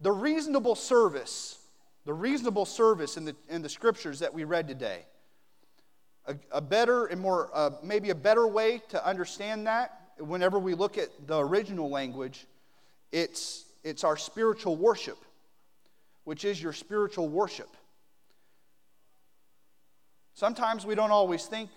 The 0.01 0.11
reasonable 0.11 0.75
service, 0.75 1.59
the 2.05 2.13
reasonable 2.13 2.65
service 2.65 3.17
in 3.17 3.25
the, 3.25 3.35
in 3.49 3.61
the 3.61 3.69
scriptures 3.69 4.19
that 4.19 4.33
we 4.33 4.43
read 4.43 4.67
today, 4.67 5.05
a, 6.25 6.35
a 6.51 6.61
better 6.61 7.05
and 7.05 7.19
more, 7.19 7.49
uh, 7.53 7.71
maybe 7.83 8.09
a 8.09 8.15
better 8.15 8.47
way 8.47 8.81
to 8.89 9.05
understand 9.05 9.67
that, 9.67 9.99
whenever 10.17 10.59
we 10.59 10.73
look 10.73 10.97
at 10.97 11.09
the 11.27 11.39
original 11.39 11.89
language, 11.89 12.45
it's, 13.11 13.65
it's 13.83 14.03
our 14.03 14.17
spiritual 14.17 14.75
worship 14.75 15.17
which 16.23 16.45
is 16.45 16.61
your 16.61 16.73
spiritual 16.73 17.27
worship. 17.27 17.69
Sometimes 20.33 20.85
we 20.85 20.95
don't 20.95 21.11
always 21.11 21.45
think 21.45 21.69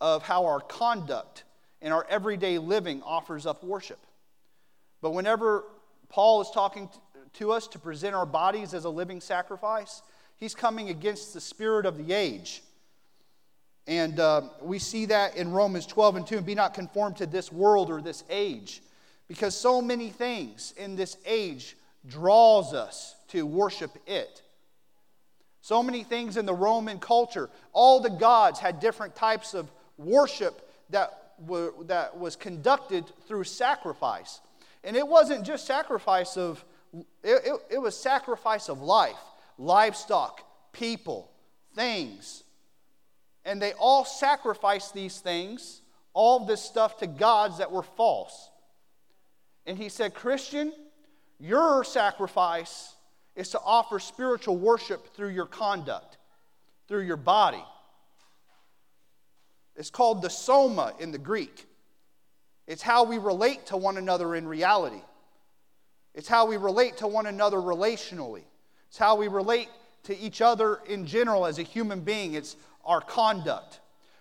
of 0.00 0.22
how 0.22 0.46
our 0.46 0.60
conduct 0.60 1.44
in 1.84 1.92
our 1.92 2.06
everyday 2.08 2.58
living 2.58 3.02
offers 3.02 3.44
up 3.44 3.62
worship. 3.62 4.00
But 5.02 5.10
whenever 5.10 5.64
Paul 6.08 6.40
is 6.40 6.50
talking 6.50 6.88
to 7.34 7.52
us 7.52 7.68
to 7.68 7.78
present 7.78 8.14
our 8.14 8.24
bodies 8.24 8.72
as 8.72 8.86
a 8.86 8.88
living 8.88 9.20
sacrifice, 9.20 10.00
he's 10.38 10.54
coming 10.54 10.88
against 10.88 11.34
the 11.34 11.42
spirit 11.42 11.84
of 11.84 11.98
the 11.98 12.14
age. 12.14 12.62
And 13.86 14.18
uh, 14.18 14.42
we 14.62 14.78
see 14.78 15.04
that 15.06 15.36
in 15.36 15.52
Romans 15.52 15.84
12 15.84 16.16
and 16.16 16.26
2 16.26 16.40
be 16.40 16.54
not 16.54 16.72
conformed 16.72 17.18
to 17.18 17.26
this 17.26 17.52
world 17.52 17.90
or 17.90 18.00
this 18.00 18.24
age. 18.30 18.82
Because 19.28 19.54
so 19.54 19.82
many 19.82 20.08
things 20.08 20.72
in 20.78 20.96
this 20.96 21.18
age 21.26 21.76
draws 22.06 22.72
us 22.72 23.14
to 23.28 23.44
worship 23.44 23.90
it. 24.06 24.40
So 25.60 25.82
many 25.82 26.02
things 26.02 26.38
in 26.38 26.46
the 26.46 26.54
Roman 26.54 26.98
culture, 26.98 27.50
all 27.74 28.00
the 28.00 28.10
gods 28.10 28.58
had 28.58 28.80
different 28.80 29.14
types 29.14 29.52
of 29.52 29.70
worship 29.98 30.66
that, 30.90 31.23
were, 31.38 31.72
that 31.84 32.18
was 32.18 32.36
conducted 32.36 33.04
through 33.26 33.44
sacrifice. 33.44 34.40
And 34.82 34.96
it 34.96 35.06
wasn't 35.06 35.44
just 35.44 35.66
sacrifice 35.66 36.36
of, 36.36 36.64
it, 36.92 37.06
it, 37.22 37.60
it 37.70 37.78
was 37.78 37.96
sacrifice 37.96 38.68
of 38.68 38.80
life, 38.80 39.18
livestock, 39.58 40.42
people, 40.72 41.30
things. 41.74 42.44
And 43.44 43.60
they 43.60 43.72
all 43.74 44.04
sacrificed 44.04 44.94
these 44.94 45.20
things, 45.20 45.80
all 46.12 46.46
this 46.46 46.62
stuff 46.62 46.98
to 46.98 47.06
gods 47.06 47.58
that 47.58 47.70
were 47.72 47.82
false. 47.82 48.50
And 49.66 49.78
he 49.78 49.88
said, 49.88 50.14
Christian, 50.14 50.72
your 51.40 51.84
sacrifice 51.84 52.94
is 53.34 53.50
to 53.50 53.60
offer 53.60 53.98
spiritual 53.98 54.56
worship 54.56 55.14
through 55.14 55.30
your 55.30 55.46
conduct, 55.46 56.18
through 56.88 57.02
your 57.02 57.16
body. 57.16 57.64
It's 59.76 59.90
called 59.90 60.22
the 60.22 60.30
soma 60.30 60.94
in 60.98 61.12
the 61.12 61.18
Greek. 61.18 61.66
It's 62.66 62.82
how 62.82 63.04
we 63.04 63.18
relate 63.18 63.66
to 63.66 63.76
one 63.76 63.96
another 63.96 64.34
in 64.34 64.46
reality. 64.46 65.02
It's 66.14 66.28
how 66.28 66.46
we 66.46 66.56
relate 66.56 66.98
to 66.98 67.08
one 67.08 67.26
another 67.26 67.58
relationally. 67.58 68.44
It's 68.88 68.98
how 68.98 69.16
we 69.16 69.28
relate 69.28 69.68
to 70.04 70.16
each 70.18 70.40
other 70.40 70.80
in 70.86 71.06
general 71.06 71.46
as 71.46 71.58
a 71.58 71.62
human 71.62 72.00
being. 72.00 72.34
It's 72.34 72.56
our 72.84 73.00
conduct. 73.00 73.80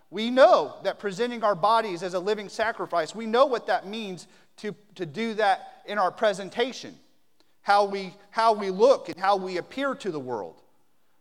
We 0.10 0.30
know 0.30 0.76
that 0.84 1.00
presenting 1.00 1.44
our 1.44 1.56
bodies 1.56 2.04
as 2.04 2.14
a 2.14 2.20
living 2.20 2.50
sacrifice, 2.50 3.16
we 3.16 3.26
know 3.26 3.46
what 3.46 3.68
that 3.68 3.88
means 3.88 4.28
to, 4.58 4.76
to 4.96 5.06
do 5.06 5.34
that 5.36 5.82
in 5.86 5.98
our 5.98 6.12
presentation 6.12 6.96
how 7.64 7.86
we, 7.86 8.14
how 8.30 8.54
we 8.54 8.70
look 8.70 9.10
and 9.10 9.18
how 9.18 9.38
we 9.38 9.58
appear 9.58 9.96
to 9.96 10.12
the 10.12 10.20
world. 10.20 10.62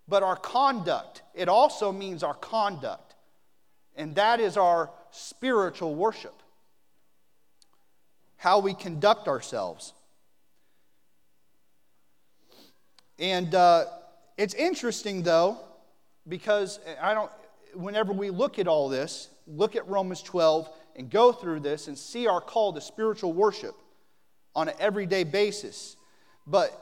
But 0.07 0.23
our 0.23 0.37
conduct, 0.37 1.23
it 1.35 1.49
also 1.49 1.91
means 1.91 2.23
our 2.23 2.35
conduct. 2.35 3.12
And 4.03 4.17
that 4.17 4.41
is 4.41 4.57
our 4.57 4.91
spiritual 5.13 5.95
worship. 5.95 6.35
How 8.37 8.59
we 8.59 8.75
conduct 8.75 9.29
ourselves. 9.29 9.93
And 13.21 13.55
uh, 13.55 13.85
it's 14.37 14.55
interesting, 14.55 15.23
though, 15.23 15.57
because 16.27 16.81
I 17.01 17.15
don't, 17.15 17.31
whenever 17.75 18.13
we 18.13 18.31
look 18.31 18.59
at 18.59 18.67
all 18.67 18.89
this, 18.89 19.29
look 19.47 19.77
at 19.77 19.87
Romans 19.87 20.21
12 20.21 20.69
and 20.97 21.09
go 21.09 21.31
through 21.31 21.61
this 21.61 21.87
and 21.87 21.97
see 21.97 22.27
our 22.27 22.41
call 22.41 22.73
to 22.73 22.81
spiritual 22.81 23.33
worship 23.33 23.77
on 24.57 24.67
an 24.67 24.75
everyday 24.81 25.23
basis, 25.23 25.97
but 26.45 26.77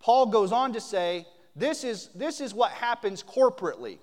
Paul 0.00 0.26
goes 0.26 0.52
on 0.52 0.74
to 0.74 0.82
say, 0.82 1.26
this 1.56 1.82
is, 1.82 2.08
this 2.14 2.42
is 2.42 2.52
what 2.52 2.72
happens 2.72 3.22
corporately. 3.22 3.98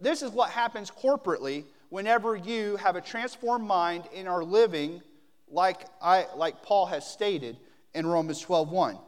This 0.00 0.22
is 0.22 0.32
what 0.32 0.50
happens 0.50 0.90
corporately 0.90 1.64
whenever 1.90 2.36
you 2.36 2.76
have 2.76 2.96
a 2.96 3.00
transformed 3.00 3.66
mind 3.66 4.04
and 4.14 4.28
are 4.28 4.44
living 4.44 5.02
like, 5.48 5.86
I, 6.02 6.26
like 6.36 6.62
Paul 6.62 6.86
has 6.86 7.06
stated 7.06 7.56
in 7.94 8.06
Romans 8.06 8.44
12.1. 8.44 8.98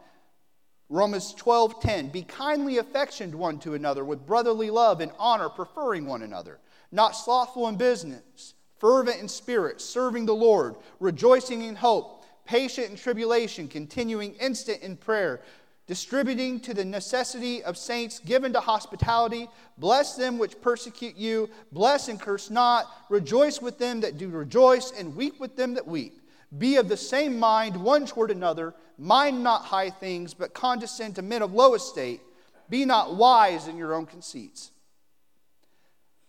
Romans 0.88 1.34
12:10 1.34 2.12
Be 2.12 2.22
kindly 2.22 2.78
affectioned 2.78 3.34
one 3.34 3.58
to 3.60 3.74
another 3.74 4.04
with 4.04 4.26
brotherly 4.26 4.70
love 4.70 5.00
and 5.00 5.12
honor 5.18 5.48
preferring 5.48 6.06
one 6.06 6.22
another 6.22 6.60
not 6.90 7.10
slothful 7.10 7.68
in 7.68 7.76
business 7.76 8.54
fervent 8.78 9.20
in 9.20 9.28
spirit, 9.28 9.80
serving 9.80 10.26
the 10.26 10.34
Lord, 10.34 10.76
rejoicing 11.00 11.62
in 11.62 11.76
hope, 11.76 12.24
patient 12.44 12.90
in 12.90 12.96
tribulation, 12.96 13.68
continuing 13.68 14.34
instant 14.34 14.82
in 14.82 14.96
prayer, 14.96 15.40
distributing 15.88 16.60
to 16.60 16.74
the 16.74 16.84
necessity 16.84 17.64
of 17.64 17.76
saints, 17.76 18.20
given 18.20 18.52
to 18.52 18.60
hospitality. 18.60 19.48
Bless 19.78 20.14
them 20.14 20.38
which 20.38 20.60
persecute 20.60 21.16
you, 21.16 21.50
bless 21.72 22.08
and 22.08 22.20
curse 22.20 22.50
not. 22.50 22.86
Rejoice 23.08 23.60
with 23.60 23.78
them 23.78 24.00
that 24.02 24.18
do 24.18 24.28
rejoice, 24.28 24.92
and 24.96 25.16
weep 25.16 25.40
with 25.40 25.56
them 25.56 25.74
that 25.74 25.88
weep. 25.88 26.20
Be 26.56 26.76
of 26.76 26.88
the 26.88 26.96
same 26.96 27.38
mind 27.38 27.76
one 27.76 28.06
toward 28.06 28.30
another. 28.30 28.74
Mind 28.98 29.42
not 29.42 29.62
high 29.62 29.90
things, 29.90 30.34
but 30.34 30.54
condescend 30.54 31.16
to 31.16 31.22
men 31.22 31.42
of 31.42 31.54
low 31.54 31.74
estate. 31.74 32.20
Be 32.68 32.84
not 32.84 33.16
wise 33.16 33.66
in 33.66 33.76
your 33.76 33.94
own 33.94 34.06
conceits. 34.06 34.70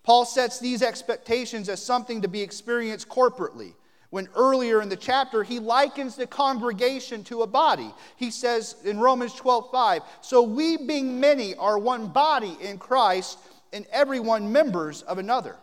Paul 0.04 0.26
sets 0.26 0.60
these 0.60 0.82
expectations 0.82 1.68
as 1.68 1.84
something 1.84 2.22
to 2.22 2.28
be 2.28 2.42
experienced 2.42 3.10
corporately. 3.10 3.74
When 4.10 4.28
earlier 4.36 4.82
in 4.82 4.90
the 4.90 4.96
chapter, 4.96 5.44
he 5.44 5.60
likens 5.60 6.16
the 6.16 6.26
congregation 6.26 7.24
to 7.26 7.44
a 7.44 7.48
body. 7.48 7.94
He 8.16 8.32
says 8.32 8.76
in 8.84 9.00
Romans 9.00 9.36
12 9.36 9.70
5, 9.72 10.02
So 10.22 10.42
we, 10.42 10.78
being 10.78 11.20
many, 11.20 11.56
are 11.56 11.78
one 11.78 12.08
body 12.08 12.58
in 12.60 12.80
Christ, 12.80 13.38
and 13.72 13.86
everyone 13.92 14.52
members 14.52 15.04
of 15.04 15.20
another. 15.20 15.56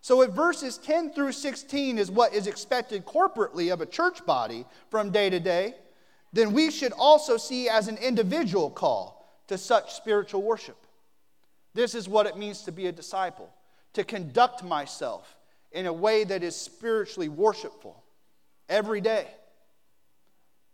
So, 0.00 0.22
if 0.22 0.30
verses 0.30 0.78
10 0.78 1.12
through 1.12 1.32
16 1.32 1.98
is 1.98 2.10
what 2.10 2.32
is 2.32 2.46
expected 2.46 3.04
corporately 3.04 3.70
of 3.70 3.82
a 3.82 3.86
church 3.86 4.24
body 4.24 4.64
from 4.90 5.10
day 5.10 5.28
to 5.28 5.38
day, 5.38 5.74
then 6.32 6.54
we 6.54 6.70
should 6.70 6.92
also 6.92 7.36
see 7.36 7.68
as 7.68 7.86
an 7.88 7.98
individual 7.98 8.70
call 8.70 9.28
to 9.48 9.58
such 9.58 9.92
spiritual 9.92 10.40
worship. 10.40 10.76
This 11.74 11.94
is 11.94 12.08
what 12.08 12.26
it 12.26 12.38
means 12.38 12.62
to 12.62 12.72
be 12.72 12.86
a 12.86 12.92
disciple, 12.92 13.50
to 13.92 14.04
conduct 14.04 14.64
myself 14.64 15.36
in 15.72 15.86
a 15.86 15.92
way 15.92 16.24
that 16.24 16.42
is 16.42 16.56
spiritually 16.56 17.28
worshipful 17.28 18.02
every 18.68 19.00
day, 19.00 19.26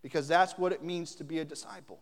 because 0.03 0.29
that's 0.29 0.59
what 0.59 0.73
it 0.73 0.83
means 0.83 1.15
to 1.17 1.25
be 1.25 1.39
a 1.39 1.45
disciple. 1.45 2.01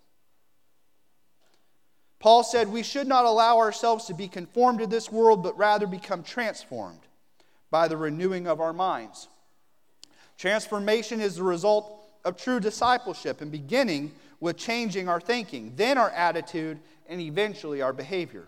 Paul 2.18 2.42
said 2.42 2.68
we 2.68 2.82
should 2.82 3.06
not 3.06 3.26
allow 3.26 3.58
ourselves 3.58 4.06
to 4.06 4.14
be 4.14 4.28
conformed 4.28 4.78
to 4.78 4.86
this 4.86 5.12
world, 5.12 5.42
but 5.42 5.58
rather 5.58 5.86
become 5.86 6.22
transformed 6.22 7.00
by 7.70 7.86
the 7.86 7.96
renewing 7.96 8.46
of 8.46 8.60
our 8.60 8.72
minds. 8.72 9.28
Transformation 10.38 11.20
is 11.20 11.36
the 11.36 11.42
result 11.42 12.00
of 12.24 12.36
true 12.36 12.60
discipleship 12.60 13.40
and 13.40 13.52
beginning 13.52 14.12
with 14.40 14.56
changing 14.56 15.08
our 15.08 15.20
thinking, 15.20 15.72
then 15.76 15.98
our 15.98 16.10
attitude, 16.10 16.78
and 17.08 17.20
eventually 17.20 17.82
our 17.82 17.92
behavior. 17.92 18.46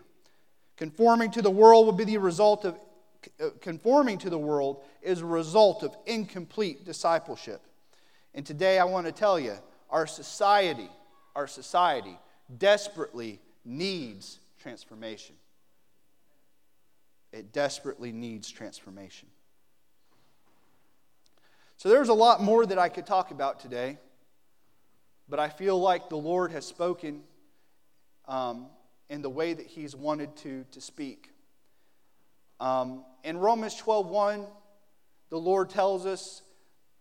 Conforming 0.75 1.31
to 1.31 1.41
the 1.41 1.51
world 1.51 1.85
will 1.85 1.93
be 1.93 2.03
the 2.03 2.17
result 2.17 2.65
of 2.65 2.75
conforming 3.61 4.17
to 4.19 4.29
the 4.29 4.37
world 4.37 4.83
is 5.01 5.21
a 5.21 5.25
result 5.25 5.83
of 5.83 5.95
incomplete 6.05 6.85
discipleship. 6.85 7.61
And 8.33 8.45
today 8.45 8.79
I 8.79 8.83
want 8.83 9.05
to 9.07 9.11
tell 9.11 9.39
you, 9.39 9.55
our 9.89 10.05
society, 10.05 10.89
our 11.35 11.47
society 11.47 12.17
desperately 12.57 13.39
needs 13.65 14.39
transformation. 14.59 15.35
It 17.31 17.51
desperately 17.51 18.11
needs 18.11 18.49
transformation. 18.49 19.27
So 21.77 21.89
there's 21.89 22.09
a 22.09 22.13
lot 22.13 22.41
more 22.41 22.65
that 22.65 22.79
I 22.79 22.89
could 22.89 23.05
talk 23.05 23.31
about 23.31 23.59
today, 23.59 23.97
but 25.29 25.39
I 25.39 25.49
feel 25.49 25.79
like 25.79 26.09
the 26.09 26.17
Lord 26.17 26.51
has 26.51 26.65
spoken 26.65 27.21
um, 28.27 28.67
in 29.09 29.21
the 29.21 29.29
way 29.29 29.53
that 29.53 29.67
He's 29.67 29.95
wanted 29.95 30.35
to, 30.37 30.65
to 30.71 30.81
speak. 30.81 31.31
Um, 32.59 33.05
in 33.23 33.37
Romans 33.37 33.75
12:1, 33.75 34.47
the 35.29 35.39
Lord 35.39 35.69
tells 35.69 36.05
us, 36.05 36.41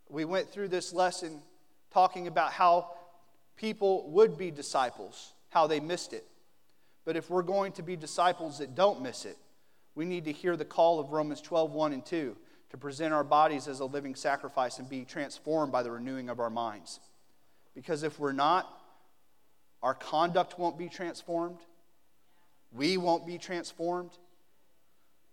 we 0.08 0.24
went 0.24 0.50
through 0.50 0.68
this 0.68 0.92
lesson 0.92 1.42
talking 1.90 2.26
about 2.26 2.52
how 2.52 2.90
people 3.56 4.10
would 4.10 4.36
be 4.36 4.50
disciples, 4.50 5.34
how 5.50 5.66
they 5.66 5.80
missed 5.80 6.12
it. 6.12 6.26
But 7.04 7.16
if 7.16 7.30
we're 7.30 7.42
going 7.42 7.72
to 7.72 7.82
be 7.82 7.96
disciples 7.96 8.58
that 8.58 8.74
don't 8.74 9.00
miss 9.00 9.24
it, 9.24 9.38
we 9.94 10.04
need 10.04 10.24
to 10.26 10.32
hear 10.32 10.56
the 10.56 10.64
call 10.64 11.00
of 11.00 11.12
Romans 11.12 11.40
12, 11.40 11.72
1 11.72 11.92
and 11.92 12.04
2 12.04 12.36
to 12.70 12.76
present 12.76 13.14
our 13.14 13.24
bodies 13.24 13.68
as 13.68 13.80
a 13.80 13.84
living 13.84 14.14
sacrifice 14.14 14.78
and 14.78 14.88
be 14.88 15.04
transformed 15.04 15.72
by 15.72 15.82
the 15.82 15.90
renewing 15.90 16.28
of 16.28 16.40
our 16.40 16.50
minds. 16.50 17.00
Because 17.74 18.02
if 18.02 18.18
we're 18.18 18.32
not, 18.32 18.68
our 19.82 19.94
conduct 19.94 20.58
won't 20.58 20.76
be 20.76 20.88
transformed, 20.88 21.60
we 22.72 22.96
won't 22.96 23.26
be 23.26 23.38
transformed, 23.38 24.10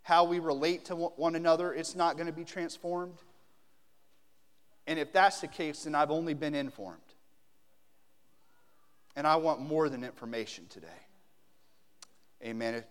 how 0.03 0.25
we 0.25 0.39
relate 0.39 0.85
to 0.85 0.95
one 0.95 1.35
another, 1.35 1.73
it's 1.73 1.95
not 1.95 2.15
going 2.15 2.27
to 2.27 2.33
be 2.33 2.43
transformed. 2.43 3.17
And 4.85 4.99
if 4.99 5.13
that's 5.13 5.39
the 5.39 5.47
case, 5.47 5.83
then 5.83 5.95
I've 5.95 6.11
only 6.11 6.33
been 6.33 6.53
informed. 6.53 6.99
And 9.15 9.25
I 9.25 9.37
want 9.37 9.61
more 9.61 9.89
than 9.89 10.03
information 10.03 10.65
today. 10.69 10.87
Amen. 12.43 12.83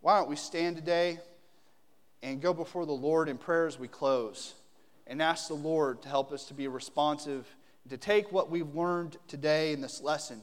Why 0.00 0.18
don't 0.18 0.30
we 0.30 0.36
stand 0.36 0.76
today 0.76 1.18
and 2.22 2.40
go 2.40 2.54
before 2.54 2.86
the 2.86 2.92
Lord 2.92 3.28
in 3.28 3.36
prayer 3.36 3.66
as 3.66 3.78
we 3.78 3.88
close 3.88 4.54
and 5.06 5.20
ask 5.20 5.48
the 5.48 5.54
Lord 5.54 6.02
to 6.02 6.08
help 6.08 6.32
us 6.32 6.46
to 6.46 6.54
be 6.54 6.68
responsive, 6.68 7.46
to 7.90 7.98
take 7.98 8.32
what 8.32 8.50
we've 8.50 8.74
learned 8.74 9.18
today 9.28 9.72
in 9.72 9.82
this 9.82 10.00
lesson 10.00 10.40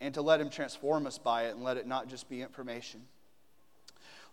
and 0.00 0.14
to 0.14 0.22
let 0.22 0.40
Him 0.40 0.48
transform 0.48 1.06
us 1.06 1.18
by 1.18 1.44
it 1.44 1.54
and 1.54 1.62
let 1.62 1.76
it 1.76 1.86
not 1.86 2.08
just 2.08 2.28
be 2.28 2.40
information. 2.40 3.02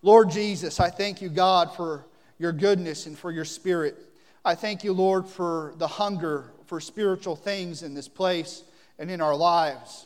Lord 0.05 0.31
Jesus, 0.31 0.81
I 0.81 0.89
thank 0.89 1.21
you, 1.21 1.29
God, 1.29 1.73
for 1.73 2.05
your 2.37 2.51
goodness 2.51 3.05
and 3.05 3.17
for 3.17 3.31
your 3.31 3.45
spirit. 3.45 3.95
I 4.43 4.53
thank 4.53 4.83
you, 4.83 4.91
Lord, 4.91 5.25
for 5.25 5.73
the 5.77 5.87
hunger 5.87 6.51
for 6.65 6.81
spiritual 6.81 7.37
things 7.37 7.83
in 7.83 7.93
this 7.93 8.09
place 8.09 8.63
and 8.99 9.09
in 9.09 9.21
our 9.21 9.33
lives. 9.33 10.05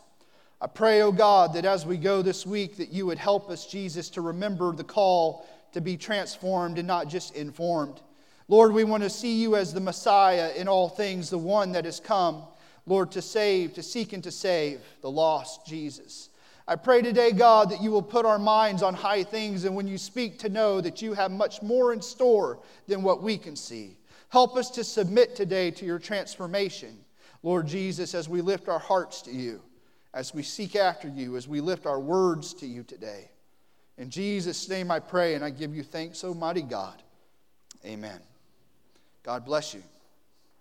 I 0.61 0.67
pray, 0.67 1.01
oh 1.01 1.11
God, 1.11 1.53
that 1.53 1.65
as 1.65 1.83
we 1.83 1.97
go 1.97 2.21
this 2.21 2.45
week, 2.45 2.77
that 2.77 2.93
you 2.93 3.07
would 3.07 3.17
help 3.17 3.49
us, 3.49 3.65
Jesus, 3.65 4.11
to 4.11 4.21
remember 4.21 4.71
the 4.71 4.83
call 4.83 5.47
to 5.71 5.81
be 5.81 5.97
transformed 5.97 6.77
and 6.77 6.87
not 6.87 7.07
just 7.07 7.35
informed. 7.35 7.99
Lord, 8.47 8.73
we 8.73 8.83
want 8.83 9.01
to 9.01 9.09
see 9.09 9.41
you 9.41 9.55
as 9.55 9.73
the 9.73 9.79
Messiah 9.79 10.51
in 10.55 10.67
all 10.67 10.89
things, 10.89 11.31
the 11.31 11.39
one 11.39 11.71
that 11.71 11.85
has 11.85 11.99
come, 11.99 12.43
Lord, 12.85 13.11
to 13.13 13.21
save, 13.23 13.73
to 13.73 13.81
seek 13.81 14.13
and 14.13 14.23
to 14.23 14.31
save 14.31 14.79
the 15.01 15.09
lost 15.09 15.65
Jesus. 15.65 16.29
I 16.67 16.75
pray 16.75 17.01
today, 17.01 17.31
God, 17.31 17.69
that 17.69 17.81
you 17.81 17.91
will 17.91 18.01
put 18.01 18.25
our 18.25 18.39
minds 18.39 18.83
on 18.83 18.93
high 18.93 19.23
things 19.23 19.63
and 19.63 19.73
when 19.73 19.87
you 19.87 19.97
speak 19.97 20.37
to 20.39 20.49
know 20.49 20.81
that 20.81 21.01
you 21.01 21.13
have 21.13 21.31
much 21.31 21.61
more 21.61 21.93
in 21.93 22.01
store 22.01 22.59
than 22.87 23.03
what 23.03 23.23
we 23.23 23.37
can 23.37 23.55
see. 23.55 23.97
Help 24.29 24.57
us 24.57 24.69
to 24.71 24.83
submit 24.83 25.35
today 25.35 25.71
to 25.71 25.85
your 25.85 25.99
transformation, 25.99 26.97
Lord 27.41 27.67
Jesus, 27.67 28.13
as 28.13 28.27
we 28.27 28.41
lift 28.41 28.67
our 28.67 28.79
hearts 28.79 29.21
to 29.23 29.31
you, 29.31 29.61
as 30.13 30.33
we 30.33 30.43
seek 30.43 30.75
after 30.75 31.07
you, 31.07 31.37
as 31.37 31.47
we 31.47 31.61
lift 31.61 31.85
our 31.85 32.01
words 32.01 32.53
to 32.55 32.67
you 32.67 32.83
today. 32.83 33.29
In 33.97 34.09
Jesus' 34.09 34.67
name 34.67 34.91
I 34.91 34.99
pray 34.99 35.35
and 35.35 35.45
I 35.45 35.49
give 35.49 35.73
you 35.73 35.83
thanks, 35.83 36.23
Almighty 36.25 36.61
God. 36.61 37.01
Amen. 37.85 38.19
God 39.23 39.45
bless 39.45 39.73
you. 39.73 39.83